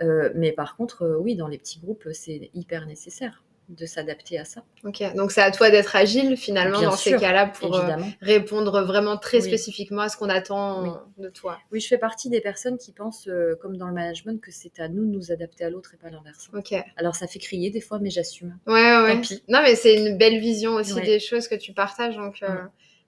Euh, 0.00 0.30
mais 0.34 0.50
par 0.50 0.76
contre, 0.76 1.18
oui, 1.20 1.36
dans 1.36 1.46
les 1.46 1.58
petits 1.58 1.78
groupes, 1.78 2.08
c'est 2.12 2.50
hyper 2.52 2.86
nécessaire 2.86 3.44
de 3.68 3.86
s'adapter 3.86 4.38
à 4.38 4.44
ça. 4.44 4.64
Ok, 4.84 5.02
donc 5.14 5.32
c'est 5.32 5.40
à 5.40 5.50
toi 5.50 5.70
d'être 5.70 5.96
agile 5.96 6.36
finalement 6.36 6.80
dans 6.80 6.96
ces 6.96 7.16
cas-là 7.16 7.46
pour 7.46 7.74
euh, 7.76 7.96
répondre 8.20 8.82
vraiment 8.82 9.16
très 9.16 9.40
spécifiquement 9.40 10.02
à 10.02 10.08
ce 10.08 10.16
qu'on 10.16 10.28
attend 10.28 11.02
de 11.18 11.28
toi. 11.28 11.58
Oui, 11.70 11.80
je 11.80 11.88
fais 11.88 11.98
partie 11.98 12.28
des 12.28 12.40
personnes 12.40 12.76
qui 12.76 12.92
pensent, 12.92 13.28
euh, 13.28 13.56
comme 13.60 13.76
dans 13.76 13.86
le 13.86 13.94
management, 13.94 14.40
que 14.40 14.50
c'est 14.50 14.80
à 14.80 14.88
nous 14.88 15.04
de 15.04 15.10
nous 15.10 15.32
adapter 15.32 15.64
à 15.64 15.70
l'autre 15.70 15.94
et 15.94 15.96
pas 15.96 16.10
l'inverse. 16.10 16.50
Ok. 16.54 16.74
Alors 16.96 17.14
ça 17.14 17.26
fait 17.26 17.38
crier 17.38 17.70
des 17.70 17.80
fois, 17.80 17.98
mais 17.98 18.10
j'assume. 18.10 18.58
Ouais, 18.66 19.02
ouais. 19.02 19.20
Non, 19.48 19.60
mais 19.62 19.74
c'est 19.74 19.94
une 19.94 20.18
belle 20.18 20.38
vision 20.38 20.72
aussi 20.74 21.00
des 21.00 21.20
choses 21.20 21.48
que 21.48 21.54
tu 21.54 21.72
partages, 21.72 22.16
donc. 22.16 22.42
Euh, 22.42 22.56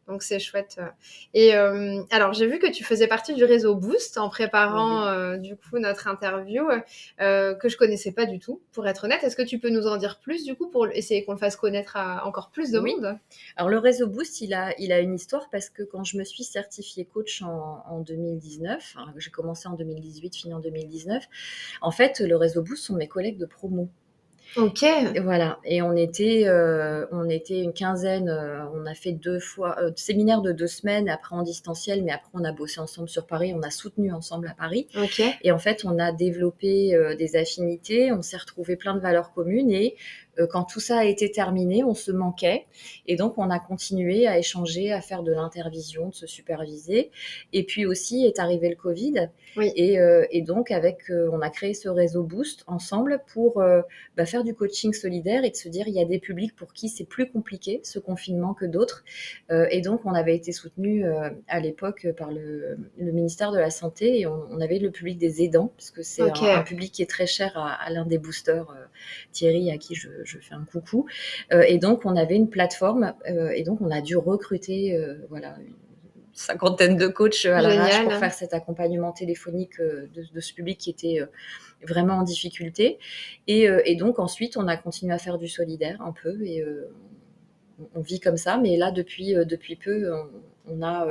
donc 0.08 0.22
c'est 0.22 0.38
chouette. 0.38 0.80
Et 1.32 1.54
euh, 1.54 2.02
alors 2.10 2.32
j'ai 2.32 2.46
vu 2.46 2.58
que 2.58 2.70
tu 2.70 2.84
faisais 2.84 3.06
partie 3.06 3.34
du 3.34 3.44
réseau 3.44 3.74
Boost 3.74 4.18
en 4.18 4.28
préparant 4.28 5.06
euh, 5.06 5.36
du 5.36 5.56
coup 5.56 5.78
notre 5.78 6.08
interview 6.08 6.66
euh, 7.20 7.54
que 7.54 7.68
je 7.68 7.76
connaissais 7.76 8.12
pas 8.12 8.26
du 8.26 8.38
tout, 8.38 8.60
pour 8.72 8.86
être 8.86 9.04
honnête. 9.04 9.22
Est-ce 9.24 9.36
que 9.36 9.42
tu 9.42 9.58
peux 9.58 9.70
nous 9.70 9.86
en 9.86 9.96
dire 9.96 10.18
plus 10.20 10.44
du 10.44 10.54
coup 10.54 10.68
pour 10.68 10.86
essayer 10.88 11.24
qu'on 11.24 11.32
le 11.32 11.38
fasse 11.38 11.56
connaître 11.56 11.96
à 11.96 12.26
encore 12.26 12.50
plus 12.50 12.70
de 12.70 12.78
monde? 12.78 13.18
Alors 13.56 13.70
le 13.70 13.78
réseau 13.78 14.06
Boost, 14.06 14.40
il 14.40 14.54
a, 14.54 14.74
il 14.78 14.92
a 14.92 15.00
une 15.00 15.14
histoire 15.14 15.48
parce 15.50 15.70
que 15.70 15.82
quand 15.82 16.04
je 16.04 16.18
me 16.18 16.24
suis 16.24 16.44
certifiée 16.44 17.04
coach 17.06 17.42
en, 17.42 17.82
en 17.88 18.00
2019, 18.00 18.96
j'ai 19.16 19.30
commencé 19.30 19.68
en 19.68 19.74
2018, 19.74 20.36
fini 20.36 20.54
en 20.54 20.60
2019, 20.60 21.24
en 21.80 21.90
fait 21.90 22.20
le 22.20 22.36
réseau 22.36 22.62
Boost 22.62 22.84
sont 22.84 22.96
mes 22.96 23.08
collègues 23.08 23.38
de 23.38 23.46
promo. 23.46 23.88
Ok. 24.56 24.84
Voilà. 25.22 25.58
Et 25.64 25.82
on 25.82 25.94
était, 25.96 26.44
euh, 26.46 27.06
on 27.12 27.28
était 27.28 27.60
une 27.60 27.72
quinzaine. 27.72 28.28
Euh, 28.28 28.64
on 28.74 28.86
a 28.86 28.94
fait 28.94 29.12
deux 29.12 29.40
fois 29.40 29.76
euh, 29.80 29.90
séminaire 29.96 30.42
de 30.42 30.52
deux 30.52 30.66
semaines, 30.66 31.08
après 31.08 31.34
en 31.36 31.42
distanciel, 31.42 32.02
mais 32.04 32.12
après 32.12 32.30
on 32.34 32.44
a 32.44 32.52
bossé 32.52 32.80
ensemble 32.80 33.08
sur 33.08 33.26
Paris. 33.26 33.52
On 33.54 33.62
a 33.62 33.70
soutenu 33.70 34.12
ensemble 34.12 34.48
à 34.48 34.54
Paris. 34.54 34.88
Ok. 34.96 35.22
Et 35.42 35.52
en 35.52 35.58
fait, 35.58 35.84
on 35.84 35.98
a 35.98 36.12
développé 36.12 36.96
des 37.18 37.36
affinités. 37.36 38.12
On 38.12 38.22
s'est 38.22 38.36
retrouvé 38.36 38.76
plein 38.76 38.94
de 38.94 39.00
valeurs 39.00 39.32
communes 39.32 39.70
et 39.70 39.96
euh, 39.96 40.23
quand 40.50 40.64
tout 40.64 40.80
ça 40.80 40.98
a 40.98 41.04
été 41.04 41.30
terminé, 41.30 41.84
on 41.84 41.94
se 41.94 42.12
manquait 42.12 42.66
et 43.06 43.16
donc 43.16 43.34
on 43.38 43.50
a 43.50 43.58
continué 43.58 44.26
à 44.26 44.38
échanger, 44.38 44.92
à 44.92 45.00
faire 45.00 45.22
de 45.22 45.32
l'intervision, 45.32 46.08
de 46.08 46.14
se 46.14 46.26
superviser. 46.26 47.10
Et 47.52 47.64
puis 47.64 47.86
aussi 47.86 48.24
est 48.24 48.38
arrivé 48.38 48.68
le 48.68 48.76
Covid 48.76 49.28
et, 49.60 49.98
euh, 49.98 50.26
et, 50.30 50.42
donc 50.42 50.70
avec, 50.70 51.10
euh, 51.10 51.28
on 51.32 51.40
a 51.40 51.50
créé 51.50 51.74
ce 51.74 51.88
réseau 51.88 52.22
Boost 52.22 52.64
ensemble 52.66 53.22
pour 53.32 53.62
bah, 54.16 54.26
faire 54.26 54.44
du 54.44 54.54
coaching 54.54 54.92
solidaire 54.92 55.44
et 55.44 55.50
de 55.50 55.56
se 55.56 55.68
dire 55.68 55.86
il 55.88 55.94
y 55.94 56.00
a 56.00 56.04
des 56.04 56.18
publics 56.18 56.54
pour 56.54 56.72
qui 56.72 56.88
c'est 56.88 57.04
plus 57.04 57.30
compliqué 57.30 57.80
ce 57.84 57.98
confinement 57.98 58.54
que 58.54 58.64
d'autres. 58.64 59.04
et 59.50 59.80
donc 59.80 60.00
on 60.04 60.14
avait 60.14 60.36
été 60.36 60.52
soutenu 60.52 61.04
à 61.48 61.60
l'époque 61.60 62.06
par 62.16 62.30
le, 62.30 62.78
le, 62.98 63.12
ministère 63.12 63.52
de 63.52 63.58
la 63.58 63.70
santé 63.70 64.20
et 64.20 64.26
on, 64.26 64.46
on, 64.50 64.60
avait 64.60 64.78
le 64.78 64.90
public 64.90 65.18
des 65.18 65.42
aidants 65.42 65.72
parce 65.76 65.90
que 65.90 66.02
c'est 66.02 66.22
un, 66.22 66.62
public 66.62 66.92
qui 66.92 67.02
est 67.02 67.10
très 67.10 67.26
cher 67.26 67.56
à, 67.56 67.72
à 67.74 67.90
l'un 67.90 68.06
des 68.06 68.18
boosters 68.18 68.66
Thierry 69.32 69.70
à 69.70 69.78
qui 69.78 69.94
je 69.94 70.08
je 70.24 70.38
fais 70.38 70.54
un 70.54 70.64
coucou. 70.64 71.06
Euh, 71.52 71.62
et 71.66 71.78
donc, 71.78 72.04
on 72.04 72.16
avait 72.16 72.36
une 72.36 72.50
plateforme 72.50 73.14
euh, 73.28 73.50
et 73.50 73.62
donc 73.62 73.80
on 73.80 73.90
a 73.90 74.00
dû 74.00 74.16
recruter 74.16 74.96
euh, 74.96 75.14
voilà, 75.28 75.56
une 75.60 75.74
cinquantaine 76.32 76.96
de 76.96 77.06
coachs 77.06 77.46
à 77.46 77.62
la 77.62 78.02
pour 78.02 78.12
faire 78.14 78.32
cet 78.32 78.54
accompagnement 78.54 79.12
téléphonique 79.12 79.80
de, 79.80 80.40
ce 80.40 80.52
public 80.52 80.78
qui 80.78 80.90
était 80.90 81.20
vraiment 81.86 82.14
en 82.14 82.22
difficulté. 82.22 82.98
Et, 83.46 83.68
et, 83.84 83.94
donc 83.94 84.18
ensuite, 84.18 84.56
on 84.56 84.66
a 84.66 84.76
continué 84.76 85.14
à 85.14 85.18
faire 85.18 85.38
du 85.38 85.46
solidaire 85.46 86.02
un 86.02 86.10
peu 86.10 86.42
et 86.42 86.64
on 87.94 88.00
vit 88.00 88.18
comme 88.18 88.36
ça. 88.36 88.56
Mais 88.56 88.76
là, 88.76 88.90
depuis, 88.90 89.34
depuis 89.34 89.76
peu, 89.76 90.10
on, 90.66 90.82
a 90.82 91.06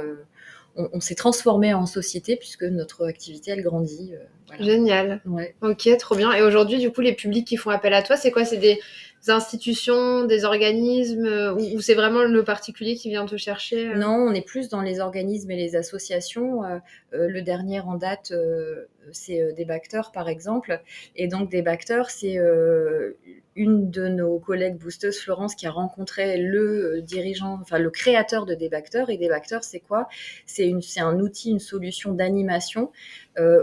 on, 0.76 1.00
s'est 1.00 1.16
transformé 1.16 1.74
en 1.74 1.86
société 1.86 2.36
puisque 2.36 2.64
notre 2.64 3.06
activité 3.06 3.52
elle 3.52 3.62
grandit. 3.62 4.14
Génial. 4.60 5.22
Ouais. 5.26 5.56
Ok, 5.62 5.88
trop 5.98 6.16
bien. 6.16 6.32
Et 6.34 6.42
aujourd'hui, 6.42 6.80
du 6.80 6.92
coup, 6.92 7.02
les 7.02 7.14
publics 7.14 7.48
qui 7.48 7.58
font 7.58 7.70
appel 7.70 7.94
à 7.94 8.04
toi, 8.04 8.18
c'est 8.18 8.32
quoi? 8.32 8.46
C'est 8.46 8.58
des 8.58 8.80
institutions, 9.28 10.26
des 10.26 10.46
organismes, 10.46 11.26
euh, 11.26 11.54
ou, 11.54 11.82
c'est 11.82 11.94
vraiment 11.94 12.24
le 12.24 12.44
particulier 12.44 12.96
qui 12.96 13.10
vient 13.10 13.26
te 13.26 13.38
chercher 13.38 13.88
euh? 13.88 13.96
Non, 13.96 14.16
on 14.16 14.34
est 14.34 14.46
plus 14.46 14.70
dans 14.70 14.82
les 14.82 15.00
organismes 15.00 15.52
et 15.52 15.56
les 15.56 15.76
associations. 15.76 16.64
Euh, 16.64 16.80
le 17.12 17.42
dernier 17.42 17.80
en 17.80 17.96
date, 17.96 18.34
c'est 19.12 19.54
des 19.54 19.66
Bacteurs, 19.66 20.12
par 20.12 20.30
exemple. 20.30 20.82
Et 21.16 21.28
donc, 21.28 21.50
des 21.50 21.62
Bacteurs, 21.62 22.10
c'est 22.10 22.38
une 23.56 23.90
de 23.90 24.08
nos 24.08 24.40
collègues 24.40 24.78
boosteuses, 24.78 25.20
Florence, 25.20 25.56
qui 25.56 25.68
a 25.68 25.72
rencontré 25.72 26.38
le 26.38 27.02
dirigeant, 27.02 27.60
enfin 27.62 27.80
le 27.80 27.90
créateur 27.90 28.46
de 28.46 28.54
Débacteurs. 28.54 29.10
Et 29.10 29.18
Débacteurs, 29.18 29.64
c'est 29.64 29.80
quoi? 29.80 30.08
C'est 30.46 30.74
un 30.98 31.20
outil, 31.20 31.52
une 31.52 31.60
solution 31.60 32.14
d'animation 32.14 32.92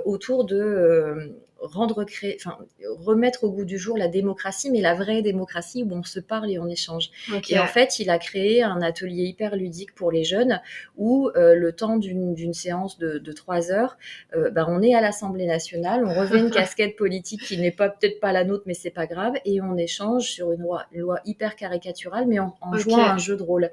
autour 0.05 0.45
de 0.45 1.35
rendre 1.61 2.05
créer, 2.05 2.37
enfin, 2.39 2.59
remettre 3.05 3.45
au 3.45 3.51
goût 3.51 3.65
du 3.65 3.79
jour 3.79 3.97
la 3.97 4.09
démocratie, 4.09 4.71
mais 4.71 4.81
la 4.81 4.95
vraie 4.95 5.23
démocratie 5.23 5.83
où 5.83 5.93
on 5.93 6.03
se 6.03 6.21
parle 6.21 6.51
et 6.51 6.59
on 6.59 6.69
échange. 6.69 7.11
Et 7.49 7.59
en 7.59 7.67
fait, 7.67 7.99
il 7.99 8.11
a 8.11 8.19
créé 8.19 8.63
un 8.63 8.81
atelier 8.83 9.25
hyper 9.25 9.57
ludique 9.57 9.95
pour 9.95 10.11
les 10.11 10.25
jeunes 10.25 10.61
où 10.97 11.31
euh, 11.37 11.55
le 11.55 11.73
temps 11.73 11.97
d'une 11.97 12.55
séance 12.55 12.99
de, 12.99 13.33
trois 13.33 13.71
heures, 13.71 13.97
euh, 14.35 14.51
ben, 14.51 14.67
on 14.69 14.83
est 14.83 14.95
à 14.95 15.01
l'Assemblée 15.01 15.47
nationale, 15.47 16.05
on 16.05 16.19
revêt 16.19 16.41
une 16.41 16.51
casquette 16.51 16.97
politique 16.97 17.43
qui 17.43 17.59
n'est 17.59 17.71
pas 17.71 17.89
peut-être 17.89 18.21
pas 18.21 18.33
la 18.33 18.45
nôtre, 18.45 18.65
mais 18.67 18.75
c'est 18.75 18.91
pas 18.91 19.07
grave, 19.07 19.35
et 19.45 19.61
on 19.61 19.77
échange 19.77 20.25
sur 20.25 20.53
une 20.53 20.63
loi, 20.63 20.87
loi 20.93 21.21
hyper 21.25 21.57
caricaturale, 21.57 22.27
mais 22.27 22.39
en, 22.39 22.55
jouant 22.75 22.99
à 22.99 23.13
un 23.13 23.19
jeu 23.19 23.37
de 23.37 23.43
rôle. 23.43 23.71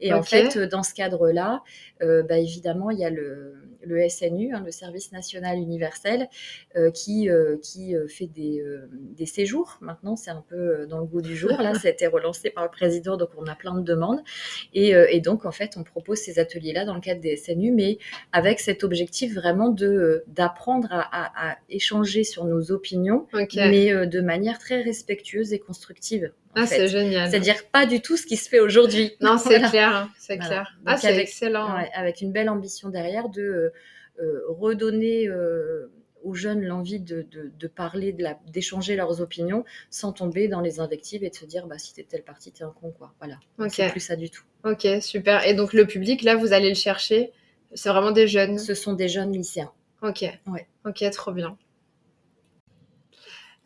Et 0.00 0.12
en 0.12 0.22
fait, 0.22 0.58
dans 0.58 0.82
ce 0.82 0.94
cadre-là, 0.94 1.62
euh, 2.02 2.22
bah, 2.22 2.38
évidemment, 2.38 2.90
il 2.90 2.98
y 2.98 3.04
a 3.04 3.10
le, 3.10 3.54
le 3.82 4.08
SNU, 4.08 4.54
hein, 4.54 4.62
le 4.64 4.70
Service 4.70 5.12
national 5.12 5.58
universel, 5.58 6.28
euh, 6.76 6.90
qui, 6.90 7.28
euh, 7.28 7.56
qui 7.62 7.94
fait 8.08 8.26
des, 8.26 8.62
des, 8.92 9.26
séjours. 9.26 9.78
Maintenant, 9.80 10.16
c'est 10.16 10.30
un 10.30 10.44
peu 10.48 10.86
dans 10.86 10.98
le 10.98 11.06
goût 11.06 11.22
du 11.22 11.36
jour. 11.36 11.52
Là, 11.52 11.74
ça 11.74 11.88
a 11.88 11.90
été 11.90 12.06
relancé 12.06 12.50
par 12.50 12.64
le 12.64 12.70
président, 12.70 13.16
donc 13.16 13.30
on 13.36 13.46
a 13.46 13.54
plein 13.54 13.74
de 13.74 13.82
demandes. 13.82 14.20
Et, 14.74 14.90
et 14.90 15.20
donc, 15.20 15.44
en 15.44 15.52
fait, 15.52 15.76
on 15.76 15.84
propose 15.84 16.18
ces 16.18 16.38
ateliers-là 16.38 16.84
dans 16.84 16.94
le 16.94 17.00
cadre 17.00 17.20
des 17.20 17.36
SNU, 17.36 17.72
mais 17.72 17.98
avec 18.32 18.60
cet 18.60 18.84
objectif 18.84 19.34
vraiment 19.34 19.68
de 19.68 20.24
d'apprendre 20.26 20.88
à, 20.90 21.50
à, 21.50 21.56
échanger 21.68 22.24
sur 22.24 22.44
nos 22.44 22.70
opinions, 22.72 23.26
mais 23.56 24.06
de 24.06 24.20
manière 24.20 24.58
très 24.58 24.82
respectueuse 24.82 25.52
et 25.52 25.58
constructive. 25.58 26.32
Ah, 26.58 26.66
c'est 26.66 26.88
génial. 26.88 27.30
C'est-à-dire 27.30 27.66
pas 27.70 27.86
du 27.86 28.00
tout 28.00 28.16
ce 28.16 28.26
qui 28.26 28.36
se 28.36 28.48
fait 28.48 28.60
aujourd'hui. 28.60 29.16
Non, 29.20 29.38
c'est 29.38 29.60
clair, 29.60 29.94
hein, 29.94 30.10
c'est 30.18 30.38
clair. 30.38 30.76
Ah, 30.86 30.96
c'est 30.96 31.16
excellent. 31.16 31.68
avec 31.94 32.20
une 32.20 32.32
belle 32.32 32.48
ambition 32.48 32.88
derrière 32.88 33.28
de 33.28 33.42
euh, 33.42 33.72
euh, 34.20 34.40
redonner 34.48 35.28
euh, 35.28 35.90
aux 36.24 36.34
jeunes 36.34 36.64
l'envie 36.64 37.00
de, 37.00 37.26
de, 37.30 37.66
parler, 37.68 38.14
d'échanger 38.48 38.96
leurs 38.96 39.20
opinions 39.20 39.64
sans 39.90 40.12
tomber 40.12 40.48
dans 40.48 40.60
les 40.60 40.80
invectives 40.80 41.22
et 41.22 41.30
de 41.30 41.34
se 41.34 41.44
dire 41.44 41.66
bah 41.66 41.78
si 41.78 41.94
t'es 41.94 42.02
telle 42.02 42.24
partie 42.24 42.50
t'es 42.50 42.64
un 42.64 42.70
con 42.80 42.90
quoi. 42.90 43.14
Voilà. 43.20 43.38
C'est 43.68 43.90
plus 43.90 44.00
ça 44.00 44.16
du 44.16 44.30
tout. 44.30 44.42
Ok, 44.64 44.86
super. 45.00 45.46
Et 45.46 45.54
donc 45.54 45.72
le 45.72 45.86
public 45.86 46.22
là, 46.22 46.36
vous 46.36 46.52
allez 46.52 46.68
le 46.68 46.74
chercher. 46.74 47.32
C'est 47.74 47.90
vraiment 47.90 48.12
des 48.12 48.26
jeunes. 48.26 48.58
Ce 48.58 48.74
sont 48.74 48.94
des 48.94 49.08
jeunes 49.08 49.32
lycéens. 49.32 49.72
Ok. 50.02 50.22
Ouais. 50.46 50.66
Ok, 50.84 51.04
trop 51.12 51.32
bien. 51.32 51.56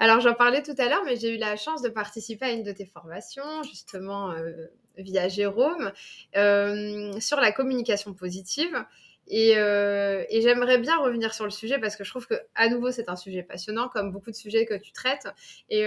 Alors, 0.03 0.19
j'en 0.19 0.35
parlais 0.35 0.65
tout 0.65 0.75
à 0.79 0.89
l'heure, 0.89 1.05
mais 1.05 1.15
j'ai 1.15 1.33
eu 1.33 1.39
la 1.39 1.55
chance 1.55 1.81
de 1.81 1.89
participer 1.89 2.47
à 2.47 2.51
une 2.51 2.65
de 2.65 2.73
tes 2.73 2.87
formations, 2.87 3.63
justement 3.63 4.33
euh, 4.33 4.67
via 4.99 5.29
Jérôme, 5.29 5.93
euh, 6.35 7.21
sur 7.21 7.37
la 7.41 7.53
communication 7.53 8.13
positive. 8.13 8.85
Euh, 9.33 10.25
et, 10.29 10.41
j'aimerais 10.41 10.79
bien 10.79 10.97
revenir 10.99 11.33
sur 11.33 11.45
le 11.45 11.53
sujet 11.53 11.79
parce 11.79 11.95
que 11.95 12.03
je 12.03 12.11
trouve 12.11 12.27
que 12.27 12.35
à 12.57 12.69
nouveau 12.69 12.91
c'est 12.91 13.09
un 13.09 13.15
sujet 13.15 13.45
passionnant 13.45 13.89
comme 13.89 14.11
beaucoup 14.11 14.33
de 14.33 14.37
sujets 14.37 14.67
que 14.67 14.75
tu 14.75 14.91
traites. 14.91 15.29
Et 15.71 15.85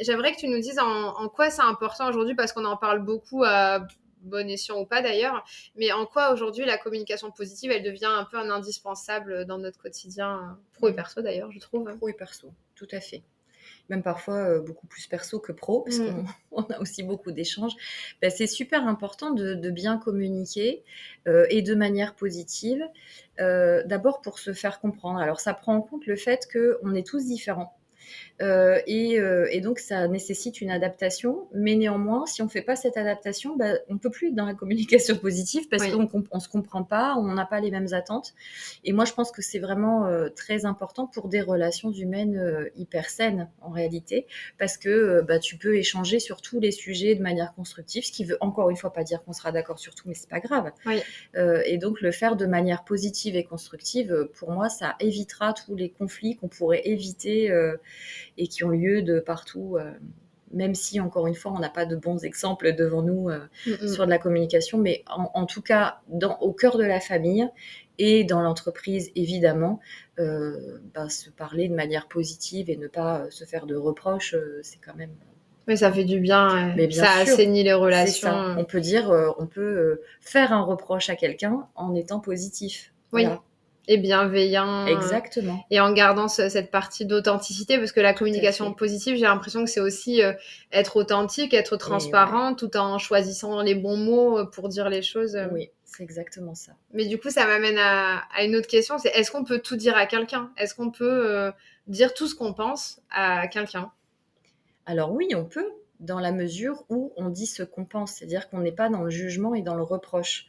j'aimerais 0.00 0.32
que 0.32 0.38
tu 0.38 0.46
nous 0.46 0.60
dises 0.60 0.78
en, 0.78 1.28
quoi 1.28 1.50
c'est 1.50 1.62
important 1.62 2.08
aujourd'hui 2.08 2.36
parce 2.36 2.52
qu'on 2.52 2.66
en 2.66 2.76
parle 2.76 3.00
beaucoup 3.00 3.42
à 3.42 3.84
bon 4.20 4.48
escient 4.48 4.78
ou 4.78 4.86
pas 4.86 5.02
d'ailleurs, 5.02 5.44
mais 5.74 5.90
en 5.90 6.06
quoi 6.06 6.32
aujourd'hui 6.32 6.64
la 6.64 6.78
communication 6.78 7.32
positive 7.32 7.72
elle 7.72 7.82
devient 7.82 8.06
un 8.06 8.24
peu 8.24 8.38
un 8.38 8.48
indispensable 8.48 9.44
dans 9.44 9.58
notre 9.58 9.78
quotidien 9.80 10.56
pro 10.74 10.88
et 10.88 10.92
perso 10.92 11.20
d'ailleurs 11.20 11.50
je 11.50 11.58
trouve. 11.58 11.92
Pro 11.96 12.08
et 12.08 12.12
perso, 12.12 12.52
tout 12.76 12.88
à 12.92 13.00
fait 13.00 13.24
même 13.88 14.02
parfois 14.02 14.36
euh, 14.36 14.60
beaucoup 14.60 14.86
plus 14.86 15.06
perso 15.06 15.38
que 15.38 15.52
pro, 15.52 15.80
parce 15.80 15.98
qu'on 15.98 16.24
mm. 16.62 16.72
a 16.72 16.80
aussi 16.80 17.02
beaucoup 17.02 17.32
d'échanges, 17.32 17.74
bah, 18.20 18.30
c'est 18.30 18.46
super 18.46 18.86
important 18.86 19.30
de, 19.30 19.70
bien 19.70 19.98
communiquer 19.98 20.84
euh, 21.26 21.46
et 21.50 21.62
de 21.62 21.74
manière 21.74 22.14
positive. 22.14 22.82
Euh, 23.40 23.82
d'abord 23.84 24.22
pour 24.22 24.38
se 24.38 24.52
faire 24.52 24.80
comprendre. 24.80 25.18
Alors 25.18 25.40
ça 25.40 25.52
prend 25.52 25.74
en 25.74 25.82
compte 25.82 26.06
le 26.06 26.16
fait 26.16 26.48
qu'on 26.50 26.94
est 26.94 27.06
tous 27.06 27.26
différents. 27.26 27.76
Euh, 28.42 28.80
euh, 28.88 29.46
et, 29.50 29.60
donc, 29.60 29.78
ça 29.78 30.08
nécessite 30.08 30.60
une 30.60 30.70
adaptation. 30.70 31.48
Mais 31.54 31.74
néanmoins, 31.74 32.26
si 32.26 32.42
on 32.42 32.46
ne 32.46 32.50
fait 32.50 32.62
pas 32.62 32.76
cette 32.76 32.96
adaptation, 32.96 33.56
bah, 33.56 33.74
on 33.88 33.94
ne 33.94 33.98
peut 33.98 34.10
plus 34.10 34.28
être 34.28 34.34
dans 34.34 34.46
la 34.46 34.54
communication 34.54 35.16
positive 35.16 35.68
parce 35.68 35.86
qu'on 35.88 36.02
ne 36.02 36.40
se 36.40 36.48
comprend 36.48 36.82
pas, 36.82 37.14
on 37.16 37.34
n'a 37.34 37.46
pas 37.46 37.60
les 37.60 37.70
mêmes 37.70 37.92
attentes. 37.92 38.34
Et 38.84 38.92
moi, 38.92 39.04
je 39.04 39.12
pense 39.12 39.30
que 39.30 39.42
c'est 39.42 39.58
vraiment 39.58 40.06
euh, 40.06 40.28
très 40.28 40.64
important 40.64 41.06
pour 41.06 41.28
des 41.28 41.40
relations 41.40 41.92
humaines 41.92 42.70
hyper 42.76 43.08
saines, 43.08 43.48
en 43.60 43.70
réalité, 43.70 44.26
parce 44.58 44.76
que 44.76 45.22
bah, 45.22 45.38
tu 45.38 45.56
peux 45.56 45.76
échanger 45.76 46.20
sur 46.20 46.42
tous 46.42 46.60
les 46.60 46.70
sujets 46.70 47.14
de 47.14 47.22
manière 47.22 47.54
constructive, 47.54 48.04
ce 48.04 48.12
qui 48.12 48.24
veut 48.24 48.36
encore 48.40 48.70
une 48.70 48.76
fois 48.76 48.92
pas 48.92 49.04
dire 49.04 49.22
qu'on 49.24 49.32
sera 49.32 49.52
d'accord 49.52 49.78
sur 49.78 49.94
tout, 49.94 50.08
mais 50.08 50.14
c'est 50.14 50.28
pas 50.28 50.40
grave. 50.40 50.70
et 51.34 51.78
donc, 51.78 52.00
le 52.00 52.10
faire 52.10 52.36
de 52.36 52.46
manière 52.46 52.84
positive 52.84 53.36
et 53.36 53.44
constructive, 53.44 54.28
pour 54.34 54.50
moi, 54.50 54.68
ça 54.68 54.96
évitera 55.00 55.52
tous 55.52 55.74
les 55.74 55.90
conflits 55.90 56.36
qu'on 56.36 56.48
pourrait 56.48 56.82
éviter 56.84 57.50
et 58.36 58.48
qui 58.48 58.64
ont 58.64 58.70
lieu 58.70 59.02
de 59.02 59.20
partout 59.20 59.76
euh, 59.78 59.92
même 60.52 60.74
si 60.74 61.00
encore 61.00 61.26
une 61.26 61.34
fois 61.34 61.52
on 61.52 61.58
n'a 61.58 61.68
pas 61.68 61.86
de 61.86 61.96
bons 61.96 62.24
exemples 62.24 62.74
devant 62.74 63.02
nous 63.02 63.28
euh, 63.28 63.40
sur 63.86 64.04
de 64.04 64.10
la 64.10 64.18
communication, 64.18 64.78
mais 64.78 65.04
en, 65.08 65.44
tout 65.44 65.62
cas 65.62 66.00
dans, 66.08 66.38
au 66.38 66.52
cœur 66.52 66.78
de 66.78 66.84
la 66.84 67.00
famille 67.00 67.48
et 67.98 68.24
dans 68.24 68.40
l'entreprise 68.40 69.10
évidemment, 69.16 69.80
euh, 70.18 70.78
ben, 70.94 71.08
se 71.08 71.30
parler 71.30 71.68
de 71.68 71.74
manière 71.74 72.06
positive 72.06 72.70
et 72.70 72.76
ne 72.76 72.86
pas 72.86 73.26
se 73.30 73.44
faire 73.44 73.66
de 73.66 73.74
reproches, 73.74 74.36
c'est 74.62 74.78
quand 74.84 74.94
même. 74.94 75.10
Mais 75.66 75.76
ça 75.76 75.90
fait 75.90 76.04
du 76.04 76.20
bien, 76.20 76.74
mais 76.76 76.88
ça 76.92 77.10
assainit 77.14 77.64
les 77.64 77.72
relations. 77.72 78.54
On 78.56 78.64
peut 78.64 78.80
dire, 78.80 79.10
on 79.38 79.48
peut 79.48 80.00
faire 80.20 80.52
un 80.52 80.62
reproche 80.62 81.10
à 81.10 81.16
quelqu'un 81.16 81.66
en 81.74 81.94
étant 81.96 82.20
positif. 82.20 82.92
Oui 83.12 83.26
et 83.88 83.98
bienveillant. 83.98 84.86
Exactement. 84.86 85.64
Et 85.70 85.80
en 85.80 85.92
gardant 85.92 86.28
cette 86.28 86.70
partie 86.70 87.06
d'authenticité, 87.06 87.78
parce 87.78 87.92
que 87.92 88.00
la 88.00 88.14
communication 88.14 88.72
positive, 88.72 89.16
j'ai 89.16 89.22
l'impression 89.22 89.64
que 89.64 89.70
c'est 89.70 89.80
aussi 89.80 90.22
euh, 90.22 90.32
être 90.72 90.96
authentique, 90.96 91.54
être 91.54 91.76
transparent, 91.76 92.54
tout 92.54 92.76
en 92.76 92.98
choisissant 92.98 93.62
les 93.62 93.74
bons 93.74 93.96
mots 93.96 94.38
euh, 94.38 94.44
pour 94.44 94.68
dire 94.68 94.88
les 94.88 95.02
choses. 95.02 95.38
Oui, 95.52 95.70
c'est 95.84 96.02
exactement 96.02 96.54
ça. 96.54 96.72
Mais 96.92 97.06
du 97.06 97.18
coup, 97.18 97.30
ça 97.30 97.46
m'amène 97.46 97.78
à, 97.78 98.22
une 98.42 98.56
autre 98.56 98.68
question, 98.68 98.98
c'est 98.98 99.10
est-ce 99.10 99.30
qu'on 99.30 99.44
peut 99.44 99.60
tout 99.60 99.76
dire 99.76 99.96
à 99.96 100.06
quelqu'un? 100.06 100.50
Est-ce 100.56 100.74
qu'on 100.74 100.90
peut 100.90 101.30
euh, 101.30 101.50
dire 101.86 102.14
tout 102.14 102.26
ce 102.26 102.34
qu'on 102.34 102.52
pense 102.52 103.00
à 103.10 103.46
quelqu'un? 103.46 103.90
Alors 104.84 105.12
oui, 105.12 105.28
on 105.34 105.44
peut 105.44 105.68
dans 106.00 106.20
la 106.20 106.32
mesure 106.32 106.84
où 106.88 107.12
on 107.16 107.28
dit 107.28 107.46
ce 107.46 107.62
qu'on 107.62 107.84
pense, 107.84 108.14
c'est-à-dire 108.14 108.48
qu'on 108.48 108.60
n'est 108.60 108.72
pas 108.72 108.88
dans 108.88 109.02
le 109.02 109.10
jugement 109.10 109.54
et 109.54 109.62
dans 109.62 109.74
le 109.74 109.82
reproche. 109.82 110.46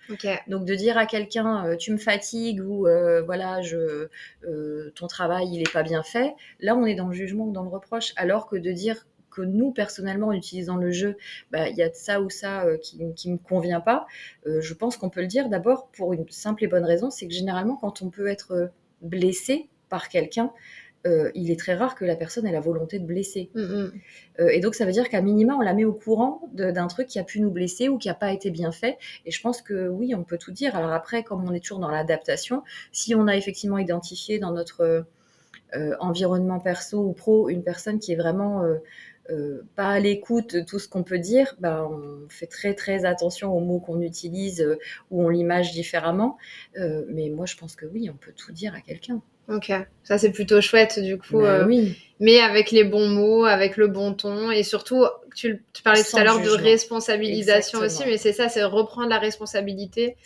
Donc 0.47 0.65
de 0.65 0.75
dire 0.75 0.97
à 0.97 1.05
quelqu'un 1.05 1.65
euh, 1.65 1.75
tu 1.75 1.91
me 1.91 1.97
fatigues 1.97 2.61
ou 2.61 2.87
euh, 2.87 3.21
voilà 3.21 3.61
je 3.61 4.09
euh, 4.43 4.91
ton 4.95 5.07
travail 5.07 5.49
il 5.51 5.61
est 5.61 5.71
pas 5.71 5.83
bien 5.83 6.03
fait, 6.03 6.35
là 6.59 6.75
on 6.75 6.85
est 6.85 6.95
dans 6.95 7.07
le 7.07 7.13
jugement 7.13 7.45
ou 7.45 7.51
dans 7.51 7.63
le 7.63 7.69
reproche, 7.69 8.13
alors 8.17 8.47
que 8.47 8.55
de 8.55 8.71
dire 8.71 9.07
que 9.29 9.41
nous 9.41 9.71
personnellement 9.71 10.27
en 10.27 10.31
utilisant 10.31 10.77
le 10.77 10.91
jeu, 10.91 11.15
bah, 11.51 11.69
il 11.69 11.75
y 11.75 11.83
a 11.83 11.93
ça 11.93 12.21
ou 12.21 12.29
ça 12.29 12.65
qui 12.81 12.97
ne 12.99 13.33
me 13.33 13.37
convient 13.37 13.81
pas, 13.81 14.07
je 14.45 14.73
pense 14.73 14.97
qu'on 14.97 15.09
peut 15.09 15.21
le 15.21 15.27
dire 15.27 15.47
d'abord 15.49 15.89
pour 15.89 16.13
une 16.13 16.27
simple 16.29 16.63
et 16.63 16.67
bonne 16.67 16.85
raison, 16.85 17.11
c'est 17.11 17.27
que 17.27 17.33
généralement 17.33 17.75
quand 17.75 18.01
on 18.01 18.09
peut 18.09 18.27
être 18.27 18.71
blessé 19.01 19.69
par 19.89 20.09
quelqu'un, 20.09 20.51
euh, 21.07 21.31
il 21.35 21.51
est 21.51 21.59
très 21.59 21.73
rare 21.73 21.95
que 21.95 22.05
la 22.05 22.15
personne 22.15 22.45
ait 22.45 22.51
la 22.51 22.59
volonté 22.59 22.99
de 22.99 23.05
blesser. 23.05 23.49
Mm, 23.55 23.61
mm. 23.61 23.91
Euh, 24.39 24.49
et 24.49 24.59
donc, 24.59 24.75
ça 24.75 24.85
veut 24.85 24.91
dire 24.91 25.09
qu'à 25.09 25.21
minima, 25.21 25.55
on 25.55 25.61
la 25.61 25.73
met 25.73 25.85
au 25.85 25.93
courant 25.93 26.41
d'un 26.53 26.87
truc 26.87 27.07
qui 27.07 27.19
a 27.19 27.23
pu 27.23 27.39
nous 27.39 27.51
blesser 27.51 27.87
ou 27.89 27.97
qui 27.97 28.07
n'a 28.07 28.13
pas 28.13 28.31
été 28.31 28.51
bien 28.51 28.71
fait. 28.71 28.97
Et 29.25 29.31
je 29.31 29.41
pense 29.41 29.61
que 29.61 29.87
oui, 29.87 30.13
on 30.15 30.23
peut 30.23 30.37
tout 30.37 30.51
dire. 30.51 30.75
Alors 30.75 30.91
après, 30.91 31.23
comme 31.23 31.47
on 31.47 31.53
est 31.53 31.59
toujours 31.59 31.79
dans 31.79 31.89
l'adaptation, 31.89 32.63
si 32.91 33.15
on 33.15 33.27
a 33.27 33.35
effectivement 33.35 33.77
identifié 33.77 34.39
dans 34.39 34.51
notre 34.51 35.05
euh, 35.75 35.95
environnement 35.99 36.59
perso 36.59 36.99
ou 36.99 37.13
pro 37.13 37.49
une 37.49 37.63
personne 37.63 37.99
qui 37.99 38.13
est 38.13 38.15
vraiment 38.15 38.63
pas 39.75 39.89
à 39.89 39.99
l'écoute 39.99 40.55
de 40.55 40.61
tout 40.61 40.79
ce 40.79 40.87
qu'on 40.87 41.03
peut 41.03 41.19
dire, 41.19 41.55
ben, 41.59 41.85
on 41.91 42.29
fait 42.29 42.47
très 42.47 42.73
très 42.73 43.03
attention 43.03 43.53
aux 43.53 43.59
mots 43.59 43.81
qu'on 43.81 43.99
utilise 43.99 44.65
ou 45.11 45.25
on 45.25 45.27
l'image 45.27 45.73
différemment. 45.73 46.37
mais 46.75 47.29
moi, 47.29 47.45
je 47.45 47.57
pense 47.57 47.75
que 47.75 47.85
oui, 47.85 48.09
on 48.09 48.15
peut 48.15 48.31
tout 48.31 48.53
dire 48.53 48.73
à 48.73 48.79
quelqu'un. 48.79 49.21
Ok, 49.49 49.71
ça 50.03 50.17
c'est 50.17 50.31
plutôt 50.31 50.59
chouette 50.59 50.99
du 50.99 51.17
coup. 51.17 51.39
Bah 51.39 51.59
euh, 51.59 51.65
oui. 51.65 51.97
Mais 52.19 52.39
avec 52.39 52.71
les 52.71 52.83
bons 52.83 53.07
mots, 53.07 53.45
avec 53.45 53.77
le 53.77 53.87
bon 53.87 54.13
ton 54.13 54.49
et 54.49 54.63
surtout, 54.63 55.05
tu, 55.35 55.63
parlais 55.83 56.03
tout 56.03 56.17
à 56.17 56.23
l'heure 56.23 56.41
de 56.41 56.49
responsabilisation 56.49 57.79
aussi, 57.79 58.03
mais 58.05 58.17
c'est 58.17 58.33
ça, 58.33 58.49
c'est 58.49 58.63
reprendre 58.63 59.09
la 59.09 59.19
responsabilité 59.19 60.17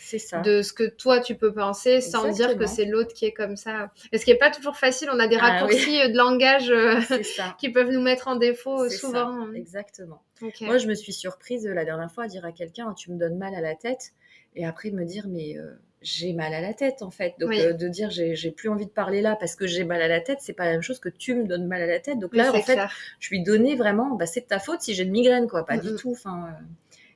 de 0.44 0.62
ce 0.62 0.72
que 0.72 0.84
toi 0.84 1.20
tu 1.20 1.34
peux 1.34 1.52
penser 1.52 2.00
sans 2.00 2.28
dire 2.30 2.56
que 2.56 2.66
c'est 2.66 2.86
l'autre 2.86 3.12
qui 3.12 3.26
est 3.26 3.32
comme 3.32 3.56
ça. 3.56 3.90
Et 4.10 4.18
ce 4.18 4.24
qui 4.24 4.30
est 4.30 4.38
pas 4.38 4.50
toujours 4.50 4.76
facile, 4.76 5.08
on 5.12 5.18
a 5.18 5.28
des 5.28 5.36
ah 5.38 5.50
raccourcis 5.50 6.08
de 6.08 6.16
langage 6.16 6.70
euh, 6.70 6.98
qui 7.58 7.68
peuvent 7.68 7.90
nous 7.90 8.02
mettre 8.02 8.26
en 8.28 8.36
défaut 8.36 8.88
souvent. 8.88 9.46
Ça. 9.46 9.54
Exactement. 9.54 10.22
Moi 10.62 10.78
je 10.78 10.88
me 10.88 10.94
suis 10.94 11.12
surprise 11.12 11.66
la 11.66 11.84
dernière 11.84 12.10
fois 12.10 12.24
à 12.24 12.28
dire 12.28 12.44
à 12.44 12.50
quelqu'un 12.50 12.92
tu 12.94 13.12
me 13.12 13.18
donnes 13.18 13.36
mal 13.36 13.54
à 13.54 13.60
la 13.60 13.76
tête 13.76 14.12
et 14.56 14.66
après 14.66 14.90
me 14.90 15.04
dire 15.04 15.26
mais 15.28 15.56
euh, 15.58 15.70
j'ai 16.02 16.32
mal 16.32 16.52
à 16.54 16.60
la 16.60 16.74
tête 16.74 17.02
en 17.02 17.10
fait. 17.10 17.34
Donc 17.38 17.52
euh, 17.52 17.72
de 17.72 17.88
dire 17.88 18.10
j'ai 18.10 18.50
plus 18.50 18.68
envie 18.68 18.86
de 18.86 18.90
parler 18.90 19.20
là 19.20 19.36
parce 19.36 19.56
que 19.56 19.66
j'ai 19.66 19.84
mal 19.84 20.02
à 20.02 20.08
la 20.08 20.20
tête, 20.20 20.38
c'est 20.40 20.52
pas 20.52 20.64
la 20.64 20.72
même 20.72 20.82
chose 20.82 20.98
que 20.98 21.08
tu 21.08 21.34
me 21.34 21.46
donnes 21.46 21.66
mal 21.66 21.82
à 21.82 21.86
la 21.86 22.00
tête. 22.00 22.18
Donc 22.18 22.34
là 22.34 22.52
en 22.52 22.60
fait, 22.60 22.78
je 23.20 23.30
lui 23.30 23.42
donnais 23.42 23.76
vraiment, 23.76 24.14
bah, 24.16 24.26
c'est 24.26 24.40
de 24.40 24.46
ta 24.46 24.58
faute 24.58 24.82
si 24.82 24.94
j'ai 24.94 25.04
une 25.04 25.10
migraine 25.12 25.48
quoi, 25.48 25.64
pas 25.64 25.78
du 25.78 25.94
tout. 25.96 26.12
Enfin, 26.12 26.48
euh, 26.48 26.62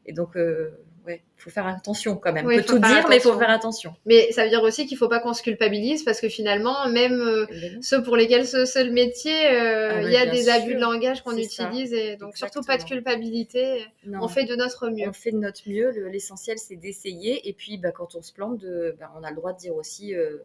et 0.06 0.12
donc 0.12 0.36
euh, 0.36 0.70
ouais, 1.06 1.22
faut 1.36 1.50
faire 1.50 1.66
attention 1.66 2.16
quand 2.16 2.32
même. 2.32 2.46
on 2.46 2.48
peut 2.48 2.62
tout 2.62 2.78
dire, 2.78 3.06
mais 3.08 3.16
il 3.16 3.22
faut 3.22 3.38
faire 3.38 3.50
attention. 3.50 3.94
Mais 4.04 4.32
ça 4.32 4.44
veut 4.44 4.50
dire 4.50 4.62
aussi 4.62 4.86
qu'il 4.86 4.98
faut 4.98 5.08
pas 5.08 5.20
qu'on 5.20 5.32
se 5.32 5.42
culpabilise 5.42 6.02
parce 6.02 6.20
que 6.20 6.28
finalement, 6.28 6.88
même 6.88 7.20
euh, 7.20 7.46
ceux 7.80 8.02
pour 8.02 8.16
lesquels 8.16 8.46
ce 8.46 8.64
seul 8.64 8.90
métier, 8.90 9.48
euh, 9.50 9.92
ah 9.94 10.02
il 10.02 10.10
y 10.10 10.16
a 10.16 10.26
des 10.26 10.48
abus 10.48 10.74
de 10.74 10.80
langage 10.80 11.22
qu'on 11.22 11.36
utilise 11.36 11.92
et 11.92 12.16
donc 12.16 12.36
surtout 12.36 12.62
pas 12.62 12.78
de 12.78 12.84
culpabilité. 12.84 13.86
On 14.20 14.28
fait 14.28 14.44
de 14.44 14.56
notre 14.56 14.88
mieux. 14.88 15.08
On 15.08 15.12
fait 15.12 15.32
de 15.32 15.38
notre 15.38 15.68
mieux. 15.68 15.90
L'essentiel, 16.10 16.58
c'est 16.58 16.76
d'essayer 16.76 17.48
et 17.48 17.52
puis 17.52 17.78
bah, 17.78 17.92
quand 17.92 18.14
on 18.14 18.22
se 18.22 18.32
plante, 18.32 18.58
de, 18.58 18.96
bah, 18.98 19.10
on 19.18 19.22
a 19.22 19.30
le 19.30 19.36
droit 19.36 19.52
de 19.52 19.58
dire 19.58 19.74
aussi. 19.74 20.14
Euh, 20.14 20.38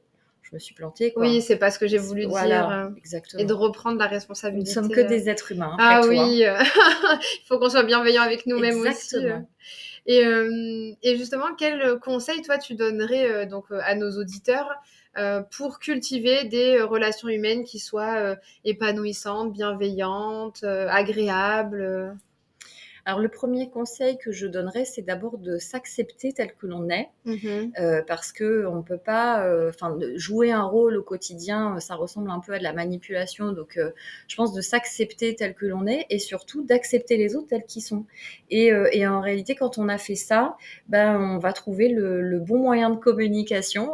je 0.43 0.55
me 0.55 0.59
suis 0.59 0.73
plantée. 0.73 1.13
Quoi. 1.13 1.21
Oui, 1.21 1.39
c'est 1.39 1.55
pas 1.55 1.71
ce 1.71 1.79
que 1.79 1.87
j'ai 1.87 1.99
voulu 1.99 2.25
dire. 2.25 2.91
Exactement. 2.97 3.41
Et 3.41 3.45
de 3.45 3.53
reprendre 3.53 3.99
la 3.99 4.07
responsabilité. 4.07 4.73
Nous 4.75 4.81
ne 4.81 4.87
sommes 4.87 4.93
que 4.93 5.07
des 5.07 5.29
êtres 5.29 5.51
humains. 5.53 5.77
ah 5.79 6.01
oui, 6.05 6.43
il 6.43 7.47
faut 7.47 7.57
qu'on 7.57 7.69
soit 7.69 7.83
bienveillant 7.83 8.23
avec 8.23 8.47
nous-mêmes 8.47 8.81
aussi. 8.81 9.15
Et, 10.05 10.25
euh, 10.25 10.93
et, 11.03 11.17
justement, 11.17 11.53
quel 11.57 11.99
conseil, 11.99 12.41
toi, 12.41 12.57
tu 12.57 12.75
donnerais 12.75 13.29
euh, 13.29 13.45
donc 13.45 13.65
euh, 13.71 13.79
à 13.83 13.95
nos 13.95 14.11
auditeurs 14.17 14.69
pour 15.51 15.79
cultiver 15.79 16.45
des 16.45 16.81
relations 16.81 17.27
humaines 17.27 17.65
qui 17.65 17.79
soient 17.79 18.37
épanouissantes, 18.63 19.51
bienveillantes, 19.51 20.63
agréables 20.63 22.15
alors 23.05 23.19
le 23.19 23.29
premier 23.29 23.69
conseil 23.69 24.17
que 24.17 24.31
je 24.31 24.47
donnerais, 24.47 24.85
c'est 24.85 25.01
d'abord 25.01 25.37
de 25.37 25.57
s'accepter 25.57 26.33
tel 26.33 26.53
que 26.53 26.67
l'on 26.67 26.89
est, 26.89 27.09
mhm. 27.25 27.71
euh, 27.79 28.01
parce 28.05 28.31
que 28.31 28.65
on 28.67 28.83
peut 28.83 28.97
pas, 28.97 29.45
euh, 29.45 29.69
enfin, 29.69 29.97
jouer 30.15 30.51
un 30.51 30.63
rôle 30.63 30.97
au 30.97 31.03
quotidien, 31.03 31.79
ça 31.79 31.95
ressemble 31.95 32.29
un 32.29 32.39
peu 32.39 32.53
à 32.53 32.59
de 32.59 32.63
la 32.63 32.73
manipulation. 32.73 33.53
Donc, 33.53 33.77
euh, 33.77 33.91
je 34.27 34.35
pense 34.35 34.53
de 34.53 34.61
s'accepter 34.61 35.35
tel 35.35 35.55
que 35.55 35.65
l'on 35.65 35.87
est 35.87 36.05
et 36.09 36.19
surtout 36.19 36.63
d'accepter 36.63 37.17
les 37.17 37.35
autres 37.35 37.47
tels 37.47 37.65
qu'ils 37.65 37.81
sont. 37.81 38.05
Et, 38.49 38.71
en 39.07 39.21
réalité, 39.21 39.55
quand 39.55 39.77
on 39.77 39.89
a 39.89 39.97
fait 39.97 40.15
ça, 40.15 40.55
ben 40.87 41.19
on 41.19 41.37
va 41.37 41.53
trouver 41.53 41.89
le, 41.89 42.39
bon 42.39 42.59
moyen 42.59 42.89
de 42.89 42.97
communication, 42.97 43.93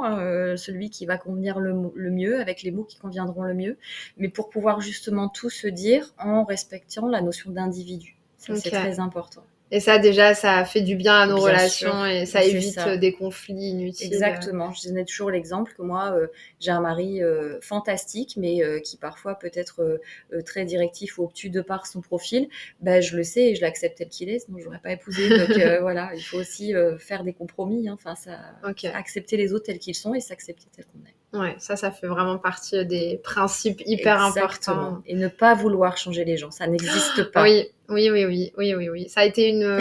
celui 0.58 0.90
qui 0.90 1.06
va 1.06 1.18
convenir 1.18 1.60
le, 1.60 1.74
le 1.96 2.12
mieux, 2.12 2.40
avec 2.40 2.62
les 2.62 2.72
mots 2.72 2.84
qui 2.84 2.98
conviendront 2.98 3.44
le 3.44 3.54
mieux, 3.54 3.78
mais 4.18 4.30
pour 4.30 4.50
pouvoir 4.50 4.82
justement 4.82 5.30
tout 5.30 5.50
se 5.50 5.68
dire 5.68 6.14
en 6.20 6.44
respectant 6.44 7.08
la 7.08 7.22
notion 7.22 7.52
d'individu. 7.52 8.17
C'est 8.56 8.72
très 8.72 9.00
important. 9.00 9.44
Et 9.70 9.82
ça, 9.82 9.98
déjà, 9.98 10.34
ça 10.34 10.64
fait 10.64 10.82
du 10.82 10.96
bien 10.96 11.16
à 11.16 11.28
nos 11.28 11.38
relations 11.38 12.06
et 12.06 12.26
ça 12.26 12.42
évite 12.42 12.78
euh, 12.78 12.96
des 12.96 13.12
conflits 13.12 13.72
inutiles. 13.72 14.08
Exactement. 14.08 14.72
Je 14.72 14.88
donnais 14.88 15.04
toujours 15.04 15.30
l'exemple 15.30 15.74
que 15.78 15.82
moi, 15.82 16.14
euh, 16.14 16.28
j'ai 16.62 16.72
un 16.72 16.80
mari 16.80 17.22
euh, 17.22 17.60
fantastique, 17.60 18.36
mais 18.38 18.62
qui 18.82 18.96
parfois 18.96 19.36
peut 19.36 19.52
être 19.54 20.00
très 20.46 20.64
directif 20.64 21.18
ou 21.18 21.24
obtus 21.24 21.50
de 21.50 21.62
par 21.62 21.86
son 21.86 22.00
profil. 22.00 22.48
Ben, 22.80 23.02
je 23.02 23.18
le 23.18 23.24
sais 23.24 23.50
et 23.50 23.56
je 23.56 23.62
l'accepte 23.62 23.98
tel 23.98 24.08
qu'il 24.08 24.30
est, 24.30 24.40
sinon 24.40 24.58
je 24.60 24.66
n'aurais 24.66 24.80
pas 24.80 24.92
épousé. 24.92 25.28
Donc 25.30 25.50
voilà, 25.82 26.12
il 26.16 26.22
faut 26.22 26.38
aussi 26.38 26.74
faire 27.00 27.24
des 27.24 27.34
compromis. 27.34 27.90
Hein. 27.90 27.98
Enfin, 28.00 28.16
ça, 28.16 28.40
accepter 28.94 29.36
les 29.36 29.54
autres 29.54 29.66
tels 29.66 29.80
qu'ils 29.80 29.96
sont 29.96 30.14
et 30.14 30.22
s'accepter 30.22 30.68
tel 30.74 30.86
qu'on 30.86 31.00
est. 31.00 31.17
Ouais, 31.34 31.56
ça, 31.60 31.76
ça 31.76 31.92
fait 31.92 32.08
vraiment 32.08 32.38
partie 32.38 32.86
des 32.86 33.20
principes 33.22 33.82
hyper 33.86 34.22
importants. 34.22 35.02
Et 35.06 35.14
ne 35.14 35.28
pas 35.28 35.56
vouloir 35.56 35.98
changer 35.98 36.24
les 36.24 36.38
gens, 36.38 36.52
ça 36.52 36.68
n'existe 36.68 37.32
pas. 37.32 37.44
Oui, 37.44 37.68
oui, 37.90 38.10
oui, 38.10 38.26
oui, 38.26 38.54
oui, 38.58 38.76
oui, 38.76 38.90
oui. 38.90 39.10
Ça 39.10 39.22
a 39.22 39.26
été 39.26 39.50
une, 39.50 39.78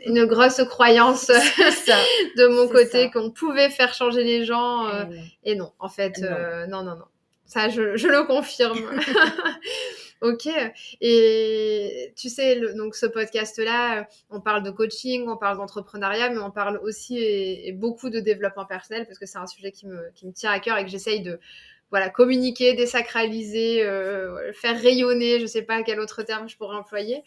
une 0.06 0.24
grosse 0.26 0.62
croyance 0.64 1.26
de 1.28 2.46
mon 2.48 2.68
côté 2.68 3.10
qu'on 3.10 3.30
pouvait 3.30 3.70
faire 3.70 3.94
changer 3.94 4.24
les 4.24 4.44
gens. 4.44 4.88
Euh, 4.88 5.04
et 5.44 5.54
non, 5.54 5.72
en 5.78 5.88
fait, 5.88 6.18
non, 6.18 6.28
euh, 6.28 6.66
non, 6.66 6.82
non, 6.82 6.96
non. 6.96 7.04
Ça, 7.46 7.68
je, 7.68 7.96
je 7.96 8.08
le 8.08 8.24
confirme. 8.24 8.78
Ok. 10.20 10.48
Et 11.00 12.12
tu 12.14 12.28
sais, 12.28 12.60
donc 12.74 12.94
ce 12.94 13.06
podcast-là, 13.06 14.06
on 14.28 14.40
parle 14.40 14.62
de 14.62 14.70
coaching, 14.70 15.26
on 15.28 15.36
parle 15.36 15.56
d'entrepreneuriat, 15.56 16.30
mais 16.30 16.40
on 16.40 16.50
parle 16.50 16.78
aussi 16.82 17.18
et, 17.18 17.72
beaucoup 17.72 18.10
de 18.10 18.20
développement 18.20 18.66
personnel 18.66 19.06
parce 19.06 19.18
que 19.18 19.24
c'est 19.24 19.38
un 19.38 19.46
sujet 19.46 19.72
qui 19.72 19.86
me, 19.86 20.10
qui 20.14 20.26
me 20.26 20.32
tient 20.32 20.50
à 20.50 20.60
cœur 20.60 20.76
et 20.76 20.84
que 20.84 20.90
j'essaye 20.90 21.22
de 21.22 21.40
voilà 21.90 22.10
communiquer, 22.10 22.74
désacraliser, 22.74 23.82
euh, 23.82 24.52
faire 24.52 24.78
rayonner. 24.78 25.40
Je 25.40 25.46
sais 25.46 25.62
pas 25.62 25.82
quel 25.82 26.00
autre 26.00 26.22
terme 26.22 26.48
je 26.48 26.56
pourrais 26.56 26.76
employer. 26.76 27.24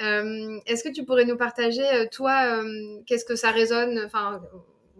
Euh, 0.00 0.58
Est-ce 0.66 0.82
que 0.82 0.88
tu 0.88 1.04
pourrais 1.04 1.26
nous 1.26 1.36
partager, 1.36 1.86
euh, 1.94 2.06
toi, 2.10 2.62
qu'est-ce 3.06 3.26
que 3.26 3.36
ça 3.36 3.50
résonne 3.50 4.08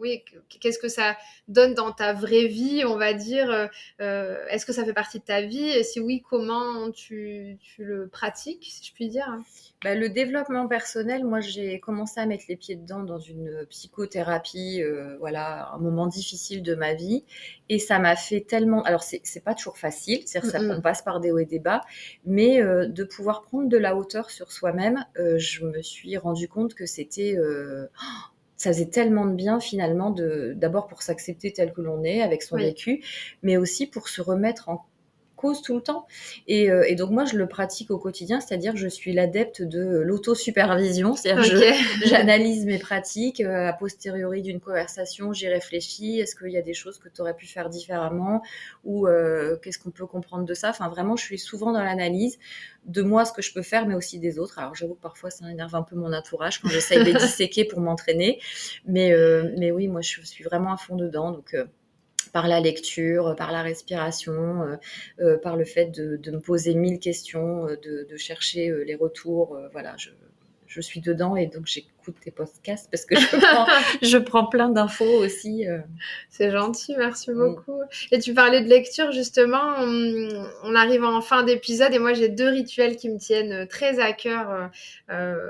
oui, 0.00 0.24
qu'est-ce 0.60 0.78
que 0.78 0.88
ça 0.88 1.16
donne 1.48 1.74
dans 1.74 1.92
ta 1.92 2.12
vraie 2.12 2.46
vie, 2.46 2.84
on 2.86 2.96
va 2.96 3.12
dire 3.12 3.50
euh, 3.50 3.66
euh, 4.00 4.44
Est-ce 4.48 4.64
que 4.64 4.72
ça 4.72 4.84
fait 4.84 4.92
partie 4.92 5.18
de 5.18 5.24
ta 5.24 5.42
vie 5.42 5.68
Et 5.68 5.82
si 5.82 6.00
oui, 6.00 6.22
comment 6.28 6.90
tu, 6.90 7.58
le 7.78 8.08
pratiques, 8.08 8.66
si 8.70 8.86
je 8.86 8.94
puis 8.94 9.08
dire? 9.08 9.38
Bah, 9.84 9.94
Le 9.94 10.08
développement 10.08 10.68
personnel, 10.68 11.24
moi, 11.24 11.40
j'ai 11.40 11.80
commencé 11.80 12.20
à 12.20 12.26
mettre 12.26 12.44
les 12.48 12.56
pieds 12.56 12.76
dedans 12.76 13.02
dans 13.02 13.18
une 13.18 13.66
psychothérapie, 13.68 14.82
euh, 14.82 15.16
voilà, 15.18 15.70
un 15.72 15.78
moment 15.78 16.06
difficile 16.06 16.62
de 16.62 16.74
ma 16.74 16.94
vie. 16.94 17.24
Et 17.68 17.78
ça 17.78 17.98
m'a 17.98 18.16
fait 18.16 18.40
tellement... 18.40 18.82
Alors, 18.82 19.02
c'est 19.02 19.44
pas 19.44 19.54
toujours 19.54 19.78
facile, 19.78 20.22
c'est-à-dire 20.26 20.50
ça, 20.50 20.60
on 20.60 20.80
passe 20.80 21.02
par 21.02 21.20
des 21.20 21.30
hauts 21.30 21.38
et 21.38 21.46
des 21.46 21.60
bas, 21.60 21.82
mais 22.24 22.60
de 22.62 23.04
pouvoir 23.04 23.42
prendre 23.42 23.68
de 23.68 23.76
la 23.76 23.96
hauteur 23.96 24.30
sur 24.30 24.50
soi-même, 24.50 25.04
je 25.16 25.64
me 25.64 25.80
suis 25.82 26.16
rendu 26.16 26.48
compte 26.48 26.74
que 26.74 26.86
c'était 26.86 27.36
ça 28.60 28.74
faisait 28.74 28.90
tellement 28.90 29.24
de 29.24 29.32
bien 29.32 29.58
finalement 29.58 30.10
de 30.10 30.52
d'abord 30.54 30.86
pour 30.86 31.00
s'accepter 31.00 31.50
tel 31.50 31.72
que 31.72 31.80
l'on 31.80 32.04
est 32.04 32.20
avec 32.20 32.42
son 32.42 32.58
vécu, 32.58 33.02
mais 33.42 33.56
aussi 33.56 33.86
pour 33.86 34.10
se 34.10 34.20
remettre 34.20 34.68
en 34.68 34.84
cause 35.40 35.62
tout 35.62 35.74
le 35.74 35.80
temps. 35.80 36.06
Et, 36.46 36.70
euh, 36.70 36.84
et, 36.86 36.94
donc 36.94 37.10
moi, 37.10 37.24
je 37.24 37.36
le 37.36 37.46
pratique 37.46 37.90
au 37.90 37.98
quotidien, 37.98 38.40
c'est-à-dire 38.40 38.76
je 38.76 38.88
suis 38.88 39.12
l'adepte 39.12 39.62
de 39.62 40.00
l'auto-supervision, 40.00 41.16
c'est-à-dire 41.16 41.74
j'analyse 42.04 42.66
mes 42.66 42.78
pratiques 42.78 43.40
euh, 43.40 43.68
a 43.68 43.72
posteriori 43.72 44.42
d'une 44.42 44.60
conversation, 44.60 45.32
j'y 45.32 45.48
réfléchis, 45.48 46.20
est-ce 46.20 46.36
qu'il 46.36 46.50
y 46.50 46.58
a 46.58 46.62
des 46.62 46.74
choses 46.74 46.98
que 46.98 47.08
tu 47.08 47.20
aurais 47.22 47.34
pu 47.34 47.46
faire 47.46 47.70
différemment 47.70 48.42
ou 48.84 49.06
euh, 49.06 49.56
qu'est-ce 49.62 49.78
qu'on 49.78 49.90
peut 49.90 50.06
comprendre 50.06 50.44
de 50.44 50.54
ça? 50.54 50.68
Enfin 50.68 50.88
vraiment, 50.88 51.16
je 51.16 51.24
suis 51.24 51.38
souvent 51.38 51.72
dans 51.72 51.82
l'analyse 51.82 52.38
de 52.84 53.02
moi, 53.02 53.24
ce 53.24 53.32
que 53.32 53.42
je 53.42 53.52
peux 53.52 53.62
faire, 53.62 53.86
mais 53.86 53.94
aussi 53.94 54.18
des 54.18 54.38
autres. 54.38 54.58
Alors 54.58 54.74
j'avoue 54.74 54.94
que 54.94 55.02
parfois 55.02 55.30
ça 55.30 55.50
énerve 55.50 55.74
un 55.74 55.82
peu 55.82 55.96
mon 55.96 56.12
entourage 56.12 56.60
quand 56.60 56.68
j'essaye 56.68 56.98
de 56.98 57.04
les 57.04 57.14
disséquer 57.18 57.64
pour 57.64 57.80
m'entraîner, 57.80 58.40
mais, 58.86 59.14
mais 59.58 59.70
oui, 59.70 59.88
moi 59.88 60.02
je 60.02 60.20
suis 60.22 60.44
vraiment 60.44 60.72
à 60.72 60.76
fond 60.76 60.96
dedans. 60.96 61.30
Donc 61.30 61.54
par 62.32 62.48
la 62.48 62.60
lecture, 62.60 63.34
par 63.36 63.52
la 63.52 63.62
respiration, 63.62 64.62
euh, 64.62 64.76
euh, 65.20 65.38
par 65.38 65.56
le 65.56 65.64
fait 65.64 65.86
de, 65.86 66.30
me 66.30 66.38
poser 66.38 66.74
mille 66.74 66.98
questions, 66.98 67.66
euh, 67.66 67.76
de, 67.76 68.16
chercher 68.16 68.72
les 68.84 68.94
retours. 68.94 69.58
voilà, 69.72 69.96
je, 69.96 70.80
suis 70.80 71.00
dedans 71.00 71.36
et 71.36 71.46
donc 71.46 71.66
j'écoute 71.66 72.14
tes 72.22 72.30
podcasts 72.30 72.88
parce 72.90 73.04
que 73.04 73.16
je 74.02 74.16
prends, 74.18 74.46
plein 74.46 74.68
d'infos 74.68 75.04
aussi. 75.04 75.64
C'est 76.28 76.50
gentil, 76.50 76.94
merci 76.96 77.32
beaucoup. 77.32 77.80
Et 78.12 78.18
tu 78.18 78.34
parlais 78.34 78.60
de 78.60 78.68
lecture 78.68 79.10
justement, 79.10 79.74
on, 79.78 80.74
arrive 80.74 81.04
en 81.04 81.20
fin 81.20 81.42
d'épisode 81.42 81.92
et 81.92 81.98
moi 81.98 82.12
j'ai 82.12 82.28
deux 82.28 82.48
rituels 82.48 82.96
qui 82.96 83.08
me 83.08 83.18
tiennent 83.18 83.66
très 83.68 84.00
à 84.00 84.12
cœur, 84.12 84.70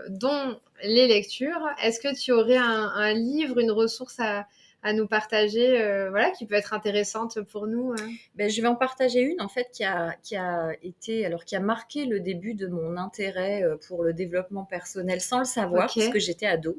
dont 0.08 0.58
les 0.84 1.08
lectures. 1.08 1.68
Est-ce 1.82 2.00
que 2.00 2.14
tu 2.18 2.32
aurais 2.32 2.56
un 2.56 3.12
livre, 3.12 3.58
une 3.58 3.72
ressource 3.72 4.18
à 4.20 4.46
à 4.82 4.92
nous 4.94 5.06
partager, 5.06 5.80
euh, 5.80 6.08
voilà, 6.10 6.30
qui 6.30 6.46
peut 6.46 6.54
être 6.54 6.72
intéressante 6.72 7.40
pour 7.42 7.66
nous 7.66 7.92
hein. 7.92 8.08
ben, 8.34 8.48
Je 8.48 8.62
vais 8.62 8.68
en 8.68 8.74
partager 8.74 9.20
une, 9.20 9.40
en 9.40 9.48
fait, 9.48 9.68
qui 9.72 9.84
a, 9.84 10.16
qui 10.22 10.36
a 10.36 10.72
été, 10.82 11.26
alors 11.26 11.44
qui 11.44 11.54
a 11.54 11.60
marqué 11.60 12.06
le 12.06 12.20
début 12.20 12.54
de 12.54 12.66
mon 12.66 12.96
intérêt 12.96 13.62
euh, 13.62 13.76
pour 13.88 14.02
le 14.02 14.14
développement 14.14 14.64
personnel 14.64 15.20
sans 15.20 15.40
le 15.40 15.44
savoir, 15.44 15.92
parce 15.94 16.08
que 16.08 16.18
j'étais 16.18 16.46
ado. 16.46 16.78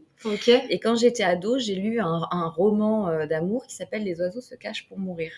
Et 0.70 0.80
quand 0.80 0.96
j'étais 0.96 1.24
ado, 1.24 1.60
j'ai 1.60 1.76
lu 1.76 2.00
un, 2.00 2.28
un 2.32 2.48
roman 2.48 3.10
euh, 3.10 3.26
d'amour 3.28 3.68
qui 3.68 3.76
s'appelle 3.76 4.04
Les 4.04 4.20
oiseaux 4.20 4.42
se 4.42 4.56
cachent 4.56 4.88
pour 4.88 4.98
mourir. 4.98 5.32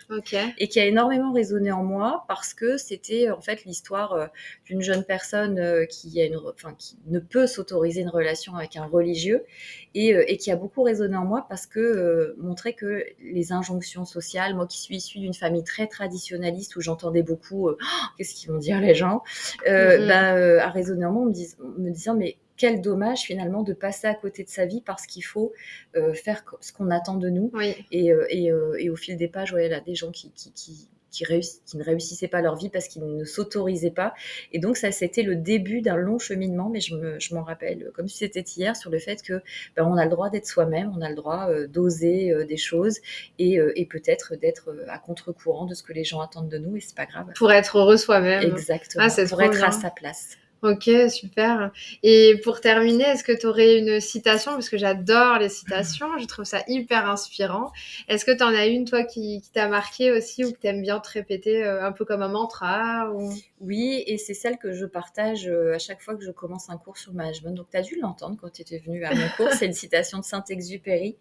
Et 0.57 0.68
qui 0.68 0.80
a 0.80 0.86
énormément 0.86 1.34
résonné 1.34 1.72
en 1.72 1.84
moi 1.84 2.24
parce 2.28 2.53
que 2.53 2.78
c'était 2.78 3.30
en 3.30 3.41
fait 3.41 3.66
l'histoire 3.66 4.30
d'une 4.66 4.82
jeune 4.82 5.03
personne 5.03 5.88
qui, 5.88 6.22
a 6.22 6.26
une, 6.26 6.38
enfin, 6.38 6.74
qui 6.78 6.97
ne 7.07 7.20
peut 7.20 7.47
s'autoriser 7.47 8.01
une 8.01 8.09
relation 8.09 8.55
avec 8.55 8.76
un 8.76 8.86
religieux 8.86 9.43
et, 9.96 10.10
et, 10.28 10.38
qui 10.38 10.52
a 10.52 10.56
beaucoup 10.56 10.84
résonné 10.84 11.16
en 11.16 11.26
moi 11.26 11.46
parce 11.50 11.68
que 11.68 12.36
mon 12.38 12.54
montrer 12.54 12.74
que 12.74 13.04
les 13.20 13.52
injonctions 13.52 14.06
sociales, 14.06 14.54
moi 14.56 14.68
qui 14.68 14.80
suis 14.80 14.98
issue 14.98 15.18
d'une 15.18 15.34
famille 15.34 15.64
très 15.64 15.88
traditionnaliste 15.88 16.76
où 16.76 16.82
j'entendais 16.82 17.24
beaucoup 17.24 17.68
euh, 17.68 17.78
oh, 17.82 18.06
qu'est-ce 18.16 18.36
qu'ils 18.36 18.52
vont 18.52 18.60
dire 18.60 18.80
les 18.80 18.94
gens, 18.94 19.24
euh, 19.68 19.98
mm-hmm. 19.98 20.08
bah, 20.08 20.36
euh, 20.36 20.60
à 20.60 20.70
raisonner 20.70 21.06
en 21.06 21.12
moi, 21.12 21.26
me, 21.26 21.89
disant 21.89 22.14
mais 22.16 22.38
quel 22.58 22.80
dommage 22.80 23.22
finalement 23.22 23.64
de 23.64 23.74
passer 23.74 24.06
à 24.06 24.14
côté 24.14 24.44
de 24.44 24.50
sa 24.50 24.68
vie 24.68 24.82
parce 24.86 25.08
qu'il 25.08 25.26
faut 25.26 25.52
faire 26.14 26.44
ce 26.62 26.72
qu'on 26.72 26.91
attend 26.91 27.16
de 27.16 27.30
nous. 27.30 27.52
Et, 27.91 28.14
et, 28.30 28.89
au 28.89 28.96
fil 28.96 29.18
des 29.18 29.28
pages, 29.28 29.52
ouais, 29.54 29.68
là, 29.68 29.80
des 29.80 29.96
gens 29.96 30.12
qui, 30.12 30.32
qui, 30.32 30.54
qui, 30.54 30.88
qui 31.14 31.78
ne 31.78 31.84
réussissaient 31.84 32.28
pas 32.28 32.41
leur 32.41 32.55
vie 32.55 32.70
parce 32.70 32.88
qu'ils 32.88 33.05
ne 33.05 33.24
s'autorisaient 33.24 33.91
pas. 33.91 34.14
Et 34.51 34.59
donc 34.59 34.78
ça, 34.78 34.91
c'était 34.91 35.22
le 35.22 35.36
début 35.36 35.82
d'un 35.82 35.95
long 35.95 36.20
cheminement, 36.20 36.70
mais 36.70 36.82
je, 36.82 36.95
me, 36.95 37.20
je 37.20 37.36
m'en 37.36 37.43
rappelle 37.43 37.91
comme 37.93 38.07
si 38.07 38.18
c'était 38.18 38.41
hier 38.41 38.76
sur 38.76 38.89
le 38.89 38.99
fait 38.99 39.22
que 39.22 39.41
ben, 39.76 39.86
on 39.86 39.95
a 39.95 40.03
le 40.03 40.09
droit 40.09 40.30
d'être 40.30 40.47
soi-même, 40.47 40.91
on 40.97 41.01
a 41.01 41.09
le 41.09 41.16
droit 41.16 41.49
euh, 41.49 41.68
d'oser 41.68 42.32
euh, 42.32 42.45
des 42.45 42.57
choses 42.57 42.99
et, 43.39 43.59
euh, 43.59 43.72
et 43.76 43.86
peut-être 43.86 44.36
d'être 44.36 44.76
à 44.88 44.97
contre-courant 44.97 45.66
de 45.66 45.74
ce 45.74 45.84
que 45.84 45.93
les 45.93 46.03
gens 46.03 46.22
attendent 46.22 46.49
de 46.49 46.57
nous 46.57 46.76
et 46.76 46.80
c'est 46.80 46.95
pas 46.95 47.05
grave. 47.05 47.28
Pour 47.36 47.51
être 47.51 47.78
heureux 47.78 47.97
soi-même. 47.97 48.43
Exactement. 48.43 49.05
Ah, 49.07 49.26
pour 49.30 49.41
être 49.41 49.64
à 49.64 49.72
sa 49.72 49.89
place. 49.89 50.38
Ok, 50.64 50.89
super. 51.09 51.74
Et 52.03 52.39
pour 52.41 52.61
terminer, 52.61 53.03
est-ce 53.03 53.26
que 53.26 53.38
tu 53.38 53.47
aurais 53.47 53.78
une 53.80 53.99
citation? 53.99 54.53
Parce 54.53 54.70
que 54.70 54.78
j'adore 54.78 55.38
les 55.38 55.49
citations, 55.49 56.18
je 56.18 56.26
trouve 56.26 56.45
ça 56.45 56.64
hyper 56.70 57.09
inspirant. 57.09 57.74
Est-ce 58.07 58.24
que 58.24 58.32
tu 58.32 58.41
en 58.43 58.55
as 58.55 58.68
une, 58.68 58.86
toi, 58.86 59.03
qui, 59.03 59.41
t'a 59.53 59.68
marqué 59.68 60.09
aussi 60.11 60.45
ou 60.45 60.53
que 60.53 60.57
tu 60.57 60.68
aimes 60.68 60.82
bien 60.82 61.01
te 61.01 61.09
répéter 61.09 61.66
euh, 61.66 61.86
un 61.86 61.91
peu 61.91 62.05
comme 62.05 62.22
un 62.22 62.30
mantra 62.30 63.11
Oui, 63.59 64.05
et 64.07 64.18
c'est 64.18 64.34
celle 64.34 64.57
que 64.57 64.72
je 64.72 64.86
partage 64.86 65.49
euh, 65.49 65.76
à 65.76 65.80
chaque 65.80 66.01
fois 66.01 66.16
que 66.16 66.24
je 66.24 66.32
commence 66.32 66.70
un 66.70 66.78
cours 66.78 66.95
sur 66.97 67.14
management. 67.14 67.51
Donc, 67.51 67.68
tu 67.70 67.76
as 67.76 67.82
dû 67.82 67.99
l'entendre 67.99 68.38
quand 68.39 68.49
tu 68.49 68.61
étais 68.61 68.78
venu 68.78 69.03
à 69.03 69.14
mon 69.14 69.28
cours. 69.36 69.51
c'est 69.59 69.66
une 69.66 69.74
citation 69.74 70.20
de 70.20 70.24
Saint-Exupéry 70.24 71.18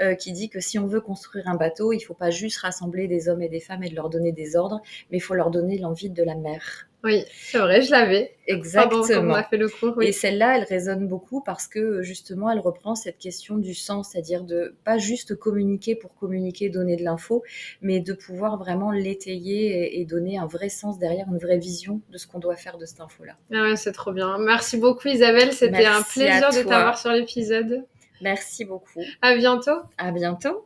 euh, 0.00 0.14
qui 0.14 0.32
dit 0.32 0.48
que 0.48 0.60
si 0.60 0.78
on 0.78 0.86
veut 0.86 1.02
construire 1.02 1.48
un 1.48 1.56
bateau, 1.56 1.92
il 1.92 1.98
ne 1.98 2.02
faut 2.02 2.14
pas 2.14 2.30
juste 2.30 2.60
rassembler 2.60 3.08
des 3.08 3.28
hommes 3.28 3.42
et 3.42 3.50
des 3.50 3.60
femmes 3.60 3.82
et 3.82 3.90
de 3.90 3.94
leur 3.94 4.08
donner 4.08 4.32
des 4.32 4.56
ordres, 4.56 4.80
mais 5.10 5.18
il 5.18 5.22
faut 5.22 5.34
leur 5.34 5.50
donner 5.50 5.76
l'envie 5.76 6.08
de 6.08 6.22
la 6.22 6.34
mer. 6.34 6.88
Oui, 7.06 7.24
c'est 7.32 7.58
vrai, 7.58 7.82
je 7.82 7.92
l'avais. 7.92 8.34
Exactement. 8.48 9.32
on 9.32 9.34
a 9.34 9.44
fait 9.44 9.56
le 9.56 9.68
cours, 9.68 10.02
Et 10.02 10.10
celle-là, 10.10 10.56
elle 10.56 10.64
résonne 10.64 11.06
beaucoup 11.06 11.40
parce 11.40 11.68
que 11.68 12.02
justement, 12.02 12.50
elle 12.50 12.58
reprend 12.58 12.96
cette 12.96 13.18
question 13.18 13.58
du 13.58 13.74
sens, 13.74 14.10
c'est-à-dire 14.10 14.42
de 14.42 14.74
pas 14.82 14.98
juste 14.98 15.36
communiquer 15.36 15.94
pour 15.94 16.16
communiquer, 16.16 16.68
donner 16.68 16.96
de 16.96 17.04
l'info, 17.04 17.44
mais 17.80 18.00
de 18.00 18.12
pouvoir 18.12 18.58
vraiment 18.58 18.90
l'étayer 18.90 20.00
et, 20.00 20.04
donner 20.04 20.36
un 20.36 20.46
vrai 20.46 20.68
sens 20.68 20.98
derrière, 20.98 21.26
une 21.28 21.38
vraie 21.38 21.58
vision 21.58 22.00
de 22.10 22.18
ce 22.18 22.26
qu'on 22.26 22.40
doit 22.40 22.56
faire 22.56 22.76
de 22.76 22.86
cette 22.86 23.00
info-là. 23.00 23.36
Ah 23.52 23.62
ouais, 23.62 23.76
c'est 23.76 23.92
trop 23.92 24.12
bien. 24.12 24.36
Merci 24.38 24.76
beaucoup 24.76 25.06
Isabelle, 25.06 25.52
c'était 25.52 25.86
un 25.86 26.02
plaisir 26.02 26.50
de 26.50 26.68
t'avoir 26.68 26.98
sur 26.98 27.12
l'épisode. 27.12 27.84
Merci 28.20 28.64
beaucoup. 28.64 29.02
À 29.22 29.36
bientôt. 29.36 29.78
À 29.96 30.10
bientôt. 30.10 30.65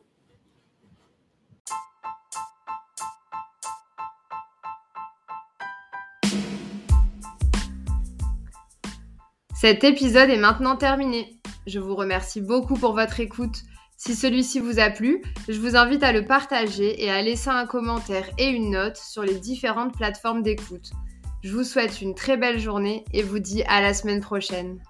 Cet 9.61 9.85
épisode 9.85 10.31
est 10.31 10.39
maintenant 10.39 10.75
terminé. 10.75 11.39
Je 11.67 11.81
vous 11.81 11.95
remercie 11.95 12.41
beaucoup 12.41 12.77
pour 12.77 12.95
votre 12.95 13.21
écoute. 13.21 13.59
Si 13.99 14.15
celui-ci 14.15 14.59
vous 14.59 14.79
a 14.79 14.89
plu, 14.89 15.21
je 15.51 15.61
vous 15.61 15.77
invite 15.77 16.03
à 16.03 16.13
le 16.13 16.25
partager 16.25 17.05
et 17.05 17.11
à 17.11 17.21
laisser 17.21 17.51
un 17.51 17.67
commentaire 17.67 18.25
et 18.39 18.49
une 18.49 18.71
note 18.71 18.97
sur 18.97 19.23
les 19.23 19.39
différentes 19.39 19.95
plateformes 19.95 20.43
d'écoute. 20.43 20.93
Je 21.45 21.53
vous 21.53 21.65
souhaite 21.65 22.01
une 22.01 22.15
très 22.15 22.39
belle 22.39 22.59
journée 22.59 23.05
et 23.13 23.23
vous 23.23 23.39
dis 23.39 23.63
à 23.65 23.83
la 23.83 23.93
semaine 23.93 24.23
prochaine. 24.23 24.81